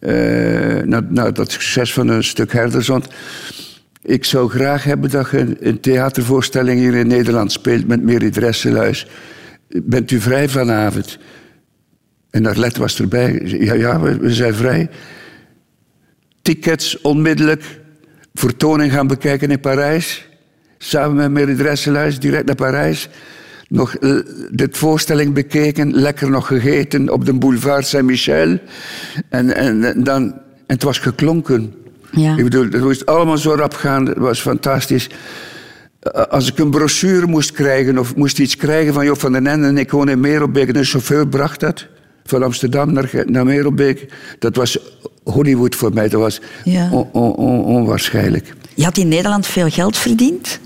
uh, 0.00 0.82
na, 0.82 1.00
na, 1.08 1.30
dat 1.30 1.52
succes 1.52 1.92
van 1.92 2.08
een 2.08 2.24
stuk 2.24 2.52
Herderzond... 2.52 3.08
Ik 4.02 4.24
zou 4.24 4.50
graag 4.50 4.84
hebben 4.84 5.10
dat 5.10 5.30
je 5.30 5.56
een 5.60 5.80
theatervoorstelling 5.80 6.80
hier 6.80 6.94
in 6.94 7.06
Nederland 7.06 7.52
speelt 7.52 7.86
met 7.86 8.02
Mary. 8.02 8.32
Bent 9.68 10.10
u 10.10 10.20
vrij 10.20 10.48
vanavond? 10.48 11.18
En 12.30 12.46
Arlette 12.46 12.80
was 12.80 13.00
erbij. 13.00 13.40
Ja, 13.44 13.74
ja, 13.74 14.00
we 14.00 14.32
zijn 14.34 14.54
vrij. 14.54 14.88
Tickets 16.42 17.00
onmiddellijk. 17.00 17.80
Vertoning 18.34 18.92
gaan 18.92 19.06
bekijken 19.06 19.50
in 19.50 19.60
Parijs. 19.60 20.28
Samen 20.78 21.16
met 21.16 21.30
Mary 21.30 21.56
direct 22.18 22.46
naar 22.46 22.54
Parijs. 22.54 23.08
Nog 23.70 23.96
uh, 24.00 24.20
de 24.50 24.68
voorstelling 24.70 25.34
bekeken. 25.34 25.94
Lekker 25.94 26.30
nog 26.30 26.46
gegeten 26.46 27.12
op 27.12 27.24
de 27.24 27.32
boulevard 27.32 27.86
Saint-Michel. 27.86 28.58
En, 29.28 29.54
en, 29.54 29.84
en, 29.84 30.04
dan, 30.04 30.22
en 30.22 30.42
het 30.66 30.82
was 30.82 30.98
geklonken. 30.98 31.74
Ja. 32.10 32.36
Ik 32.36 32.44
bedoel, 32.44 32.64
het 32.64 32.80
moest 32.80 33.06
allemaal 33.06 33.38
zo 33.38 33.54
rap 33.54 33.74
gaan. 33.74 34.06
Het 34.06 34.18
was 34.18 34.40
fantastisch. 34.40 35.08
Als 36.28 36.48
ik 36.48 36.58
een 36.58 36.70
brochure 36.70 37.26
moest 37.26 37.52
krijgen 37.52 37.98
of 37.98 38.16
moest 38.16 38.38
iets 38.38 38.56
krijgen 38.56 38.94
van 38.94 39.04
Job 39.04 39.20
van 39.20 39.32
den 39.32 39.46
Ende 39.46 39.66
en 39.66 39.78
ik 39.78 39.90
woon 39.90 40.08
in 40.08 40.20
Merelbeek 40.20 40.68
en 40.68 40.76
een 40.76 40.84
chauffeur 40.84 41.28
bracht 41.28 41.60
dat 41.60 41.86
van 42.24 42.42
Amsterdam 42.42 42.92
naar, 42.92 43.10
naar 43.26 43.44
Merelbeek, 43.44 44.12
dat 44.38 44.56
was 44.56 44.78
Hollywood 45.24 45.74
voor 45.74 45.92
mij. 45.92 46.08
Dat 46.08 46.20
was 46.20 46.40
onwaarschijnlijk. 47.12 48.54
Je 48.74 48.84
had 48.84 48.96
in 48.96 49.08
Nederland 49.08 49.46
veel 49.46 49.68
geld 49.68 49.96
verdiend? 49.96 50.60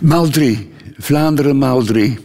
Maal 0.00 0.28
drie. 0.28 0.70
Vlaanderen 0.98 1.58
maal 1.58 1.82
drie. 1.82 2.18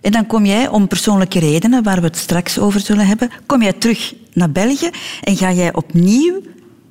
En 0.00 0.12
dan 0.12 0.26
kom 0.26 0.46
jij 0.46 0.68
om 0.68 0.88
persoonlijke 0.88 1.38
redenen, 1.38 1.82
waar 1.82 2.00
we 2.00 2.06
het 2.06 2.16
straks 2.16 2.58
over 2.58 2.80
zullen 2.80 3.06
hebben, 3.06 3.30
kom 3.46 3.62
jij 3.62 3.72
terug 3.72 4.14
naar 4.32 4.50
België 4.50 4.90
en 5.22 5.36
ga 5.36 5.52
jij 5.52 5.74
opnieuw 5.74 6.42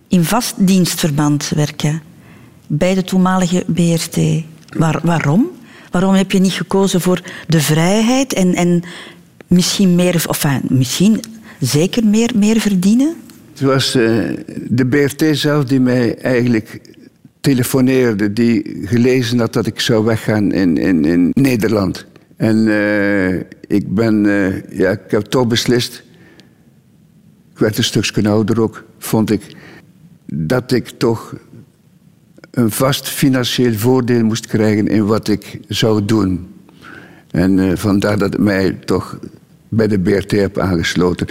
in 0.07 0.23
vast 0.23 0.67
dienstverband 0.67 1.51
werken 1.55 2.01
bij 2.67 2.93
de 2.93 3.03
toenmalige 3.03 3.63
BRT. 3.67 4.17
Waar, 4.77 4.99
waarom? 5.03 5.49
Waarom 5.91 6.13
heb 6.13 6.31
je 6.31 6.39
niet 6.39 6.51
gekozen 6.51 7.01
voor 7.01 7.21
de 7.47 7.61
vrijheid 7.61 8.33
en, 8.33 8.55
en 8.55 8.83
misschien 9.47 9.95
meer, 9.95 10.23
of 10.27 10.45
misschien 10.67 11.19
zeker 11.59 12.05
meer, 12.05 12.31
meer 12.35 12.59
verdienen? 12.59 13.15
Het 13.51 13.61
was 13.61 13.95
uh, 13.95 14.37
de 14.69 14.85
BRT 14.85 15.37
zelf 15.37 15.65
die 15.65 15.79
mij 15.79 16.17
eigenlijk 16.17 16.92
telefoneerde, 17.43 18.33
die 18.33 18.81
gelezen 18.85 19.39
had 19.39 19.53
dat 19.53 19.65
ik 19.65 19.79
zou 19.79 20.05
weggaan 20.05 20.51
in, 20.51 20.77
in, 20.77 21.05
in 21.05 21.31
Nederland. 21.33 22.05
En 22.35 22.55
uh, 22.67 23.35
ik 23.67 23.95
ben, 23.95 24.25
uh, 24.25 24.69
ja, 24.69 24.89
ik 24.91 24.99
heb 25.07 25.21
toch 25.21 25.47
beslist. 25.47 26.03
Ik 27.51 27.59
werd 27.59 27.77
een 27.77 27.83
stukje 27.83 28.29
ouder 28.29 28.61
ook, 28.61 28.83
vond 28.97 29.31
ik 29.31 29.55
dat 30.25 30.71
ik 30.71 30.89
toch 30.89 31.35
een 32.51 32.71
vast 32.71 33.09
financieel 33.09 33.73
voordeel 33.73 34.23
moest 34.23 34.47
krijgen 34.47 34.87
in 34.87 35.05
wat 35.05 35.27
ik 35.27 35.59
zou 35.67 36.05
doen. 36.05 36.47
En 37.31 37.57
uh, 37.57 37.75
vandaar 37.75 38.17
dat 38.17 38.33
ik 38.33 38.39
mij 38.39 38.71
toch 38.71 39.19
bij 39.69 39.87
de 39.87 39.99
BRT 39.99 40.31
heb 40.31 40.57
aangesloten. 40.57 41.27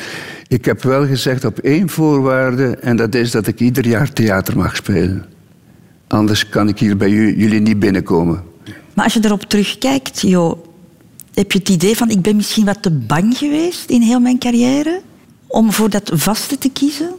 Ik 0.48 0.64
heb 0.64 0.82
wel 0.82 1.06
gezegd 1.06 1.44
op 1.44 1.58
één 1.58 1.88
voorwaarde, 1.88 2.76
en 2.76 2.96
dat 2.96 3.14
is 3.14 3.30
dat 3.30 3.46
ik 3.46 3.60
ieder 3.60 3.86
jaar 3.86 4.12
theater 4.12 4.56
mag 4.56 4.76
spelen. 4.76 5.31
Anders 6.12 6.48
kan 6.48 6.68
ik 6.68 6.78
hier 6.78 6.96
bij 6.96 7.10
jullie 7.10 7.60
niet 7.60 7.78
binnenkomen. 7.78 8.42
Maar 8.94 9.04
als 9.04 9.14
je 9.14 9.20
erop 9.24 9.42
terugkijkt, 9.42 10.20
Jo, 10.20 10.62
heb 11.34 11.52
je 11.52 11.58
het 11.58 11.68
idee 11.68 11.96
van 11.96 12.10
ik 12.10 12.22
ben 12.22 12.36
misschien 12.36 12.64
wat 12.64 12.82
te 12.82 12.90
bang 12.90 13.36
geweest 13.36 13.90
in 13.90 14.00
heel 14.00 14.20
mijn 14.20 14.38
carrière 14.38 15.00
om 15.46 15.72
voor 15.72 15.90
dat 15.90 16.10
vaste 16.14 16.58
te 16.58 16.70
kiezen? 16.70 17.10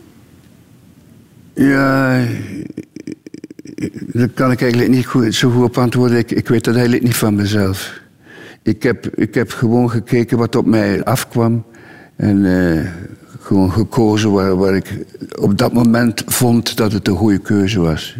Ja, 1.54 2.26
daar 3.96 4.28
kan 4.28 4.52
ik 4.52 4.62
eigenlijk 4.62 4.92
niet 4.92 5.06
goed, 5.06 5.36
zo 5.36 5.50
goed 5.50 5.64
op 5.64 5.78
antwoorden. 5.78 6.18
Ik, 6.18 6.32
ik 6.32 6.48
weet 6.48 6.64
dat 6.64 6.74
eigenlijk 6.74 7.04
niet 7.04 7.16
van 7.16 7.36
mezelf. 7.36 8.02
Ik 8.64 8.84
heb, 8.84 9.08
ik 9.16 9.34
heb 9.34 9.52
gewoon 9.52 9.90
gekeken 9.90 10.38
wat 10.38 10.56
op 10.56 10.66
mij 10.66 11.04
afkwam. 11.04 11.64
En 12.16 12.38
uh, 12.38 12.86
gewoon 13.40 13.72
gekozen 13.72 14.32
waar, 14.32 14.56
waar 14.56 14.76
ik 14.76 15.06
op 15.40 15.58
dat 15.58 15.74
moment 15.74 16.24
vond 16.26 16.78
dat 16.78 16.92
het 16.92 17.08
een 17.08 17.16
goede 17.16 17.40
keuze 17.40 17.80
was. 17.80 18.16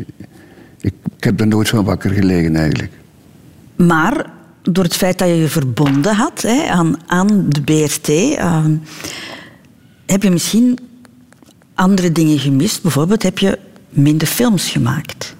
Ik, 0.84 0.94
ik 1.18 1.24
heb 1.24 1.40
er 1.40 1.48
nooit 1.48 1.70
van 1.70 1.86
wakker 1.86 2.10
gelegen 2.10 2.56
eigenlijk. 2.56 2.92
Maar 3.76 4.32
door 4.62 4.84
het 4.84 4.96
feit 4.96 5.20
dat 5.20 5.28
je 5.28 5.36
je 5.36 5.48
verbonden 5.48 6.16
had 6.16 6.42
hè, 6.42 6.68
aan, 6.68 6.96
aan 7.06 7.46
de 7.50 7.62
BRT, 7.62 8.10
uh, 8.10 8.66
heb 10.06 10.24
je 10.24 10.32
misschien 10.32 10.78
andere 11.74 12.12
dingen 12.12 12.40
gemist? 12.40 12.82
Bijvoorbeeld 12.82 13.24
heb 13.24 13.38
je 13.38 13.60
minder 13.90 14.28
films 14.28 14.70
gemaakt. 14.72 15.36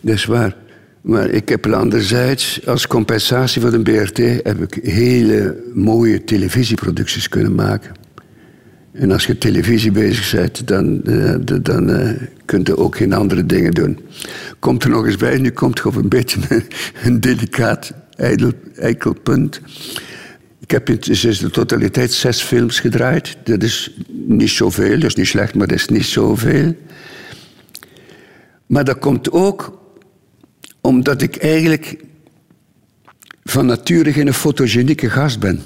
Dat 0.00 0.14
is 0.14 0.24
waar. 0.24 0.56
Maar 1.00 1.28
ik 1.28 1.48
heb 1.48 1.66
anderzijds, 1.66 2.66
als 2.66 2.86
compensatie 2.86 3.60
voor 3.60 3.70
de 3.70 3.80
BRT, 3.80 4.16
heb 4.18 4.62
ik 4.62 4.78
hele 4.84 5.62
mooie 5.74 6.24
televisieproducties 6.24 7.28
kunnen 7.28 7.54
maken. 7.54 7.94
En 8.92 9.10
als 9.10 9.26
je 9.26 9.38
televisie 9.38 9.90
bezig 9.90 10.32
bent, 10.34 10.66
dan, 10.66 11.00
uh, 11.04 11.34
dan 11.62 11.90
uh, 11.90 12.10
kunt 12.44 12.66
je 12.66 12.76
ook 12.76 12.96
geen 12.96 13.12
andere 13.12 13.46
dingen 13.46 13.72
doen. 13.72 13.98
Komt 14.58 14.84
er 14.84 14.90
nog 14.90 15.06
eens 15.06 15.16
bij, 15.16 15.38
nu 15.38 15.50
komt 15.50 15.78
je 15.78 15.86
op 15.86 15.94
een 15.94 16.08
beetje 16.08 16.40
een, 16.48 16.64
een 17.02 17.20
delicaat 17.20 17.92
eikel 18.76 19.12
punt. 19.22 19.60
Ik 20.60 20.70
heb 20.70 20.88
in 20.88 20.98
de 21.00 21.50
totaliteit 21.50 22.12
zes 22.12 22.42
films 22.42 22.80
gedraaid. 22.80 23.36
Dat 23.44 23.62
is 23.62 23.96
niet 24.08 24.50
zoveel, 24.50 24.98
dat 24.98 25.08
is 25.08 25.14
niet 25.14 25.26
slecht, 25.26 25.54
maar 25.54 25.66
dat 25.66 25.78
is 25.78 25.88
niet 25.88 26.04
zoveel. 26.04 26.76
Maar 28.66 28.84
dat 28.84 28.98
komt 28.98 29.30
ook 29.30 29.80
omdat 30.80 31.22
ik 31.22 31.36
eigenlijk 31.36 31.96
van 33.44 33.66
nature 33.66 34.12
geen 34.12 34.34
fotogenieke 34.34 35.10
gast 35.10 35.40
ben. 35.40 35.62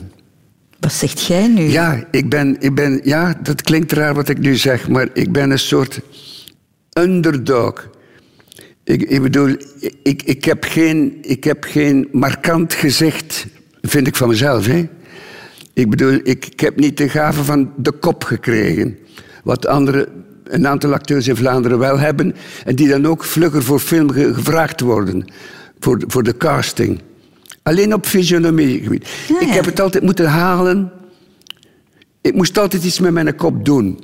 Wat 0.87 0.95
zegt 0.95 1.27
jij 1.27 1.49
nu? 1.49 1.63
Ja, 1.63 2.07
ik 2.11 2.29
ben, 2.29 2.57
ik 2.59 2.75
ben, 2.75 3.01
ja, 3.05 3.35
dat 3.43 3.63
klinkt 3.63 3.93
raar 3.93 4.15
wat 4.15 4.29
ik 4.29 4.39
nu 4.39 4.57
zeg, 4.57 4.89
maar 4.89 5.09
ik 5.13 5.33
ben 5.33 5.51
een 5.51 5.59
soort 5.59 6.01
underdog. 6.99 7.89
Ik, 8.85 9.03
ik 9.03 9.23
bedoel, 9.23 9.57
ik, 10.03 10.23
ik, 10.23 10.45
heb 10.45 10.65
geen, 10.65 11.19
ik 11.23 11.45
heb 11.45 11.65
geen 11.65 12.09
markant 12.13 12.75
gezicht 12.75 13.47
vind 13.83 14.07
ik 14.07 14.17
van 14.17 14.29
mezelf. 14.29 14.67
Hè? 14.67 14.89
Ik 15.73 15.91
bedoel, 15.91 16.21
ik, 16.23 16.47
ik 16.47 16.61
heb 16.61 16.77
niet 16.77 16.97
de 16.97 17.09
gave 17.09 17.45
van 17.45 17.73
de 17.77 17.93
kop 17.93 18.25
gekregen. 18.25 18.99
Wat 19.45 19.67
andere, 19.67 20.09
een 20.45 20.67
aantal 20.67 20.93
acteurs 20.93 21.29
in 21.29 21.37
Vlaanderen 21.37 21.79
wel 21.79 21.99
hebben. 21.99 22.35
En 22.65 22.77
die 22.77 22.89
dan 22.89 23.07
ook 23.07 23.25
vlugger 23.25 23.63
voor 23.63 23.81
film 23.81 24.11
gevraagd 24.11 24.81
worden. 24.81 25.25
Voor, 25.79 26.03
voor 26.07 26.23
de 26.23 26.37
casting. 26.37 27.01
Alleen 27.67 27.95
op 27.95 28.07
fysionomiegebied. 28.07 29.09
Ja, 29.29 29.41
Ik 29.41 29.49
heb 29.49 29.65
het 29.65 29.81
altijd 29.81 30.05
moeten 30.05 30.27
halen. 30.27 30.93
Ik 32.21 32.35
moest 32.35 32.59
altijd 32.59 32.85
iets 32.85 32.99
met 32.99 33.13
mijn 33.13 33.37
kop 33.37 33.65
doen. 33.65 33.99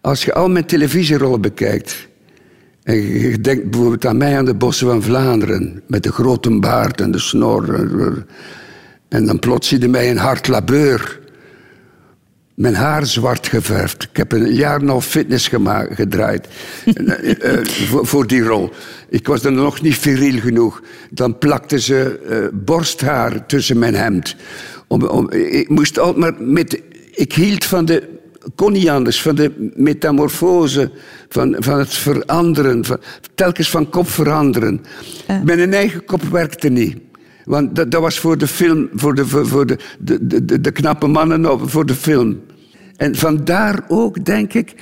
Als 0.00 0.24
je 0.24 0.34
al 0.34 0.48
mijn 0.48 0.66
televisierollen 0.66 1.40
bekijkt. 1.40 2.08
En 2.82 2.96
je 2.96 3.40
denkt 3.40 3.70
bijvoorbeeld 3.70 4.06
aan 4.06 4.16
mij 4.16 4.38
aan 4.38 4.44
de 4.44 4.54
bossen 4.54 4.86
van 4.86 5.02
Vlaanderen. 5.02 5.82
Met 5.86 6.02
de 6.02 6.12
grote 6.12 6.58
baard 6.58 7.00
en 7.00 7.10
de 7.10 7.18
snor. 7.18 7.74
En 9.08 9.26
dan 9.26 9.38
plots 9.38 9.68
zie 9.68 9.80
je 9.80 9.88
mij 9.88 10.10
een 10.10 10.18
hard 10.18 10.48
labeur. 10.48 11.19
Mijn 12.60 12.74
haar 12.74 13.06
zwart 13.06 13.48
geverfd. 13.48 14.02
Ik 14.02 14.16
heb 14.16 14.32
een 14.32 14.54
jaar 14.54 14.84
nog 14.84 15.04
fitness 15.04 15.48
gemaakt, 15.48 15.94
gedraaid 15.94 16.48
uh, 16.84 17.64
voor, 17.64 18.06
voor, 18.06 18.26
die 18.26 18.42
rol. 18.42 18.70
Ik 19.08 19.26
was 19.26 19.42
dan 19.42 19.54
nog 19.54 19.82
niet 19.82 19.98
viriel 19.98 20.40
genoeg. 20.40 20.82
Dan 21.10 21.38
plakten 21.38 21.80
ze 21.80 22.20
uh, 22.30 22.60
borsthaar 22.64 23.46
tussen 23.46 23.78
mijn 23.78 23.94
hemd. 23.94 24.36
Om, 24.86 25.02
om, 25.02 25.30
ik 25.30 25.68
moest 25.68 25.98
altijd 25.98 26.18
maar 26.18 26.34
met... 26.38 26.82
Ik 27.10 27.32
hield 27.32 27.64
van 27.64 27.84
de 27.84 28.08
kon 28.54 28.72
niet 28.72 28.88
anders. 28.88 29.22
Van 29.22 29.34
de 29.34 29.70
metamorfose, 29.74 30.90
van, 31.28 31.56
van 31.58 31.78
het 31.78 31.94
veranderen, 31.94 32.84
van, 32.84 32.98
telkens 33.34 33.70
van 33.70 33.90
kop 33.90 34.08
veranderen. 34.08 34.80
Mijn 35.44 35.74
eigen 35.74 36.04
kop 36.04 36.22
werkte 36.22 36.68
niet. 36.68 36.96
Want 37.44 37.76
dat, 37.76 37.90
dat 37.90 38.00
was 38.00 38.18
voor 38.18 38.38
de 38.38 38.46
film, 38.46 38.88
voor 38.94 39.14
de, 39.14 39.26
voor 39.26 39.66
de, 39.66 39.78
de, 39.98 40.44
de, 40.44 40.60
de 40.60 40.70
knappe 40.70 41.06
mannen 41.06 41.68
voor 41.68 41.86
de 41.86 41.94
film. 41.94 42.40
En 43.00 43.16
vandaar 43.16 43.80
ook, 43.88 44.24
denk 44.24 44.52
ik, 44.52 44.74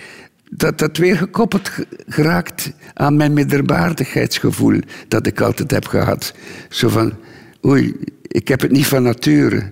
dat 0.50 0.78
dat 0.78 0.96
weer 0.96 1.16
gekoppeld 1.16 1.70
geraakt 2.06 2.72
aan 2.94 3.16
mijn 3.16 3.32
middelbaardigheidsgevoel 3.32 4.80
dat 5.08 5.26
ik 5.26 5.40
altijd 5.40 5.70
heb 5.70 5.86
gehad. 5.86 6.34
Zo 6.68 6.88
van, 6.88 7.12
oei, 7.66 7.96
ik 8.22 8.48
heb 8.48 8.60
het 8.60 8.70
niet 8.70 8.86
van 8.86 9.02
nature. 9.02 9.70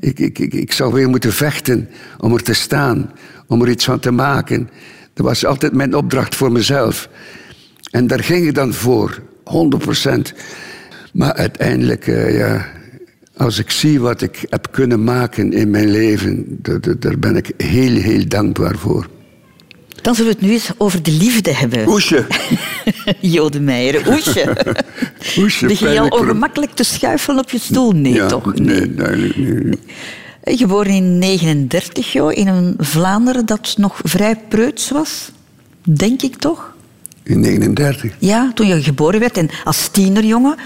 Ik, 0.00 0.18
ik, 0.18 0.38
ik, 0.38 0.54
ik 0.54 0.72
zou 0.72 0.92
weer 0.92 1.08
moeten 1.08 1.32
vechten 1.32 1.88
om 2.18 2.34
er 2.34 2.42
te 2.42 2.52
staan, 2.52 3.10
om 3.46 3.62
er 3.62 3.68
iets 3.68 3.84
van 3.84 4.00
te 4.00 4.10
maken. 4.10 4.70
Dat 5.14 5.26
was 5.26 5.44
altijd 5.44 5.72
mijn 5.72 5.94
opdracht 5.94 6.34
voor 6.34 6.52
mezelf. 6.52 7.08
En 7.90 8.06
daar 8.06 8.24
ging 8.24 8.46
ik 8.46 8.54
dan 8.54 8.72
voor, 8.72 9.22
100%. 10.08 10.10
Maar 11.12 11.32
uiteindelijk, 11.32 12.06
uh, 12.06 12.38
ja, 12.38 12.66
als 13.40 13.58
ik 13.58 13.70
zie 13.70 14.00
wat 14.00 14.22
ik 14.22 14.44
heb 14.48 14.68
kunnen 14.70 15.04
maken 15.04 15.52
in 15.52 15.70
mijn 15.70 15.90
leven, 15.90 16.58
daar 16.98 17.18
ben 17.18 17.36
ik 17.36 17.52
heel, 17.56 17.96
heel 17.96 18.28
dankbaar 18.28 18.76
voor. 18.76 19.08
Dan 20.02 20.14
zullen 20.14 20.30
we 20.30 20.36
het 20.38 20.46
nu 20.46 20.52
eens 20.52 20.70
over 20.76 21.02
de 21.02 21.10
liefde 21.10 21.54
hebben. 21.54 21.88
Oesje. 21.88 22.26
Jode 23.36 23.60
Meijer, 23.60 24.08
oesje. 24.08 24.56
oesje. 25.38 25.66
Begin 25.66 25.92
je 25.92 26.00
al 26.00 26.08
ongemakkelijk 26.08 26.72
te 26.72 26.82
schuifelen 26.82 27.38
op 27.38 27.50
je 27.50 27.58
stoel? 27.58 27.92
Nee, 27.92 28.12
ja, 28.12 28.26
toch? 28.26 28.54
Nee, 28.54 28.94
duidelijk 28.94 29.36
niet. 29.36 29.78
Geboren 30.42 30.92
in 30.92 31.18
39, 31.18 32.12
joh, 32.12 32.32
in 32.32 32.48
een 32.48 32.74
Vlaanderen 32.78 33.46
dat 33.46 33.74
nog 33.76 34.00
vrij 34.02 34.36
preuts 34.48 34.90
was. 34.90 35.30
Denk 35.82 36.22
ik 36.22 36.36
toch? 36.36 36.74
In 37.22 37.40
39? 37.40 38.14
Ja, 38.18 38.50
toen 38.54 38.66
je 38.66 38.82
geboren 38.82 39.20
werd 39.20 39.36
en 39.36 39.48
als 39.64 39.88
tienerjongen 39.88 40.56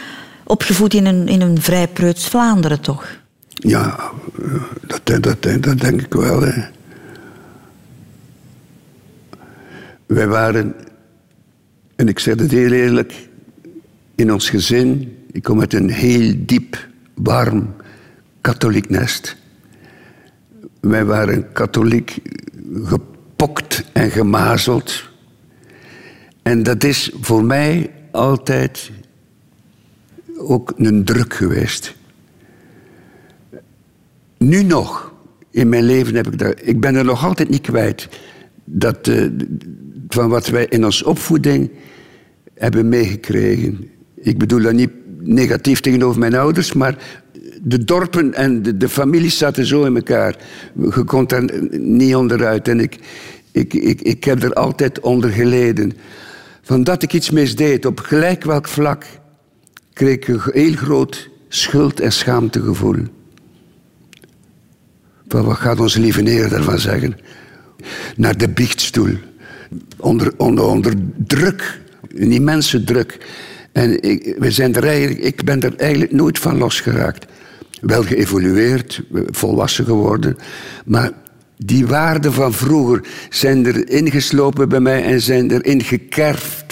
opgevoed 0.45 0.95
in 0.95 1.07
een, 1.07 1.29
in 1.29 1.41
een 1.41 1.61
vrij 1.61 1.89
preuts 1.89 2.29
Vlaanderen, 2.29 2.81
toch? 2.81 3.07
Ja, 3.49 4.11
dat, 4.87 5.43
denk 5.79 6.01
ik 6.01 6.15
wel. 6.15 6.45
Wij 10.07 10.27
waren, 10.27 10.75
en 11.97 12.09
ik 12.09 12.19
zeg 12.19 12.39
het 12.39 12.51
heel 12.51 12.73
eerlijk, 12.73 13.29
in 14.15 14.33
ons 14.33 14.51
gezin, 14.51 15.17
ik 15.33 15.43
kom 15.43 15.61
uit 15.61 15.75
een 15.75 15.91
heel 15.91 16.35
diep, 16.39 16.89
warm 17.15 17.75
katholiek 18.41 18.91
nest. 18.91 19.37
Wij 20.81 21.05
waren 21.05 21.53
katholiek 21.53 22.19
gepokt 22.85 23.85
en 23.93 24.11
gemazeld. 24.11 25.09
En 26.43 26.63
dat 26.63 26.85
is 26.85 27.11
voor 27.21 27.45
mij 27.45 27.91
altijd 28.11 28.91
ook 30.37 30.73
een 30.77 31.05
druk 31.05 31.35
geweest. 31.35 31.95
Nu 34.39 34.63
nog, 34.63 35.13
in 35.51 35.69
mijn 35.69 35.85
leven 35.85 36.15
heb 36.15 36.27
ik 36.27 36.39
dat. 36.39 36.55
Ik 36.63 36.81
ben 36.81 36.95
er 36.95 37.05
nog 37.05 37.25
altijd 37.25 37.49
niet 37.49 37.61
kwijt. 37.61 38.09
Dat, 38.65 39.07
uh, 39.07 39.27
van 40.09 40.29
wat 40.29 40.47
wij 40.47 40.67
in 40.67 40.85
onze 40.85 41.07
opvoeding 41.07 41.71
hebben 42.55 42.89
meegekregen. 42.89 43.91
Ik 44.15 44.39
bedoel 44.39 44.63
dat 44.63 44.73
niet 44.73 44.91
negatief 45.21 45.81
tegenover 45.81 46.19
mijn 46.19 46.35
ouders, 46.35 46.73
maar 46.73 47.21
de 47.63 47.85
dorpen 47.85 48.35
en 48.35 48.63
de, 48.63 48.77
de 48.77 48.89
families 48.89 49.39
zaten 49.39 49.67
zo 49.67 49.85
in 49.85 49.97
elkaar. 49.97 50.37
Je 50.75 51.05
kon 51.05 51.29
er 51.29 51.69
niet 51.79 52.15
onderuit. 52.15 52.69
En 52.69 52.81
ik, 52.81 52.99
ik, 53.53 53.75
ik, 53.75 54.01
ik 54.01 54.25
heb 54.25 54.43
er 54.43 54.53
altijd 54.53 55.01
onder 55.01 55.31
geleden. 55.31 55.93
Van 56.63 56.85
dat 56.85 57.03
ik 57.03 57.13
iets 57.13 57.31
misdeed, 57.31 57.87
op 57.87 58.01
gelijk 58.01 58.45
welk 58.45 58.69
vlak, 58.69 59.07
kreeg 59.95 60.15
ik 60.15 60.29
een 60.29 60.41
heel 60.53 60.75
groot 60.75 61.29
schuld- 61.49 62.01
en 62.01 62.13
schaamtegevoel. 62.13 63.03
Van 65.29 65.45
wat 65.45 65.57
gaat 65.57 65.81
onze 65.81 66.01
lieve 66.01 66.23
neer 66.23 66.49
daarvan 66.49 66.79
zeggen? 66.79 67.19
Naar 68.17 68.37
de 68.37 68.49
biechtstoel 68.49 69.17
onder, 69.97 70.33
onder, 70.37 70.65
onder 70.65 70.95
druk, 71.17 71.81
een 72.15 72.33
immense 72.33 72.85
druk. 72.85 73.19
En 73.73 74.03
ik, 74.03 74.37
we 74.39 74.51
zijn 74.51 74.75
er 74.75 74.85
eigenlijk, 74.85 75.21
ik 75.21 75.45
ben 75.45 75.63
er 75.63 75.77
eigenlijk 75.77 76.13
nooit 76.13 76.39
van 76.39 76.59
losgeraakt. 76.59 77.27
Wel 77.81 78.03
geëvolueerd, 78.03 79.03
volwassen 79.31 79.85
geworden, 79.85 80.37
maar 80.85 81.13
die 81.57 81.87
waarden 81.87 82.33
van 82.33 82.53
vroeger 82.53 83.01
zijn 83.31 83.67
er 83.67 83.89
ingeslopen 83.89 84.69
bij 84.69 84.81
mij 84.81 85.05
en 85.05 85.21
zijn 85.21 85.51
erin 85.51 85.83
gekerfd. 85.83 86.64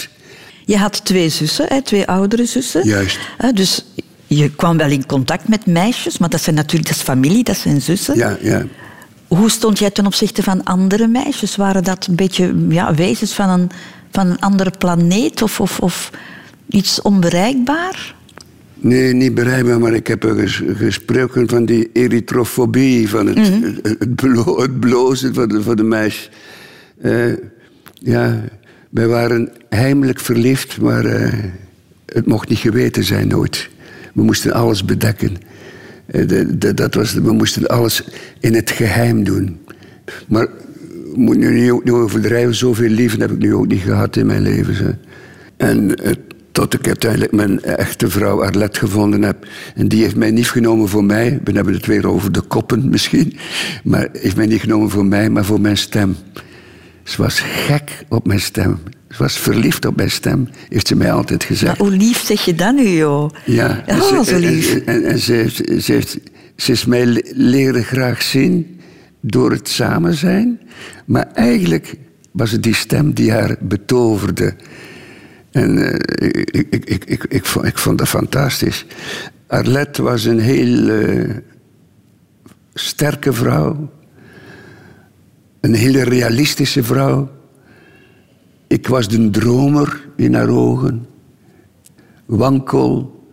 Je 0.65 0.77
had 0.77 1.05
twee 1.05 1.29
zussen, 1.29 1.83
twee 1.83 2.07
oudere 2.07 2.45
zussen. 2.45 2.87
Juist. 2.87 3.19
Dus 3.53 3.85
je 4.27 4.55
kwam 4.55 4.77
wel 4.77 4.89
in 4.89 5.05
contact 5.05 5.47
met 5.47 5.65
meisjes, 5.65 6.17
maar 6.17 6.29
dat 6.29 6.41
zijn 6.41 6.55
natuurlijk 6.55 6.89
dat 6.89 6.97
is 6.97 7.03
familie, 7.03 7.43
dat 7.43 7.57
zijn 7.57 7.81
zussen. 7.81 8.17
Ja, 8.17 8.37
ja. 8.41 8.65
Hoe 9.27 9.49
stond 9.49 9.79
jij 9.79 9.91
ten 9.91 10.05
opzichte 10.05 10.43
van 10.43 10.63
andere 10.63 11.07
meisjes? 11.07 11.55
Waren 11.55 11.83
dat 11.83 12.07
een 12.07 12.15
beetje 12.15 12.55
ja, 12.69 12.95
wezens 12.95 13.33
van 13.33 13.49
een, 13.49 13.69
van 14.11 14.27
een 14.27 14.39
andere 14.39 14.71
planeet 14.77 15.41
of, 15.41 15.59
of, 15.59 15.79
of 15.79 16.11
iets 16.69 17.01
onbereikbaar? 17.01 18.15
Nee, 18.75 19.13
niet 19.13 19.33
bereikbaar, 19.33 19.79
maar 19.79 19.93
ik 19.93 20.07
heb 20.07 20.23
er 20.23 20.47
gesproken 20.77 21.49
van 21.49 21.65
die 21.65 21.89
eritrofobie, 21.93 23.09
van 23.09 23.27
het, 23.27 23.37
mm 23.37 23.75
het, 23.81 24.15
blo 24.15 24.61
het, 24.61 24.79
blozen 24.79 25.33
van 25.33 25.47
de, 25.47 25.61
van 25.61 25.75
de 25.75 25.83
meisjes. 25.83 26.29
Uh, 27.01 27.33
ja, 27.93 28.41
wij 28.93 29.07
waren 29.07 29.51
heimelijk 29.69 30.19
verliefd, 30.19 30.81
maar 30.81 31.05
uh, 31.05 31.33
het 32.05 32.25
mocht 32.25 32.49
niet 32.49 32.57
geweten 32.57 33.03
zijn 33.03 33.27
nooit. 33.27 33.69
We 34.13 34.23
moesten 34.23 34.53
alles 34.53 34.85
bedekken. 34.85 35.37
Eh, 36.05 36.45
dat 36.75 36.93
was, 36.93 37.13
we 37.13 37.31
moesten 37.31 37.67
alles 37.67 38.03
in 38.39 38.53
het 38.53 38.71
geheim 38.71 39.23
doen. 39.23 39.59
Maar 40.27 40.47
moet 41.13 41.37
nu 41.37 41.61
niet, 41.61 41.83
niet 41.83 41.93
overdrijven, 41.93 42.55
zoveel 42.55 42.89
liefde 42.89 43.21
heb 43.21 43.31
ik 43.31 43.37
nu 43.37 43.53
ook 43.53 43.67
niet 43.67 43.81
gehad 43.81 44.15
in 44.15 44.25
mijn 44.25 44.41
leven. 44.41 44.99
En 45.57 45.95
eh, 45.95 46.11
tot 46.51 46.73
ik 46.73 46.87
uiteindelijk 46.87 47.31
mijn 47.31 47.63
echte 47.63 48.09
vrouw 48.09 48.43
Arlette 48.43 48.79
gevonden 48.79 49.21
heb. 49.21 49.47
En 49.75 49.87
die 49.87 50.01
heeft 50.01 50.15
mij 50.15 50.31
niet 50.31 50.49
genomen 50.49 50.89
voor 50.89 51.03
mij. 51.03 51.39
We 51.43 51.51
hebben 51.51 51.73
het 51.73 51.85
weer 51.85 52.07
over 52.07 52.31
de 52.31 52.41
koppen 52.41 52.89
misschien. 52.89 53.37
Maar 53.83 54.07
heeft 54.11 54.35
mij 54.35 54.45
niet 54.45 54.61
genomen 54.61 54.89
voor 54.89 55.05
mij, 55.05 55.29
maar 55.29 55.45
voor 55.45 55.61
mijn 55.61 55.77
stem. 55.77 56.15
Ze 57.03 57.21
was 57.21 57.39
gek 57.39 58.05
op 58.09 58.27
mijn 58.27 58.39
stem. 58.39 58.79
Ze 59.09 59.17
was 59.17 59.37
verliefd 59.37 59.85
op 59.85 59.95
mijn 59.95 60.11
stem, 60.11 60.49
heeft 60.69 60.87
ze 60.87 60.95
mij 60.95 61.11
altijd 61.11 61.43
gezegd. 61.43 61.77
Maar 61.77 61.87
hoe 61.87 61.97
lief 61.97 62.25
zeg 62.25 62.45
je 62.45 62.55
dan 62.55 62.75
nu, 62.75 62.87
joh? 62.87 63.29
Ja, 63.45 63.83
oh, 63.87 64.21
zo 64.21 64.37
lief. 64.37 64.75
En, 64.75 65.03
en, 65.03 65.19
ze, 65.19 65.33
heeft, 65.33 65.83
ze, 65.83 65.91
heeft, 65.91 66.19
ze 66.55 66.71
is 66.71 66.85
mij 66.85 67.23
leren 67.35 67.83
graag 67.83 68.21
zien 68.21 68.79
door 69.21 69.51
het 69.51 69.69
samen 69.69 70.13
zijn. 70.13 70.59
Maar 71.05 71.27
eigenlijk 71.33 71.95
was 72.31 72.51
het 72.51 72.63
die 72.63 72.75
stem 72.75 73.13
die 73.13 73.31
haar 73.31 73.55
betoverde. 73.59 74.55
En 75.51 75.77
uh, 75.77 75.93
ik, 76.31 76.67
ik, 76.69 76.85
ik, 76.85 77.03
ik, 77.05 77.23
ik, 77.29 77.45
vond, 77.45 77.65
ik 77.65 77.77
vond 77.77 77.97
dat 77.97 78.07
fantastisch. 78.07 78.85
Arlette 79.47 80.01
was 80.01 80.23
een 80.23 80.39
heel 80.39 80.89
uh, 80.89 81.29
sterke 82.73 83.33
vrouw. 83.33 83.91
Een 85.63 85.73
hele 85.73 86.03
realistische 86.03 86.83
vrouw. 86.83 87.31
Ik 88.67 88.87
was 88.87 89.07
de 89.07 89.29
dromer 89.29 90.07
in 90.15 90.33
haar 90.33 90.49
ogen. 90.49 91.05
Wankel. 92.25 93.23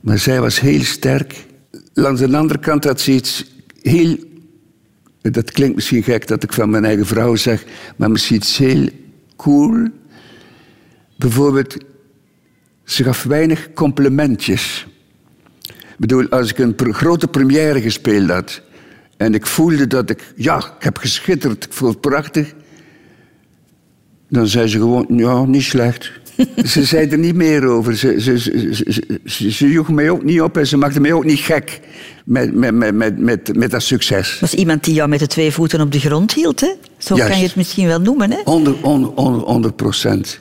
Maar 0.00 0.18
zij 0.18 0.40
was 0.40 0.60
heel 0.60 0.80
sterk. 0.80 1.46
Langs 1.94 2.20
de 2.20 2.36
andere 2.36 2.58
kant 2.58 2.84
had 2.84 3.00
ze 3.00 3.12
iets 3.12 3.54
heel... 3.82 4.16
Dat 5.20 5.50
klinkt 5.50 5.74
misschien 5.74 6.02
gek 6.02 6.26
dat 6.26 6.42
ik 6.42 6.52
van 6.52 6.70
mijn 6.70 6.84
eigen 6.84 7.06
vrouw 7.06 7.34
zeg, 7.34 7.64
maar 7.96 8.10
misschien 8.10 8.36
iets 8.36 8.56
heel 8.58 8.88
cool. 9.36 9.88
Bijvoorbeeld, 11.18 11.76
ze 12.84 13.04
gaf 13.04 13.22
weinig 13.22 13.72
complimentjes. 13.72 14.86
Ik 15.68 15.98
bedoel, 15.98 16.28
als 16.28 16.50
ik 16.50 16.58
een 16.58 16.94
grote 16.94 17.28
première 17.28 17.80
gespeeld 17.80 18.30
had 18.30 18.62
en 19.22 19.34
ik 19.34 19.46
voelde 19.46 19.86
dat 19.86 20.10
ik, 20.10 20.32
ja, 20.36 20.56
ik 20.56 20.82
heb 20.84 20.96
geschitterd, 20.96 21.64
ik 21.64 21.72
voel 21.72 21.88
het 21.88 22.00
prachtig, 22.00 22.54
dan 24.28 24.46
zei 24.46 24.68
ze 24.68 24.78
gewoon, 24.78 25.06
ja, 25.08 25.44
niet 25.44 25.62
slecht. 25.62 26.12
ze 26.64 26.84
zei 26.84 27.08
er 27.08 27.18
niet 27.18 27.34
meer 27.34 27.64
over. 27.66 27.96
Ze, 27.96 28.20
ze, 28.20 28.38
ze, 29.24 29.50
ze, 29.50 29.68
joeg 29.68 29.88
mij 29.88 30.10
ook 30.10 30.24
niet 30.24 30.40
op 30.40 30.56
en 30.56 30.66
ze 30.66 30.76
maakte 30.76 31.00
mij 31.00 31.12
ook 31.12 31.24
niet 31.24 31.38
gek 31.38 31.80
met, 32.24 32.54
met, 32.54 32.74
met, 32.74 32.94
met, 32.94 33.18
met, 33.18 33.56
met 33.56 33.70
dat 33.70 33.82
succes. 33.82 34.40
was 34.40 34.54
iemand 34.54 34.84
die 34.84 34.94
jou 34.94 35.08
met 35.08 35.18
de 35.18 35.26
twee 35.26 35.52
voeten 35.52 35.80
op 35.80 35.92
de 35.92 36.00
grond 36.00 36.32
hield, 36.32 36.60
hè? 36.60 36.72
Zo 36.98 37.16
kan 37.16 37.38
je 37.38 37.44
het 37.44 37.56
misschien 37.56 37.86
wel 37.86 38.00
noemen, 38.00 38.30
hè? 38.30 38.38
100 38.44 39.76
procent. 39.76 40.40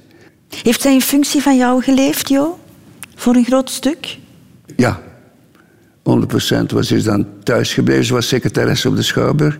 Heeft 0.64 0.82
zij 0.82 0.94
een 0.94 1.02
functie 1.02 1.42
van 1.42 1.58
jou 1.58 1.84
geleefd, 1.84 2.30
Jo? 2.30 2.60
Voor 3.16 3.36
een 3.36 3.46
groot 3.46 3.70
stuk? 3.70 4.18
Ja, 4.76 5.02
100 6.04 6.28
procent. 6.28 6.74
Ze 6.86 6.96
is 6.96 7.04
dan 7.04 7.28
thuis 7.44 7.74
gebleven. 7.74 8.06
Ze 8.06 8.14
was 8.14 8.28
secretaresse 8.28 8.88
op 8.88 8.96
de 8.96 9.02
Schouwburg. 9.02 9.60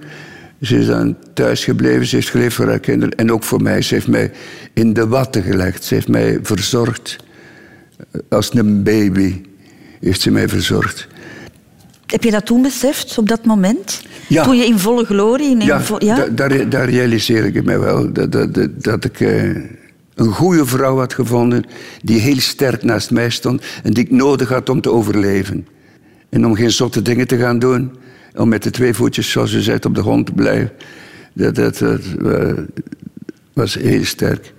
Ze 0.62 0.78
is 0.78 0.86
dan 0.86 1.16
thuis 1.34 1.64
gebleven, 1.64 2.06
ze 2.06 2.16
heeft 2.16 2.30
geleefd 2.30 2.56
voor 2.56 2.68
haar 2.68 2.80
kinderen 2.80 3.16
en 3.16 3.32
ook 3.32 3.44
voor 3.44 3.62
mij. 3.62 3.82
Ze 3.82 3.94
heeft 3.94 4.08
mij 4.08 4.32
in 4.74 4.94
de 4.94 5.08
watten 5.08 5.44
gelegd, 5.44 5.84
ze 5.84 5.94
heeft 5.94 6.08
mij 6.08 6.40
verzorgd. 6.42 7.16
Als 8.30 8.54
een 8.54 8.84
baby 8.84 9.42
heeft 10.00 10.22
ze 10.22 10.32
mij 10.32 10.48
verzorgd. 10.48 11.08
Heb 12.06 12.24
je 12.24 12.32
dat 12.32 12.46
toen 12.46 12.62
beseft, 12.62 13.18
op 13.18 13.28
dat 13.28 13.46
moment? 13.46 14.02
Ja. 14.28 14.44
Toen 14.44 14.58
je 14.58 14.66
in 14.66 14.80
volle 14.80 15.06
glorie... 15.06 15.50
In 15.50 15.60
ja, 15.60 15.82
vo 15.82 15.96
ja? 16.00 16.28
Daar, 16.32 16.70
daar, 16.70 16.90
realiseer 16.90 17.46
ik 17.46 17.64
mij 17.64 17.80
wel. 17.80 18.14
Dat, 18.14 18.32
dat, 18.32 18.54
dat, 18.54 18.84
dat 18.84 19.04
ik 19.04 19.20
uh, 19.20 19.56
een 20.16 20.32
goede 20.32 20.66
vrouw 20.66 20.98
had 20.98 21.14
gevonden 21.14 21.64
die 22.02 22.20
heel 22.20 22.40
sterk 22.40 22.84
naast 22.84 23.12
mij 23.12 23.30
stond 23.30 23.64
en 23.84 23.94
die 23.94 24.04
ik 24.04 24.12
nodig 24.12 24.50
had 24.50 24.70
om 24.70 24.82
te 24.82 24.92
overleven. 24.92 25.68
En 26.32 26.46
om 26.46 26.56
geen 26.56 26.72
zotte 26.72 27.02
dingen 27.02 27.28
te 27.28 27.38
gaan 27.38 27.60
doen, 27.60 27.92
om 28.36 28.50
met 28.50 28.64
de 28.64 28.70
twee 28.70 28.94
voetjes, 28.94 29.32
zoals 29.32 29.54
u 29.54 29.62
zei, 29.62 29.78
op 29.82 29.96
de 29.96 30.02
grond 30.02 30.26
te 30.26 30.32
blijven. 30.32 30.72
Dat, 31.34 31.56
dat, 31.56 31.82
uh, 31.82 32.52
was 33.54 33.74
heel 33.74 34.06
sterk. 34.06 34.54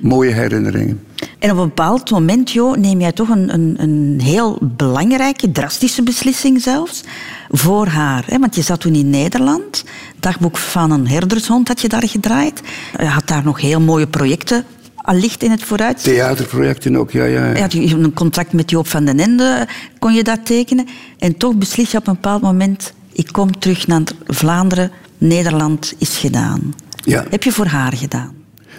Mooie 0.00 0.32
herinneringen. 0.32 1.00
En 1.38 1.50
op 1.50 1.58
een 1.58 1.68
bepaald 1.68 2.10
moment, 2.10 2.50
Jo, 2.50 2.74
neem 2.74 3.00
jij 3.00 3.12
toch 3.12 3.28
een, 3.28 3.54
een, 3.54 3.74
een 3.78 4.20
heel 4.22 4.58
belangrijke, 4.62 5.52
drastische 5.52 6.02
beslissing 6.02 6.62
zelfs 6.62 7.02
voor 7.48 7.86
haar. 7.86 8.24
Hè? 8.26 8.38
Want 8.38 8.54
je 8.54 8.62
zat 8.62 8.80
toen 8.80 8.94
in 8.94 9.10
Nederland. 9.10 9.84
Dagboek 10.20 10.56
van 10.56 10.90
een 10.90 11.08
herdershond 11.08 11.68
had 11.68 11.80
je 11.80 11.88
daar 11.88 12.08
gedraaid. 12.08 12.60
Je 12.98 13.04
had 13.04 13.26
daar 13.26 13.44
nog 13.44 13.60
heel 13.60 13.80
mooie 13.80 14.06
projecten 14.06 14.64
allicht 15.06 15.42
in 15.42 15.50
het 15.50 15.62
vooruit. 15.62 16.02
Theaterprojecten 16.02 16.96
ook, 16.96 17.10
ja. 17.10 17.24
ja. 17.24 17.52
Je 17.52 17.60
had 17.60 17.72
een 17.74 18.12
contract 18.14 18.52
met 18.52 18.70
Joop 18.70 18.86
van 18.86 19.04
den 19.04 19.20
Ende, 19.20 19.68
kon 19.98 20.14
je 20.14 20.22
dat 20.22 20.46
tekenen. 20.46 20.86
En 21.18 21.36
toch 21.36 21.54
beslis 21.54 21.90
je 21.90 21.98
op 21.98 22.06
een 22.06 22.14
bepaald 22.14 22.42
moment... 22.42 22.92
ik 23.12 23.28
kom 23.32 23.58
terug 23.58 23.86
naar 23.86 24.02
Vlaanderen, 24.26 24.90
Nederland 25.18 25.94
is 25.98 26.16
gedaan. 26.18 26.74
Ja. 27.04 27.24
Heb 27.30 27.42
je 27.42 27.52
voor 27.52 27.66
haar 27.66 27.92
gedaan? 27.92 28.34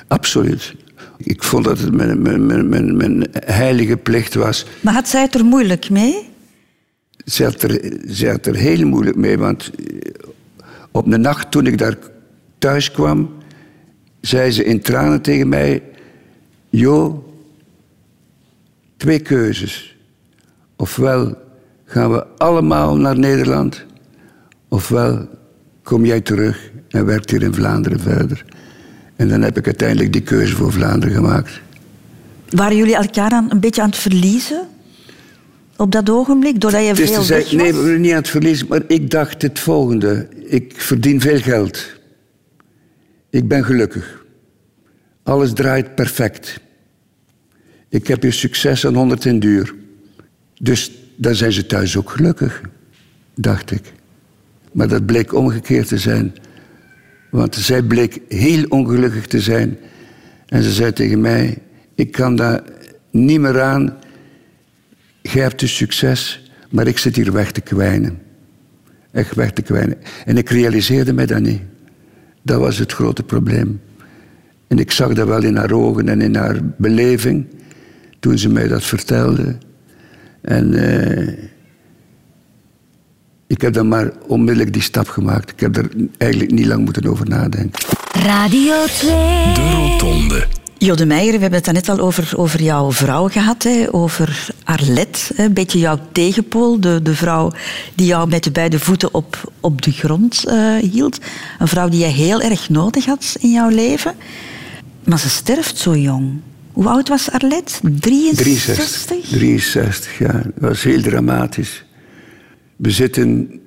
Absoluut. 0.08 0.76
Ik 1.18 1.44
vond 1.44 1.66
dat 1.66 1.80
het 1.80 1.94
mijn, 1.94 2.22
mijn, 2.22 2.70
mijn, 2.70 2.98
mijn, 2.98 3.28
heilige 3.34 3.98
plicht 3.98 4.34
was. 4.34 4.66
Maar 4.82 4.94
had 4.94 5.08
zij 5.08 5.22
het 5.22 5.36
er 5.36 5.46
moeilijk 5.46 5.90
mee? 5.90 6.30
Ze 7.26 7.44
had, 7.44 7.62
er, 7.62 8.00
ze 8.10 8.30
had 8.30 8.46
er 8.46 8.56
heel 8.56 8.88
moeilijk 8.88 9.16
mee, 9.18 9.38
want 9.38 9.72
op 10.92 11.12
de 11.12 11.18
nacht 11.18 11.52
toen 11.52 11.66
ik 11.66 11.78
daar 11.78 11.98
thuis 12.58 12.92
kwam, 12.92 13.30
zei 14.22 14.52
ze 14.52 14.64
in 14.64 14.82
tranen 14.82 15.22
tegen 15.22 15.50
mij: 15.50 15.82
Jo, 16.70 17.26
twee 18.98 19.20
keuzes. 19.20 19.98
Ofwel 20.76 21.38
gaan 21.86 22.12
we 22.12 22.26
allemaal 22.38 22.98
naar 22.98 23.20
Nederland, 23.20 23.86
ofwel 24.68 25.28
kom 25.84 26.06
jij 26.06 26.22
terug 26.22 26.72
en 26.90 27.06
werkt 27.06 27.32
hier 27.32 27.42
in 27.42 27.54
Vlaanderen 27.54 28.00
verder. 28.00 28.46
En 29.16 29.28
dan 29.30 29.42
heb 29.42 29.58
ik 29.58 29.66
uiteindelijk 29.66 30.14
die 30.14 30.22
keuze 30.22 30.56
voor 30.56 30.72
Vlaanderen 30.72 31.16
gemaakt. 31.16 31.62
Waren 32.50 32.78
jullie 32.78 32.96
elkaar 32.96 33.32
aan, 33.32 33.52
een 33.52 33.60
beetje 33.60 33.82
aan 33.82 33.90
het 33.90 33.98
verliezen? 33.98 34.68
Op 35.78 35.92
dat 35.92 36.10
ogenblik, 36.10 36.62
doordat 36.62 36.86
je 36.86 36.96
veel 36.96 37.26
weg 37.28 37.44
was? 37.44 37.52
Nee, 37.52 37.74
we 37.74 37.82
waren 37.82 38.02
niet 38.02 38.12
aan 38.12 38.18
het 38.18 38.30
verliezen, 38.30 38.68
maar 38.68 38.82
ik 38.88 39.12
dacht 39.12 39.42
het 39.42 39.60
volgende. 39.60 40.28
Ik 40.46 40.74
verdien 40.78 41.22
veel 41.22 41.40
geld. 41.40 41.86
Ik 43.30 43.48
ben 43.48 43.66
gelukkig. 43.66 44.26
Alles 45.28 45.54
draait 45.54 45.96
perfect. 45.96 46.60
Ik 47.90 48.08
heb 48.08 48.22
hier 48.22 48.34
succes 48.34 48.86
aan 48.86 48.96
honderd 48.96 49.26
en 49.26 49.40
duur. 49.40 49.76
Dus 50.60 50.92
dan 51.16 51.36
zijn 51.36 51.52
ze 51.52 51.66
thuis 51.66 51.98
ook 51.98 52.10
gelukkig, 52.10 52.62
dacht 53.36 53.72
ik. 53.72 53.94
Maar 54.72 54.88
dat 54.88 55.06
bleek 55.06 55.34
omgekeerd 55.34 55.88
te 55.88 55.98
zijn. 55.98 56.36
Want 57.32 57.56
zij 57.56 57.82
bleek 57.82 58.22
heel 58.28 58.66
ongelukkig 58.70 59.28
te 59.28 59.40
zijn. 59.40 59.78
En 60.46 60.64
ze 60.64 60.72
zei 60.72 60.94
tegen 60.94 61.22
mij: 61.22 61.58
Ik 61.96 62.12
kan 62.12 62.36
daar 62.36 62.64
niet 63.12 63.40
meer 63.40 63.62
aan. 63.62 63.98
Jij 65.22 65.42
hebt 65.42 65.60
dus 65.60 65.76
succes, 65.76 66.52
maar 66.70 66.88
ik 66.88 66.98
zit 66.98 67.16
hier 67.16 67.32
weg 67.32 67.52
te 67.52 67.62
kwijnen. 67.62 68.22
Echt 69.12 69.36
weg 69.36 69.52
te 69.52 69.62
kwijnen. 69.62 69.98
En 70.26 70.38
ik 70.38 70.50
realiseerde 70.50 71.14
mij 71.14 71.26
dat 71.26 71.42
niet. 71.42 71.62
Dat 72.42 72.60
was 72.60 72.78
het 72.78 72.92
grote 72.92 73.24
probleem. 73.24 73.80
En 74.68 74.80
ik 74.80 74.92
zag 74.92 75.14
dat 75.14 75.28
wel 75.28 75.44
in 75.44 75.56
haar 75.56 75.72
ogen 75.72 76.10
en 76.10 76.22
in 76.22 76.36
haar 76.36 76.58
beleving 76.78 77.46
toen 78.20 78.38
ze 78.38 78.50
mij 78.50 78.68
dat 78.68 78.84
vertelde. 78.84 79.56
En. 80.42 80.74
Uh, 80.74 81.46
ik 83.48 83.62
heb 83.62 83.74
dan 83.74 83.88
maar 83.88 84.12
onmiddellijk 84.28 84.74
die 84.74 84.82
stap 84.82 85.08
gemaakt. 85.08 85.52
Ik 85.52 85.60
heb 85.60 85.78
er 85.78 85.90
eigenlijk 86.18 86.52
niet 86.52 86.66
lang 86.66 86.84
moeten 86.84 87.06
over 87.06 87.30
nadenken. 87.30 87.80
Radio 88.12 88.86
2. 88.86 89.10
De 89.54 89.72
Rotonde. 89.72 90.48
Jode 90.78 91.06
Meijer, 91.06 91.34
we 91.34 91.42
hebben 91.42 91.60
het 91.64 91.72
net 91.72 91.90
al 91.90 92.00
over, 92.00 92.34
over 92.36 92.62
jouw 92.62 92.92
vrouw 92.92 93.28
gehad, 93.28 93.64
hè, 93.64 93.94
over 93.94 94.50
Arlet. 94.64 95.32
Een 95.36 95.54
beetje 95.54 95.80
jouw 95.80 96.00
tegenpool, 96.12 96.80
de, 96.80 97.02
de 97.02 97.16
vrouw 97.16 97.52
die 97.96 98.08
jou 98.08 98.30
met 98.30 98.44
de 98.44 98.52
beide 98.52 98.80
voeten 98.80 99.14
op, 99.14 99.52
op 99.60 99.82
de 99.82 99.92
grond 99.92 100.44
uh, 100.48 100.76
hield. 100.92 101.18
Een 101.60 101.68
vrouw 101.68 101.90
die 101.90 102.00
je 102.00 102.06
heel 102.06 102.42
erg 102.42 102.70
nodig 102.70 103.06
had 103.06 103.36
in 103.40 103.52
jouw 103.52 103.70
leven. 103.70 104.16
Maar 105.08 105.20
ze 105.20 105.30
sterft 105.30 105.78
zo 105.78 105.96
jong. 105.96 106.40
Hoe 106.72 106.88
oud 106.88 107.10
was 107.10 107.32
Arlet? 107.32 107.82
63? 108.00 108.76
63, 108.76 109.26
63 109.26 110.18
ja. 110.18 110.32
Dat 110.32 110.52
was 110.56 110.84
heel 110.84 111.02
dramatisch. 111.02 111.86
We 112.76 112.92
zitten 112.92 113.60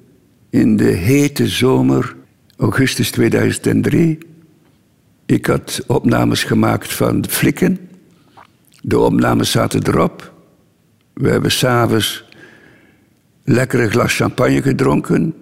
in 0.50 0.76
de 0.76 0.84
hete 0.84 1.48
zomer, 1.48 2.16
augustus 2.56 3.10
2003. 3.10 4.18
Ik 5.26 5.46
had 5.46 5.84
opnames 5.86 6.44
gemaakt 6.44 6.92
van 6.92 7.24
flikken. 7.28 7.78
De 8.82 8.98
opnames 8.98 9.50
zaten 9.50 9.86
erop. 9.86 10.34
We 11.12 11.28
hebben 11.28 11.52
s'avonds 11.52 12.24
lekker 13.44 13.80
een 13.80 13.90
glas 13.90 14.16
champagne 14.16 14.62
gedronken. 14.62 15.34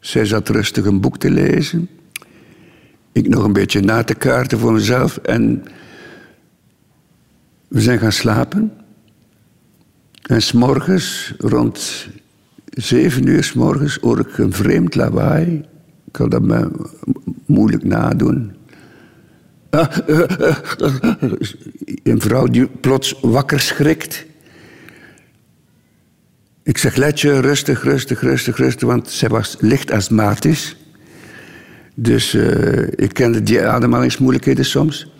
Zij 0.00 0.24
zat 0.24 0.48
rustig 0.48 0.84
een 0.84 1.00
boek 1.00 1.18
te 1.18 1.30
lezen. 1.30 1.88
Ik 3.18 3.28
nog 3.28 3.44
een 3.44 3.52
beetje 3.52 3.80
na 3.80 4.04
te 4.04 4.14
kaarten 4.14 4.58
voor 4.58 4.72
mezelf. 4.72 5.16
En 5.16 5.64
we 7.68 7.80
zijn 7.80 7.98
gaan 7.98 8.12
slapen. 8.12 8.72
En 10.22 10.42
s'morgens 10.42 11.34
rond 11.38 12.08
zeven 12.70 13.26
uur 13.26 13.44
s 13.44 13.52
morgens 13.52 13.98
hoor 14.00 14.18
ik 14.18 14.38
een 14.38 14.52
vreemd 14.52 14.94
lawaai. 14.94 15.56
Ik 16.04 16.12
kan 16.12 16.28
dat 16.28 16.42
me 16.42 16.70
moeilijk 17.46 17.84
nadoen. 17.84 18.52
Een 22.02 22.20
vrouw 22.20 22.46
die 22.46 22.66
plots 22.66 23.18
wakker 23.20 23.60
schrikt. 23.60 24.26
Ik 26.62 26.78
zeg, 26.78 26.96
Letje, 26.96 27.40
rustig, 27.40 27.82
rustig, 27.82 28.20
rustig, 28.20 28.56
rustig, 28.56 28.88
want 28.88 29.10
zij 29.10 29.28
was 29.28 29.56
licht 29.60 29.90
astmatisch. 29.90 30.76
Dus 32.00 32.34
uh, 32.34 32.82
ik 32.82 33.12
kende 33.12 33.42
die 33.42 33.62
ademhalingsmoeilijkheden 33.62 34.64
soms. 34.64 35.12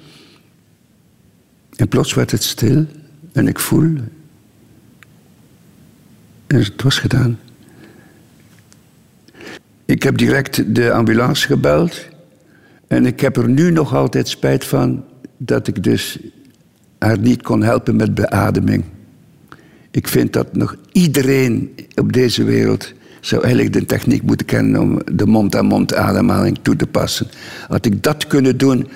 En 1.76 1.88
plots 1.88 2.14
werd 2.14 2.30
het 2.30 2.42
stil 2.42 2.86
en 3.32 3.48
ik 3.48 3.58
voel. 3.58 3.96
En 6.46 6.58
het 6.58 6.82
was 6.82 6.98
gedaan. 6.98 7.38
Ik 9.84 10.02
heb 10.02 10.18
direct 10.18 10.74
de 10.74 10.92
ambulance 10.92 11.46
gebeld. 11.46 12.08
En 12.86 13.06
ik 13.06 13.20
heb 13.20 13.36
er 13.36 13.48
nu 13.48 13.70
nog 13.70 13.94
altijd 13.94 14.28
spijt 14.28 14.64
van 14.64 15.04
dat 15.36 15.68
ik 15.68 15.82
dus 15.82 16.18
haar 16.98 17.18
niet 17.18 17.42
kon 17.42 17.62
helpen 17.62 17.96
met 17.96 18.14
beademing. 18.14 18.84
Ik 19.90 20.08
vind 20.08 20.32
dat 20.32 20.56
nog 20.56 20.76
iedereen 20.92 21.74
op 21.94 22.12
deze 22.12 22.44
wereld 22.44 22.92
zou 23.20 23.42
eigenlijk 23.42 23.72
de 23.72 23.86
techniek 23.86 24.22
moeten 24.22 24.46
kennen 24.46 24.80
om 24.80 25.00
de 25.12 25.26
mond-aan-mond 25.26 25.94
ademhaling 25.94 26.58
toe 26.62 26.76
te 26.76 26.86
passen. 26.86 27.26
Had 27.68 27.86
ik 27.86 28.02
dat 28.02 28.26
kunnen 28.26 28.58
doen, 28.58 28.88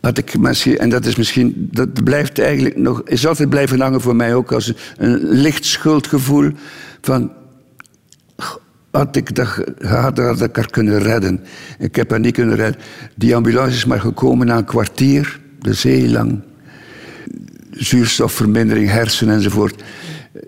had 0.00 0.18
ik 0.18 0.38
misschien, 0.38 0.78
en 0.78 0.88
dat 0.88 1.04
is 1.04 1.16
misschien, 1.16 1.68
dat 1.70 2.04
blijft 2.04 2.38
eigenlijk 2.38 2.76
nog, 2.76 3.02
is 3.04 3.26
altijd 3.26 3.48
blijven 3.48 3.80
hangen 3.80 4.00
voor 4.00 4.16
mij 4.16 4.34
ook 4.34 4.52
als 4.52 4.72
een 4.96 5.18
licht 5.22 5.64
schuldgevoel 5.64 6.50
van 7.00 7.30
had 8.92 9.16
ik 9.16 9.34
dat 9.34 9.48
gehad, 9.78 10.18
had 10.18 10.42
ik 10.42 10.56
haar 10.56 10.70
kunnen 10.70 10.98
redden. 10.98 11.40
Ik 11.78 11.96
heb 11.96 12.10
haar 12.10 12.20
niet 12.20 12.34
kunnen 12.34 12.56
redden. 12.56 12.80
Die 13.14 13.34
ambulance 13.34 13.76
is 13.76 13.84
maar 13.84 14.00
gekomen 14.00 14.46
na 14.46 14.56
een 14.56 14.64
kwartier. 14.64 15.40
Is 15.62 15.82
heel 15.82 16.08
lang. 16.08 16.40
Zuurstofvermindering, 17.70 18.90
hersenen 18.90 19.34
enzovoort. 19.34 19.82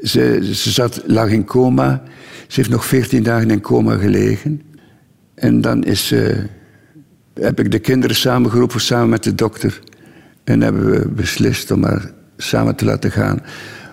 Ze, 0.02 0.50
ze 0.52 0.70
zat, 0.70 1.02
lag 1.06 1.28
in 1.28 1.44
coma. 1.44 2.02
Ze 2.49 2.61
heeft 2.61 2.70
nog 2.70 2.86
veertien 2.86 3.22
dagen 3.22 3.51
in 3.51 3.61
coma 3.61 3.97
gelegen. 3.97 4.62
En 5.34 5.61
dan 5.61 5.84
is, 5.84 6.12
uh, 6.12 6.38
heb 7.34 7.61
ik 7.61 7.70
de 7.70 7.78
kinderen 7.78 8.16
samengeroepen, 8.16 8.80
samen 8.80 9.09
met 9.09 9.22
de 9.22 9.34
dokter. 9.34 9.80
En 10.45 10.61
hebben 10.61 10.90
we 10.90 11.09
beslist 11.09 11.70
om 11.70 11.84
haar 11.84 12.11
samen 12.36 12.74
te 12.74 12.84
laten 12.84 13.11
gaan. 13.11 13.42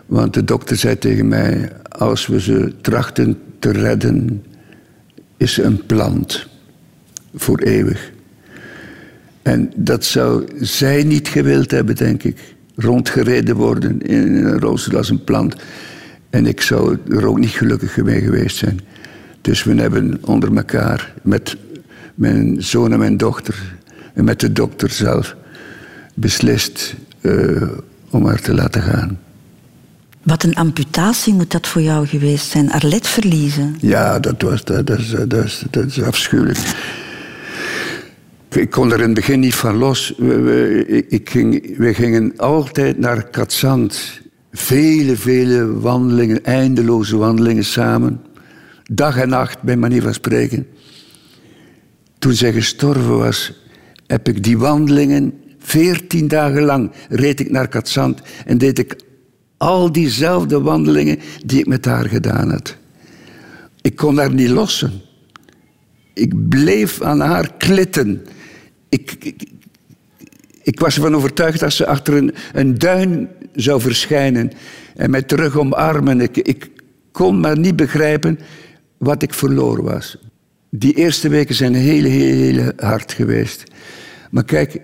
Want 0.05 0.33
de 0.33 0.43
dokter 0.43 0.77
zei 0.77 0.97
tegen 0.97 1.27
mij: 1.27 1.71
als 1.89 2.27
we 2.27 2.41
ze 2.41 2.73
trachten 2.81 3.37
te 3.59 3.71
redden, 3.71 4.43
is 5.37 5.53
ze 5.53 5.63
een 5.63 5.85
plant. 5.85 6.49
voor 7.35 7.59
eeuwig. 7.59 8.11
En 9.41 9.71
dat 9.75 10.05
zou 10.05 10.47
zij 10.59 11.03
niet 11.03 11.27
gewild 11.27 11.71
hebben, 11.71 11.95
denk 11.95 12.23
ik. 12.23 12.55
Rondgereden 12.75 13.55
worden 13.55 14.01
in 14.01 14.35
een 14.35 14.59
rolstoel 14.59 14.97
als 14.97 15.09
een 15.09 15.23
plant. 15.23 15.55
En 16.31 16.45
ik 16.45 16.61
zou 16.61 16.97
er 17.09 17.25
ook 17.25 17.39
niet 17.39 17.49
gelukkig 17.49 17.97
mee 17.97 18.21
geweest 18.21 18.57
zijn. 18.57 18.79
Dus 19.41 19.63
we 19.63 19.81
hebben 19.81 20.17
onder 20.21 20.55
elkaar, 20.55 21.13
met 21.21 21.57
mijn 22.15 22.63
zoon 22.63 22.91
en 22.91 22.99
mijn 22.99 23.17
dochter, 23.17 23.75
en 24.13 24.23
met 24.23 24.39
de 24.39 24.51
dokter 24.51 24.89
zelf, 24.89 25.35
beslist 26.13 26.95
uh, 27.21 27.61
om 28.09 28.25
haar 28.25 28.41
te 28.41 28.53
laten 28.53 28.81
gaan. 28.81 29.19
Wat 30.23 30.43
een 30.43 30.55
amputatie 30.55 31.33
moet 31.33 31.51
dat 31.51 31.67
voor 31.67 31.81
jou 31.81 32.07
geweest 32.07 32.45
zijn? 32.51 32.71
Arlet 32.71 33.07
verliezen? 33.07 33.75
Ja, 33.79 34.19
dat, 34.19 34.41
was, 34.41 34.63
dat, 34.63 34.87
dat, 34.87 34.99
is, 34.99 35.09
dat, 35.27 35.45
is, 35.45 35.63
dat 35.69 35.85
is 35.85 36.01
afschuwelijk. 36.01 36.59
Ik 38.49 38.69
kon 38.69 38.91
er 38.91 38.99
in 38.99 39.05
het 39.05 39.13
begin 39.13 39.39
niet 39.39 39.55
van 39.55 39.75
los. 39.75 40.13
We, 40.17 40.39
we, 40.39 41.05
ik 41.07 41.29
ging, 41.29 41.77
we 41.77 41.93
gingen 41.93 42.33
altijd 42.37 42.99
naar 42.99 43.23
Katzand. 43.29 44.21
Vele, 44.51 45.15
vele 45.15 45.79
wandelingen, 45.79 46.43
eindeloze 46.43 47.17
wandelingen 47.17 47.65
samen. 47.65 48.21
Dag 48.91 49.17
en 49.17 49.29
nacht, 49.29 49.61
bij 49.61 49.77
manier 49.77 50.01
van 50.01 50.13
spreken. 50.13 50.67
Toen 52.19 52.33
zij 52.33 52.53
gestorven 52.53 53.17
was, 53.17 53.53
heb 54.07 54.27
ik 54.27 54.43
die 54.43 54.57
wandelingen 54.57 55.33
veertien 55.59 56.27
dagen 56.27 56.61
lang 56.61 56.91
reed 57.09 57.39
ik 57.39 57.51
naar 57.51 57.67
Katzand 57.67 58.21
en 58.45 58.57
deed 58.57 58.79
ik 58.79 58.95
al 59.57 59.91
diezelfde 59.91 60.61
wandelingen 60.61 61.19
die 61.45 61.59
ik 61.59 61.67
met 61.67 61.85
haar 61.85 62.09
gedaan 62.09 62.49
had. 62.49 62.77
Ik 63.81 63.95
kon 63.95 64.17
haar 64.17 64.33
niet 64.33 64.49
lossen. 64.49 64.91
Ik 66.13 66.49
bleef 66.49 67.01
aan 67.01 67.19
haar 67.19 67.53
klitten. 67.57 68.25
Ik, 68.89 69.15
ik, 69.19 69.43
ik 70.63 70.79
was 70.79 70.95
ervan 70.95 71.15
overtuigd 71.15 71.59
dat 71.59 71.73
ze 71.73 71.85
achter 71.85 72.13
een, 72.13 72.33
een 72.53 72.77
duin 72.77 73.29
zou 73.53 73.81
verschijnen 73.81 74.51
en 74.95 75.09
mij 75.09 75.21
terug 75.21 75.57
omarmen. 75.57 76.21
Ik, 76.21 76.37
ik 76.37 76.69
kon 77.11 77.39
maar 77.39 77.57
niet 77.57 77.75
begrijpen 77.75 78.39
wat 78.97 79.21
ik 79.21 79.33
verloren 79.33 79.83
was. 79.83 80.17
Die 80.69 80.93
eerste 80.93 81.29
weken 81.29 81.55
zijn 81.55 81.73
heel, 81.73 82.03
heel, 82.03 82.35
heel 82.35 82.71
hard 82.77 83.13
geweest. 83.13 83.63
Maar 84.31 84.45
kijk, 84.45 84.81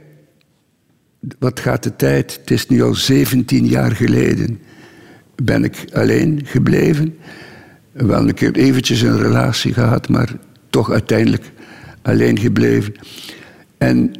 wat 1.39 1.59
gaat 1.59 1.83
de 1.83 1.95
tijd? 1.95 2.37
Het 2.39 2.51
is 2.51 2.67
nu 2.67 2.83
al 2.83 2.95
17 2.95 3.65
jaar 3.65 3.91
geleden. 3.91 4.59
Ben 5.43 5.63
ik 5.63 5.85
alleen 5.93 6.41
gebleven. 6.43 7.17
Wel 7.91 8.27
een 8.27 8.33
keer 8.33 8.55
eventjes 8.55 9.01
een 9.01 9.17
relatie 9.17 9.73
gehad, 9.73 10.09
maar 10.09 10.35
toch 10.69 10.91
uiteindelijk 10.91 11.51
alleen 12.01 12.39
gebleven. 12.39 12.93
En 13.77 14.11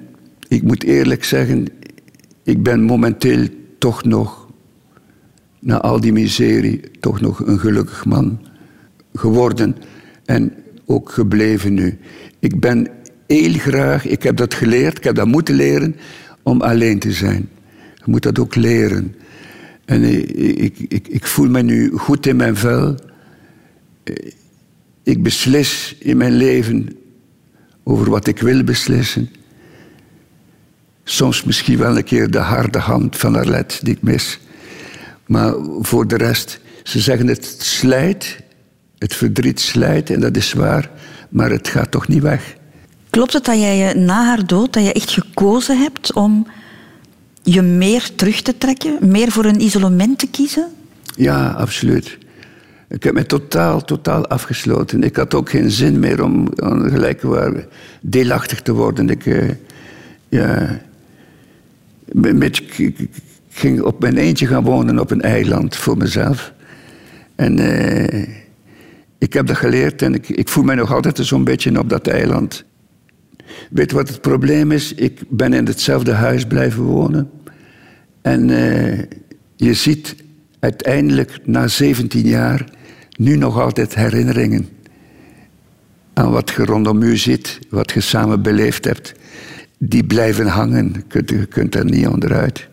ik 0.48 0.62
moet 0.62 0.84
eerlijk 0.84 1.24
zeggen, 1.24 1.66
ik 2.44 2.64
ben 2.64 2.82
momenteel 2.82 3.48
toch 3.78 4.04
nog, 4.04 4.48
na 5.60 5.82
al 5.82 6.00
die 6.00 6.12
miserie, 6.12 6.82
toch 7.00 7.22
nog 7.22 7.40
een 7.40 7.60
gelukkig 7.60 8.06
man 8.06 8.40
geworden 9.14 9.76
en 10.26 10.54
ook 10.86 11.12
gebleven 11.12 11.74
nu. 11.74 11.98
Ik 12.40 12.60
ben 12.60 12.88
heel 13.28 13.54
graag, 13.54 14.06
ik 14.06 14.24
heb 14.24 14.38
dat 14.38 14.54
geleerd, 14.54 14.98
ik 14.98 15.04
heb 15.04 15.16
dat 15.16 15.28
moeten 15.28 15.56
leren, 15.56 15.96
om 16.44 16.62
alleen 16.62 17.00
te 17.00 17.12
zijn. 17.12 17.50
Je 17.96 18.04
moet 18.06 18.24
dat 18.24 18.40
ook 18.40 18.56
leren. 18.56 19.16
En 19.86 20.04
ik, 20.64 20.80
ik, 20.80 21.08
ik 21.08 21.26
voel 21.26 21.50
me 21.50 21.62
nu 21.62 21.92
goed 21.98 22.26
in 22.26 22.36
mijn 22.36 22.56
vel. 22.56 22.96
Ik 25.04 25.24
beslis 25.24 25.96
in 26.00 26.18
mijn 26.18 26.34
leven 26.34 26.98
over 27.84 28.10
wat 28.10 28.28
ik 28.28 28.40
wil 28.40 28.64
beslissen. 28.64 29.30
Soms 31.10 31.44
misschien 31.44 31.78
wel 31.78 31.98
een 31.98 32.04
keer 32.04 32.32
de 32.32 32.38
harde 32.38 32.80
hand 32.80 33.18
van 33.18 33.36
Arlet 33.36 33.80
die 33.84 33.94
ik 33.94 34.02
mis. 34.02 34.40
Maar 35.26 35.54
voor 35.80 36.08
de 36.08 36.18
rest, 36.18 36.60
ze 36.84 37.00
zeggen 37.00 37.28
het 37.28 37.56
slijt, 37.60 38.38
het 38.98 39.16
verdriet 39.16 39.60
slijt 39.60 40.10
en 40.10 40.20
dat 40.20 40.38
is 40.38 40.54
waar, 40.54 40.90
maar 41.30 41.50
het 41.50 41.68
gaat 41.68 41.92
toch 41.92 42.08
niet 42.08 42.22
weg. 42.22 42.56
Klopt 43.10 43.34
het 43.34 43.46
dat 43.46 43.60
jij 43.60 43.94
na 43.94 44.26
haar 44.26 44.46
dood 44.46 44.74
dat 44.74 44.84
je 44.84 44.94
echt 44.94 45.12
gekozen 45.12 45.78
hebt 45.78 46.14
om 46.14 46.48
je 47.44 47.62
meer 47.62 48.10
terug 48.16 48.42
te 48.42 48.58
trekken, 48.58 48.98
meer 49.02 49.32
voor 49.32 49.46
een 49.46 49.62
isolement 49.62 50.20
te 50.20 50.28
kiezen? 50.28 50.68
Ja, 51.16 51.50
absoluut. 51.50 52.18
Ik 52.90 53.04
heb 53.04 53.14
me 53.14 53.26
totaal, 53.26 53.84
totaal 53.84 54.28
afgesloten. 54.28 55.04
Ik 55.04 55.16
had 55.16 55.34
ook 55.34 55.50
geen 55.50 55.72
zin 55.72 56.00
meer 56.00 56.24
om, 56.24 56.48
om 56.56 56.90
gelijk 56.90 57.24
deelachtig 58.02 58.62
te 58.62 58.74
worden. 58.74 59.10
Ik, 59.10 59.26
uh, 59.26 59.50
ja, 60.30 60.80
met, 62.14 62.58
ik 62.78 63.10
ging 63.50 63.82
op 63.82 64.02
mijn 64.02 64.18
eentje 64.18 64.48
gaan 64.48 64.64
wonen 64.64 65.00
op 65.00 65.12
een 65.12 65.22
eiland 65.22 65.76
voor 65.76 65.98
mezelf. 65.98 66.54
En 67.36 67.60
uh, 67.60 68.28
ik 69.18 69.34
heb 69.34 69.48
dat 69.48 69.58
geleerd 69.58 70.02
en 70.02 70.14
ik, 70.14 70.30
ik 70.30 70.50
voel 70.50 70.64
mij 70.64 70.76
nog 70.76 70.94
altijd 70.94 71.18
zo'n 71.22 71.44
beetje 71.44 71.80
op 71.80 71.90
dat 71.90 72.08
eiland. 72.08 72.66
Weet 73.70 73.92
wat 73.92 74.08
het 74.08 74.22
probleem 74.22 74.72
is? 74.72 74.94
Ik 74.94 75.22
ben 75.30 75.54
in 75.54 75.66
hetzelfde 75.66 76.12
huis 76.12 76.46
blijven 76.46 76.84
wonen. 76.84 77.30
En 78.22 78.50
uh, 78.50 79.00
je 79.56 79.74
ziet 79.74 80.16
uiteindelijk 80.60 81.40
na 81.44 81.68
17 81.68 82.28
jaar 82.28 82.66
nu 83.18 83.36
nog 83.36 83.60
altijd 83.60 83.96
herinneringen 83.96 84.70
aan 86.14 86.32
wat 86.32 86.50
je 86.50 86.66
rondom 86.66 87.02
u 87.02 87.18
zit, 87.18 87.60
wat 87.70 87.92
je 87.92 88.02
samen 88.02 88.42
beleefd 88.42 88.86
hebt. 88.86 89.14
Die 89.78 90.04
blijven 90.04 90.48
hangen. 90.48 90.94
Je 90.94 91.02
kunt, 91.02 91.48
kunt 91.48 91.76
er 91.76 91.86
niet 91.86 92.08
onderuit. 92.08 92.68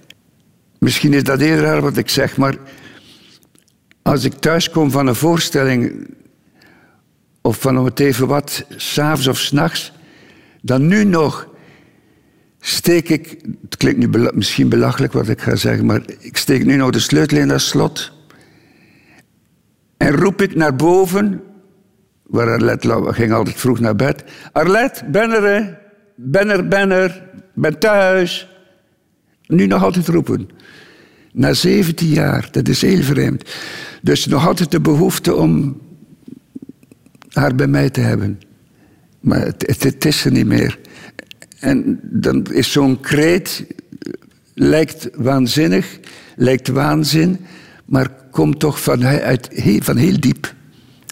Misschien 0.79 1.13
is 1.13 1.23
dat 1.23 1.41
heel 1.41 1.57
raar 1.57 1.81
wat 1.81 1.97
ik 1.97 2.09
zeg, 2.09 2.37
maar 2.37 2.57
als 4.03 4.25
ik 4.25 4.33
thuis 4.33 4.71
kom 4.71 4.91
van 4.91 5.07
een 5.07 5.15
voorstelling 5.15 6.07
of 7.41 7.61
van 7.61 7.79
om 7.79 7.85
het 7.85 8.01
even 8.01 8.27
wat, 8.27 8.65
s'avonds 8.69 9.27
of 9.27 9.39
s'nachts, 9.39 9.93
dan 10.61 10.87
nu 10.87 11.05
nog 11.05 11.49
steek 12.61 13.09
ik, 13.09 13.39
het 13.63 13.77
klinkt 13.77 13.99
nu 13.99 14.31
misschien 14.35 14.69
belachelijk 14.69 15.13
wat 15.13 15.29
ik 15.29 15.41
ga 15.41 15.57
zeggen, 15.57 15.87
maar 15.87 16.03
ik 16.19 16.37
steek 16.37 16.65
nu 16.65 16.77
nog 16.77 16.91
de 16.91 16.99
sleutel 16.99 17.39
in 17.39 17.49
dat 17.49 17.61
slot 17.61 18.13
en 19.97 20.17
roep 20.17 20.43
ik 20.43 20.55
naar 20.55 20.77
boven, 20.77 21.43
waar 22.23 22.49
Arlet 22.49 22.87
ging 23.07 23.33
altijd 23.33 23.57
vroeg 23.57 23.81
naar 23.81 23.97
bed. 23.97 24.25
Arlet, 24.53 25.03
ben 25.07 25.31
er, 25.31 25.79
ben 26.15 26.49
er, 26.49 26.69
ben 26.69 26.91
er, 26.91 27.23
ben 27.55 27.79
thuis. 27.79 28.49
Nu 29.47 29.67
nog 29.67 29.83
altijd 29.83 30.09
roepen. 30.09 30.49
Na 31.33 31.53
17 31.53 32.09
jaar, 32.09 32.49
dat 32.51 32.69
is 32.69 32.83
heel 32.83 33.03
vreemd. 33.03 33.55
Dus 34.03 34.27
nog 34.27 34.47
altijd 34.47 34.71
de 34.71 34.81
behoefte 34.81 35.35
om 35.35 35.81
haar 37.29 37.55
bij 37.55 37.67
mij 37.67 37.91
te 37.91 38.01
hebben. 38.01 38.41
Maar 39.21 39.41
het, 39.41 39.83
het, 39.83 40.05
is 40.05 40.25
er 40.25 40.33
niet 40.33 40.47
meer. 40.47 40.79
En 41.59 42.01
dan 42.03 42.47
is 42.53 42.73
zo'n 42.73 43.01
kreet, 43.01 43.67
lijkt 44.55 45.09
waanzinnig, 45.17 45.99
lijkt 46.37 46.69
waanzin, 46.69 47.39
maar 47.85 48.09
komt 48.31 48.59
toch 48.59 48.83
van, 48.83 49.03
van 49.81 49.97
heel 49.97 50.21
diep. 50.21 50.55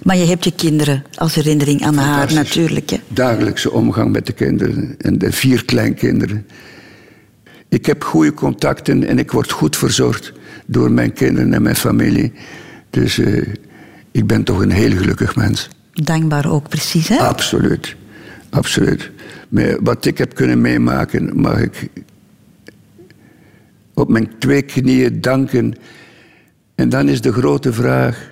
Maar 0.02 0.16
je 0.16 0.24
hebt 0.24 0.44
je 0.44 0.52
kinderen 0.52 1.04
als 1.14 1.34
herinnering 1.34 1.82
aan 1.82 1.96
haar 1.96 2.32
natuurlijk. 2.32 2.90
Hè? 2.90 2.96
Dagelijkse 3.08 3.70
omgang 3.70 4.12
met 4.12 4.26
de 4.26 4.32
kinderen 4.32 4.94
en 4.98 5.18
de 5.18 5.32
vier 5.32 5.64
kleinkinderen. 5.64 6.46
Ik 7.68 7.86
heb 7.86 8.04
goede 8.04 8.34
contacten 8.34 9.04
en 9.06 9.18
ik 9.18 9.32
word 9.32 9.50
goed 9.50 9.76
verzorgd 9.76 10.32
door 10.66 10.90
mijn 10.90 11.12
kinderen 11.12 11.54
en 11.54 11.62
mijn 11.62 11.76
familie. 11.76 12.32
Dus 12.90 13.18
uh, 13.18 13.46
ik 14.10 14.26
ben 14.26 14.44
toch 14.44 14.60
een 14.60 14.70
heel 14.70 14.96
gelukkig 14.96 15.36
mens. 15.36 15.68
Dankbaar 15.92 16.50
ook, 16.50 16.68
precies, 16.68 17.08
hè? 17.08 17.16
Absoluut. 17.16 17.96
Absoluut. 18.50 19.10
Maar 19.48 19.82
wat 19.82 20.04
ik 20.04 20.18
heb 20.18 20.34
kunnen 20.34 20.60
meemaken, 20.60 21.40
mag 21.40 21.58
ik 21.58 21.88
op 23.94 24.08
mijn 24.08 24.30
twee 24.38 24.62
knieën 24.62 25.20
danken. 25.20 25.74
En 26.74 26.88
dan 26.88 27.08
is 27.08 27.20
de 27.20 27.32
grote 27.32 27.72
vraag: 27.72 28.31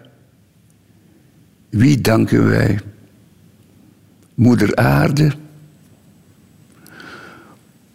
wie 1.71 2.01
danken 2.01 2.49
wij? 2.49 2.81
Moeder 4.35 4.77
Aarde? 4.77 5.33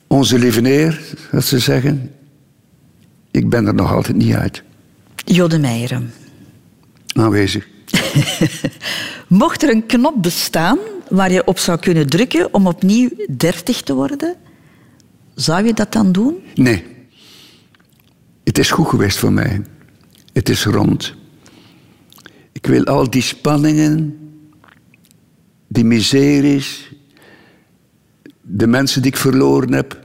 Onze 0.08 0.40
lieve 0.40 0.62
Neer, 0.62 1.00
wat 1.32 1.44
ze 1.44 1.60
zeggen. 1.60 2.12
Ik 3.32 3.50
ben 3.50 3.68
er 3.68 3.74
nog 3.74 3.94
altijd 3.94 4.18
niet 4.18 4.34
uit. 4.34 4.64
Jode 5.16 5.60
Meijeren. 5.60 6.14
Aanwezig. 7.14 7.68
Mocht 9.28 9.64
er 9.64 9.70
een 9.70 9.86
knop 9.86 10.22
bestaan 10.22 10.78
waar 11.10 11.32
je 11.32 11.48
op 11.48 11.60
zou 11.60 11.80
kunnen 11.80 12.08
drukken 12.08 12.54
om 12.54 12.68
opnieuw 12.68 13.10
30 13.38 13.82
te 13.82 13.94
worden, 13.94 14.36
zou 15.36 15.66
je 15.66 15.74
dat 15.74 15.92
dan 15.92 16.12
doen? 16.12 16.36
Nee. 16.56 16.84
Het 18.44 18.58
is 18.58 18.72
goed 18.72 18.88
geweest 18.88 19.18
voor 19.18 19.34
mij. 19.34 19.62
Het 20.34 20.50
is 20.50 20.66
rond. 20.66 21.16
Ik 22.66 22.72
wil 22.72 22.84
al 22.84 23.10
die 23.10 23.22
spanningen, 23.22 24.18
die 25.68 25.86
miseries, 25.86 26.92
de 28.42 28.68
mensen 28.68 29.02
die 29.02 29.12
ik 29.12 29.18
verloren 29.18 29.74
heb, 29.74 30.00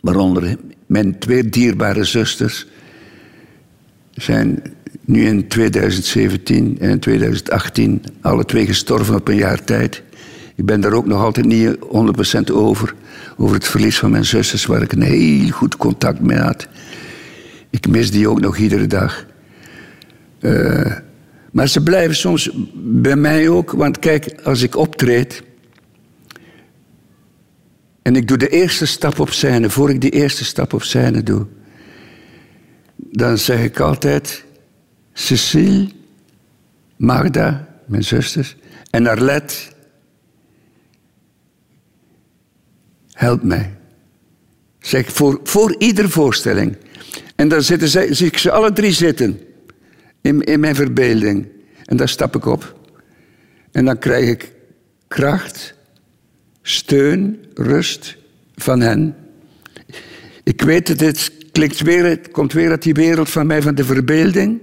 waaronder 0.00 0.56
mijn 0.86 1.18
twee 1.18 1.48
dierbare 1.48 2.04
zusters, 2.04 2.66
zijn 4.14 4.62
nu 5.00 5.26
in 5.26 5.48
2017 5.48 6.76
en 6.80 6.90
in 6.90 6.98
2018 6.98 8.02
alle 8.20 8.44
twee 8.44 8.66
gestorven 8.66 9.14
op 9.14 9.28
een 9.28 9.36
jaar 9.36 9.64
tijd. 9.64 10.02
Ik 10.54 10.64
ben 10.64 10.80
daar 10.80 10.92
ook 10.92 11.06
nog 11.06 11.22
altijd 11.22 11.46
niet 11.46 11.76
100% 12.50 12.52
over. 12.52 12.94
Over 13.36 13.54
het 13.54 13.66
verlies 13.66 13.98
van 13.98 14.10
mijn 14.10 14.24
zusters, 14.24 14.66
waar 14.66 14.82
ik 14.82 14.92
een 14.92 15.02
heel 15.02 15.50
goed 15.50 15.76
contact 15.76 16.20
mee 16.20 16.38
had. 16.38 16.68
Ik 17.70 17.88
mis 17.88 18.10
die 18.10 18.28
ook 18.28 18.40
nog 18.40 18.56
iedere 18.56 18.86
dag. 18.86 19.26
Uh, 20.40 20.96
maar 21.54 21.68
ze 21.68 21.82
blijven 21.82 22.16
soms 22.16 22.50
bij 22.74 23.16
mij 23.16 23.48
ook. 23.48 23.70
Want 23.70 23.98
kijk, 23.98 24.40
als 24.42 24.62
ik 24.62 24.76
optreed. 24.76 25.42
En 28.02 28.16
ik 28.16 28.28
doe 28.28 28.36
de 28.36 28.48
eerste 28.48 28.86
stap 28.86 29.18
op 29.18 29.30
scène. 29.30 29.70
Voor 29.70 29.90
ik 29.90 30.00
die 30.00 30.10
eerste 30.10 30.44
stap 30.44 30.72
op 30.72 30.82
scène 30.82 31.22
doe. 31.22 31.46
Dan 32.96 33.38
zeg 33.38 33.62
ik 33.62 33.80
altijd. 33.80 34.44
Cecile, 35.12 35.88
Magda, 36.96 37.68
mijn 37.86 38.04
zusters. 38.04 38.56
En 38.90 39.06
Arlette. 39.06 39.54
Help 43.12 43.42
mij. 43.42 43.74
Zeg, 44.78 45.12
voor, 45.12 45.40
voor 45.42 45.74
iedere 45.78 46.08
voorstelling. 46.08 46.76
En 47.36 47.48
dan 47.48 47.62
zitten 47.62 47.88
zij, 47.88 48.14
zie 48.14 48.26
ik 48.26 48.38
ze 48.38 48.50
alle 48.50 48.72
drie 48.72 48.92
zitten 48.92 49.40
in, 50.24 50.42
in 50.42 50.60
mijn 50.60 50.74
verbeelding. 50.74 51.46
En 51.84 51.96
daar 51.96 52.08
stap 52.08 52.36
ik 52.36 52.46
op. 52.46 52.78
En 53.72 53.84
dan 53.84 53.98
krijg 53.98 54.28
ik 54.28 54.52
kracht, 55.08 55.74
steun, 56.62 57.44
rust 57.54 58.16
van 58.54 58.80
hen. 58.80 59.14
Ik 60.44 60.62
weet 60.62 60.88
het, 60.88 61.00
het, 61.00 61.32
klinkt 61.52 61.80
weer, 61.80 62.04
het 62.04 62.30
komt 62.30 62.52
weer 62.52 62.70
uit 62.70 62.82
die 62.82 62.94
wereld 62.94 63.30
van 63.30 63.46
mij, 63.46 63.62
van 63.62 63.74
de 63.74 63.84
verbeelding. 63.84 64.60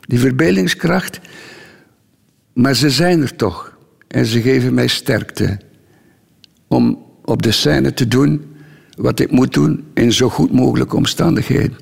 Die 0.00 0.18
verbeeldingskracht. 0.18 1.20
Maar 2.52 2.74
ze 2.74 2.90
zijn 2.90 3.22
er 3.22 3.36
toch. 3.36 3.78
En 4.08 4.26
ze 4.26 4.40
geven 4.40 4.74
mij 4.74 4.86
sterkte. 4.86 5.58
Om 6.68 7.04
op 7.24 7.42
de 7.42 7.52
scène 7.52 7.94
te 7.94 8.08
doen 8.08 8.44
wat 8.96 9.20
ik 9.20 9.30
moet 9.30 9.54
doen 9.54 9.84
in 9.94 10.12
zo 10.12 10.28
goed 10.28 10.52
mogelijke 10.52 10.96
omstandigheden. 10.96 11.76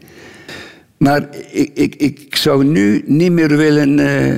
Maar 1.05 1.29
ik, 1.53 1.71
ik, 1.75 1.95
ik 1.95 2.37
zou 2.37 2.65
nu 2.65 3.03
niet 3.07 3.33
meer 3.33 3.57
willen 3.57 3.99
uh, 3.99 4.37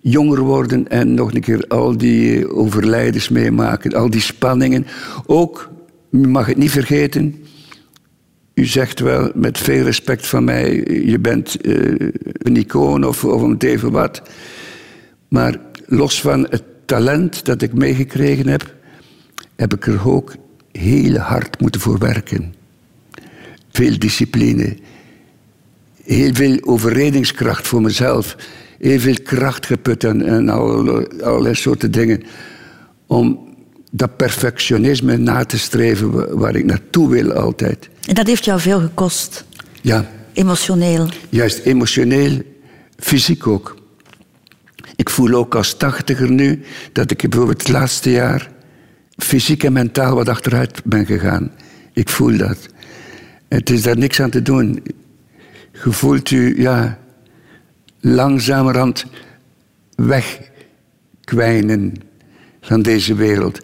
jonger 0.00 0.40
worden 0.40 0.88
en 0.88 1.14
nog 1.14 1.34
een 1.34 1.40
keer 1.40 1.64
al 1.68 1.96
die 1.96 2.38
eh, 2.38 2.56
overlijdens 2.56 3.28
meemaken, 3.28 3.92
al 3.92 4.10
die 4.10 4.20
spanningen. 4.20 4.86
Ook, 5.26 5.70
mag 6.10 6.46
het 6.46 6.56
niet 6.56 6.70
vergeten, 6.70 7.44
u 8.54 8.64
zegt 8.64 9.00
wel 9.00 9.30
met 9.34 9.58
veel 9.58 9.82
respect 9.82 10.26
van 10.26 10.44
mij, 10.44 10.74
je 11.04 11.18
bent 11.18 11.66
uh, 11.66 12.08
een 12.32 12.56
icoon 12.56 13.04
of, 13.04 13.24
of 13.24 13.42
een 13.42 13.56
even 13.58 13.90
wat. 13.90 14.22
Maar 15.28 15.60
los 15.86 16.20
van 16.20 16.46
het 16.50 16.64
talent 16.84 17.44
dat 17.44 17.62
ik 17.62 17.72
meegekregen 17.72 18.46
heb, 18.46 18.74
heb 19.56 19.74
ik 19.74 19.86
er 19.86 20.08
ook 20.08 20.34
heel 20.72 21.16
hard 21.16 21.60
moeten 21.60 21.80
voor 21.80 21.98
werken. 21.98 22.54
Veel 23.70 23.98
discipline, 23.98 24.76
heel 26.04 26.34
veel 26.34 26.58
overredingskracht 26.62 27.66
voor 27.66 27.82
mezelf. 27.82 28.36
Heel 28.78 29.00
veel 29.00 29.16
kracht 29.22 29.66
geput 29.66 30.04
en, 30.04 30.26
en 30.26 30.48
allerlei 30.48 31.54
soorten 31.54 31.90
dingen. 31.90 32.22
Om 33.06 33.48
dat 33.90 34.16
perfectionisme 34.16 35.16
na 35.16 35.44
te 35.44 35.58
streven 35.58 36.38
waar 36.38 36.56
ik 36.56 36.64
naartoe 36.64 37.08
wil 37.08 37.32
altijd. 37.32 37.88
En 38.06 38.14
dat 38.14 38.26
heeft 38.26 38.44
jou 38.44 38.60
veel 38.60 38.80
gekost? 38.80 39.44
Ja. 39.80 40.10
Emotioneel? 40.32 41.08
Juist, 41.28 41.58
emotioneel, 41.58 42.42
fysiek 42.96 43.46
ook. 43.46 43.78
Ik 44.96 45.10
voel 45.10 45.34
ook 45.34 45.54
als 45.54 45.74
tachtiger 45.74 46.30
nu 46.30 46.62
dat 46.92 47.10
ik 47.10 47.28
bijvoorbeeld 47.28 47.60
het 47.60 47.70
laatste 47.70 48.10
jaar 48.10 48.50
fysiek 49.16 49.64
en 49.64 49.72
mentaal 49.72 50.14
wat 50.14 50.28
achteruit 50.28 50.84
ben 50.84 51.06
gegaan. 51.06 51.52
Ik 51.92 52.08
voel 52.08 52.36
dat. 52.36 52.58
Het 53.48 53.70
is 53.70 53.82
daar 53.82 53.98
niks 53.98 54.20
aan 54.20 54.30
te 54.30 54.42
doen 54.42 54.82
je 55.84 55.92
voelt 55.92 56.30
u 56.30 56.60
ja, 56.60 56.98
langzamerhand 58.00 59.06
wegkwijnen 59.94 61.94
van 62.60 62.82
deze 62.82 63.14
wereld. 63.14 63.60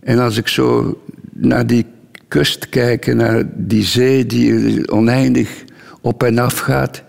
En 0.00 0.18
als 0.18 0.36
ik 0.36 0.48
zo 0.48 1.00
naar 1.32 1.66
die 1.66 1.86
kust 2.28 2.68
kijk, 2.68 3.14
naar 3.14 3.44
die 3.54 3.84
zee 3.84 4.26
die 4.26 4.90
oneindig 4.90 5.64
op 6.00 6.22
en 6.22 6.38
af 6.38 6.58
gaat, 6.58 7.02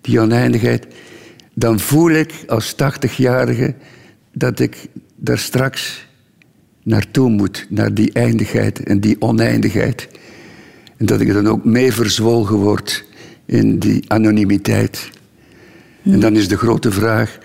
die 0.00 0.20
oneindigheid, 0.20 0.86
dan 1.54 1.80
voel 1.80 2.10
ik 2.10 2.32
als 2.46 2.74
tachtigjarige 2.74 3.74
dat 4.32 4.58
ik 4.58 4.86
daar 5.16 5.38
straks 5.38 6.06
naartoe 6.82 7.30
moet, 7.30 7.66
naar 7.68 7.94
die 7.94 8.12
eindigheid 8.12 8.82
en 8.82 9.00
die 9.00 9.16
oneindigheid. 9.18 10.08
En 10.96 11.06
dat 11.06 11.20
ik 11.20 11.32
dan 11.32 11.48
ook 11.48 11.64
mee 11.64 11.92
verzwolgen 11.92 12.56
word 12.56 13.04
in 13.52 13.78
die 13.78 14.04
anonimiteit. 14.06 15.10
En 16.02 16.20
dan 16.20 16.36
is 16.36 16.48
de 16.48 16.56
grote 16.56 16.90
vraag, 16.90 17.38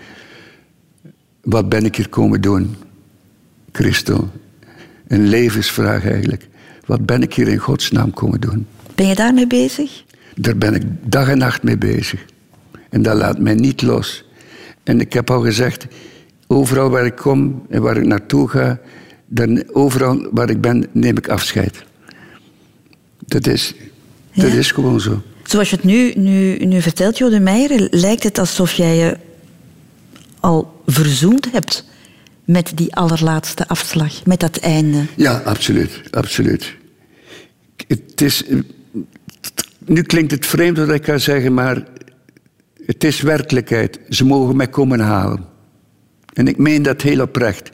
wat 1.40 1.68
ben 1.68 1.84
ik 1.84 1.96
hier 1.96 2.08
komen 2.08 2.40
doen, 2.40 2.76
Christel? 3.72 4.30
Een 5.06 5.28
levensvraag 5.28 6.06
eigenlijk. 6.06 6.48
Wat 6.86 7.06
ben 7.06 7.22
ik 7.22 7.34
hier 7.34 7.48
in 7.48 7.58
Gods 7.58 7.90
naam 7.90 8.12
komen 8.12 8.40
doen? 8.40 8.66
Ben 8.94 9.06
je 9.06 9.14
daarmee 9.14 9.46
bezig? 9.46 10.04
Daar 10.34 10.56
ben 10.56 10.74
ik 10.74 10.82
dag 11.02 11.28
en 11.28 11.38
nacht 11.38 11.62
mee 11.62 11.78
bezig. 11.78 12.24
En 12.90 13.02
dat 13.02 13.16
laat 13.16 13.38
mij 13.38 13.54
niet 13.54 13.82
los. 13.82 14.24
En 14.82 15.00
ik 15.00 15.12
heb 15.12 15.30
al 15.30 15.40
gezegd, 15.40 15.86
overal 16.46 16.90
waar 16.90 17.06
ik 17.06 17.16
kom 17.16 17.66
en 17.68 17.82
waar 17.82 17.96
ik 17.96 18.06
naartoe 18.06 18.48
ga, 18.48 18.80
dan 19.26 19.64
overal 19.72 20.28
waar 20.30 20.50
ik 20.50 20.60
ben, 20.60 20.86
neem 20.92 21.16
ik 21.16 21.28
afscheid. 21.28 21.84
Dat 23.18 23.46
is, 23.46 23.74
dat 24.34 24.52
is 24.52 24.72
gewoon 24.72 25.00
zo. 25.00 25.22
Zoals 25.48 25.70
je 25.70 25.76
het 25.76 25.84
nu, 25.84 26.12
nu, 26.14 26.56
nu 26.56 26.82
vertelt, 26.82 27.18
Jode 27.18 27.40
Meijer, 27.40 27.88
lijkt 27.90 28.22
het 28.22 28.38
alsof 28.38 28.72
jij 28.72 28.96
je 28.96 29.16
al 30.40 30.82
verzoend 30.86 31.52
hebt 31.52 31.84
met 32.44 32.72
die 32.74 32.94
allerlaatste 32.94 33.68
afslag, 33.68 34.24
met 34.26 34.40
dat 34.40 34.56
einde. 34.56 35.06
Ja, 35.16 35.42
absoluut. 35.44 36.00
absoluut. 36.10 36.76
Het 37.86 38.20
is, 38.20 38.44
nu 39.84 40.02
klinkt 40.02 40.30
het 40.30 40.46
vreemd 40.46 40.78
wat 40.78 40.88
ik 40.88 41.04
ga 41.04 41.18
zeggen, 41.18 41.54
maar 41.54 41.84
het 42.86 43.04
is 43.04 43.20
werkelijkheid. 43.20 44.00
Ze 44.08 44.24
mogen 44.24 44.56
mij 44.56 44.68
komen 44.68 45.00
halen. 45.00 45.44
En 46.32 46.48
ik 46.48 46.56
meen 46.56 46.82
dat 46.82 47.02
heel 47.02 47.20
oprecht. 47.20 47.70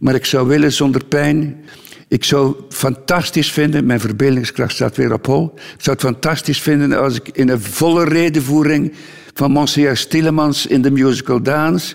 Maar 0.00 0.14
ik 0.14 0.24
zou 0.24 0.48
willen 0.48 0.72
zonder 0.72 1.04
pijn 1.04 1.64
ik 2.12 2.24
zou 2.24 2.54
fantastisch 2.68 3.52
vinden, 3.52 3.86
mijn 3.86 4.00
verbeeldingskracht 4.00 4.74
staat 4.74 4.96
weer 4.96 5.12
op 5.12 5.26
hol. 5.26 5.52
Ik 5.54 5.82
zou 5.82 5.96
het 5.96 6.04
fantastisch 6.06 6.60
vinden 6.60 6.98
als 6.98 7.16
ik 7.16 7.28
in 7.28 7.48
een 7.48 7.60
volle 7.60 8.04
redenvoering 8.04 8.92
van 9.34 9.50
Monsieur 9.50 9.96
Stillemans 9.96 10.66
in 10.66 10.82
de 10.82 10.90
musical 10.90 11.42
Dance 11.42 11.94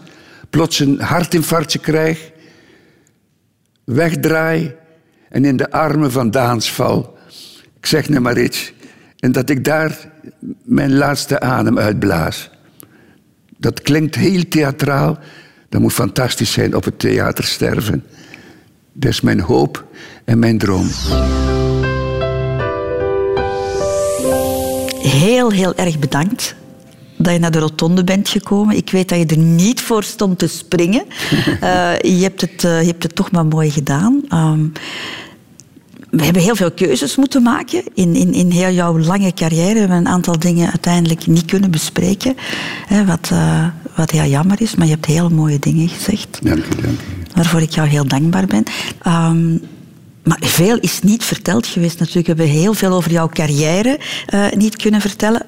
plots 0.49 0.79
een 0.79 0.99
hartinfarctje 0.99 1.79
krijg, 1.79 2.31
wegdraai 3.83 4.75
en 5.29 5.45
in 5.45 5.57
de 5.57 5.71
armen 5.71 6.11
van 6.11 6.31
Daans 6.31 6.71
val. 6.71 7.17
Ik 7.77 7.85
zeg 7.85 8.09
nu 8.09 8.19
maar 8.19 8.37
iets. 8.39 8.73
En 9.19 9.31
dat 9.31 9.49
ik 9.49 9.63
daar 9.63 10.11
mijn 10.63 10.95
laatste 10.95 11.39
adem 11.39 11.79
uitblaas. 11.79 12.49
Dat 13.57 13.81
klinkt 13.81 14.15
heel 14.15 14.47
theatraal. 14.47 15.19
Dat 15.69 15.81
moet 15.81 15.93
fantastisch 15.93 16.51
zijn 16.51 16.75
op 16.75 16.83
het 16.83 16.99
theater 16.99 17.43
sterven. 17.43 18.03
Dat 18.99 19.11
is 19.11 19.21
mijn 19.21 19.39
hoop 19.39 19.85
en 20.25 20.39
mijn 20.39 20.57
droom. 20.57 20.87
Heel, 25.01 25.51
heel 25.51 25.75
erg 25.75 25.99
bedankt 25.99 26.55
dat 27.17 27.33
je 27.33 27.39
naar 27.39 27.51
de 27.51 27.59
rotonde 27.59 28.03
bent 28.03 28.29
gekomen. 28.29 28.75
Ik 28.75 28.89
weet 28.89 29.09
dat 29.09 29.19
je 29.19 29.25
er 29.25 29.37
niet 29.37 29.81
voor 29.81 30.03
stond 30.03 30.39
te 30.39 30.47
springen. 30.47 31.05
Uh, 31.63 31.99
je, 32.19 32.21
hebt 32.21 32.41
het, 32.41 32.63
uh, 32.63 32.81
je 32.81 32.87
hebt 32.87 33.03
het 33.03 33.15
toch 33.15 33.31
maar 33.31 33.45
mooi 33.45 33.71
gedaan. 33.71 34.23
Um, 34.33 34.71
we 36.09 36.23
hebben 36.23 36.41
heel 36.41 36.55
veel 36.55 36.71
keuzes 36.71 37.15
moeten 37.15 37.43
maken 37.43 37.83
in, 37.93 38.15
in, 38.15 38.33
in 38.33 38.51
heel 38.51 38.71
jouw 38.71 38.99
lange 38.99 39.33
carrière. 39.33 39.73
We 39.73 39.79
hebben 39.79 39.97
een 39.97 40.07
aantal 40.07 40.39
dingen 40.39 40.69
uiteindelijk 40.69 41.27
niet 41.27 41.45
kunnen 41.45 41.71
bespreken. 41.71 42.35
Hè, 42.87 43.05
wat, 43.05 43.29
uh, 43.33 43.67
wat 43.95 44.11
heel 44.11 44.29
jammer 44.29 44.61
is, 44.61 44.75
maar 44.75 44.87
je 44.87 44.93
hebt 44.93 45.05
heel 45.05 45.29
mooie 45.29 45.59
dingen 45.59 45.89
gezegd. 45.89 46.39
Dank 46.41 46.65
je, 46.65 46.81
dank 46.81 46.99
je 46.99 47.17
waarvoor 47.35 47.61
ik 47.61 47.69
jou 47.69 47.87
heel 47.87 48.07
dankbaar 48.07 48.45
ben. 48.45 48.63
Um, 49.07 49.61
maar 50.23 50.39
veel 50.41 50.77
is 50.77 51.01
niet 51.01 51.23
verteld 51.23 51.67
geweest 51.67 51.99
natuurlijk. 51.99 52.27
We 52.27 52.33
hebben 52.33 52.61
heel 52.61 52.73
veel 52.73 52.91
over 52.91 53.11
jouw 53.11 53.29
carrière 53.29 53.99
uh, 54.33 54.45
niet 54.51 54.75
kunnen 54.75 55.01
vertellen. 55.01 55.45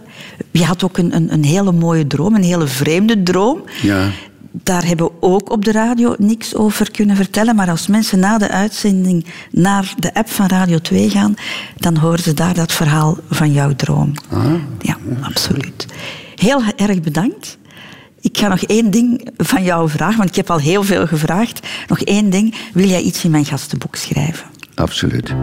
Je 0.52 0.64
had 0.64 0.84
ook 0.84 0.98
een, 0.98 1.16
een, 1.16 1.34
een, 1.34 1.44
hele 1.44 1.72
mooie 1.72 2.08
droom, 2.08 2.36
een 2.36 2.44
hele 2.44 2.68
vreemde 2.68 3.24
droom. 3.24 3.62
Ja. 3.82 4.10
Daar 4.52 4.86
hebben 4.86 5.06
we 5.06 5.12
ook 5.20 5.52
op 5.52 5.66
de 5.66 5.72
radio 5.72 6.16
niks 6.18 6.56
over 6.56 6.92
kunnen 6.92 7.16
vertellen. 7.16 7.56
Maar 7.56 7.70
als 7.70 7.88
mensen 7.88 8.20
na 8.20 8.38
de 8.38 8.50
uitzending 8.50 9.26
naar 9.52 9.94
de 9.98 10.14
app 10.14 10.30
van 10.30 10.48
Radio 10.48 10.80
2 10.80 11.10
gaan, 11.10 11.36
dan 11.78 11.98
horen 11.98 12.24
ze 12.24 12.34
daar 12.34 12.54
dat 12.54 12.72
verhaal 12.72 13.18
van 13.30 13.52
jouw 13.52 13.76
droom. 13.76 14.14
Ah. 14.30 14.54
Ja, 14.80 14.98
absoluut. 15.22 15.86
Heel 16.36 16.62
erg 16.76 17.02
bedankt. 17.02 17.58
Ik 18.22 18.38
ga 18.38 18.48
nog 18.48 18.64
één 18.64 18.92
ding 18.92 19.30
van 19.38 19.64
jou 19.64 19.90
vragen, 19.90 20.18
want 20.18 20.30
ik 20.30 20.36
heb 20.36 20.50
al 20.50 20.60
heel 20.60 20.84
veel 20.84 21.08
gevraagd. 21.08 21.68
Nog 21.88 22.02
één 22.02 22.30
ding. 22.30 22.56
Wil 22.74 22.88
jij 22.88 23.02
iets 23.02 23.24
in 23.24 23.32
mijn 23.32 23.46
gastenboek 23.46 23.96
schrijven? 23.96 24.46
Absoluut. 24.76 25.34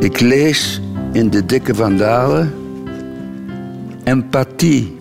Ik 0.00 0.20
lees 0.20 0.80
in 1.12 1.30
de 1.30 1.46
dikke 1.46 1.74
vandalen 1.74 2.54
empathie. 4.10 4.96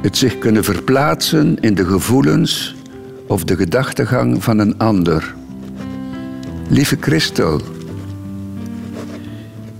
Het 0.00 0.16
zich 0.16 0.38
kunnen 0.38 0.64
verplaatsen 0.64 1.60
in 1.60 1.74
de 1.74 1.84
gevoelens 1.84 2.76
of 3.26 3.44
de 3.44 3.56
gedachtegang 3.56 4.44
van 4.44 4.58
een 4.58 4.78
ander. 4.78 5.34
Lieve 6.68 6.96
Christel, 7.00 7.60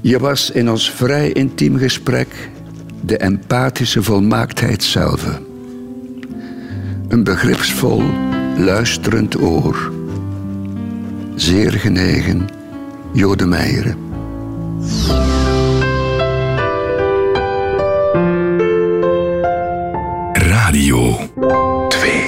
je 0.01 0.19
was 0.19 0.51
in 0.51 0.71
ons 0.71 0.91
vrij 0.91 1.33
intiem 1.33 1.77
gesprek 1.79 2.51
de 3.01 3.17
empathische 3.17 4.03
volmaaktheid 4.03 4.83
zelf. 4.83 5.41
Een 7.09 7.25
begripsvol, 7.25 8.03
luisterend 8.57 9.41
oor. 9.41 9.93
Zeer 11.35 11.73
genegen, 11.73 12.47
Jode 13.13 13.47
Meijeren. 13.47 13.97
Twee. 21.89 22.24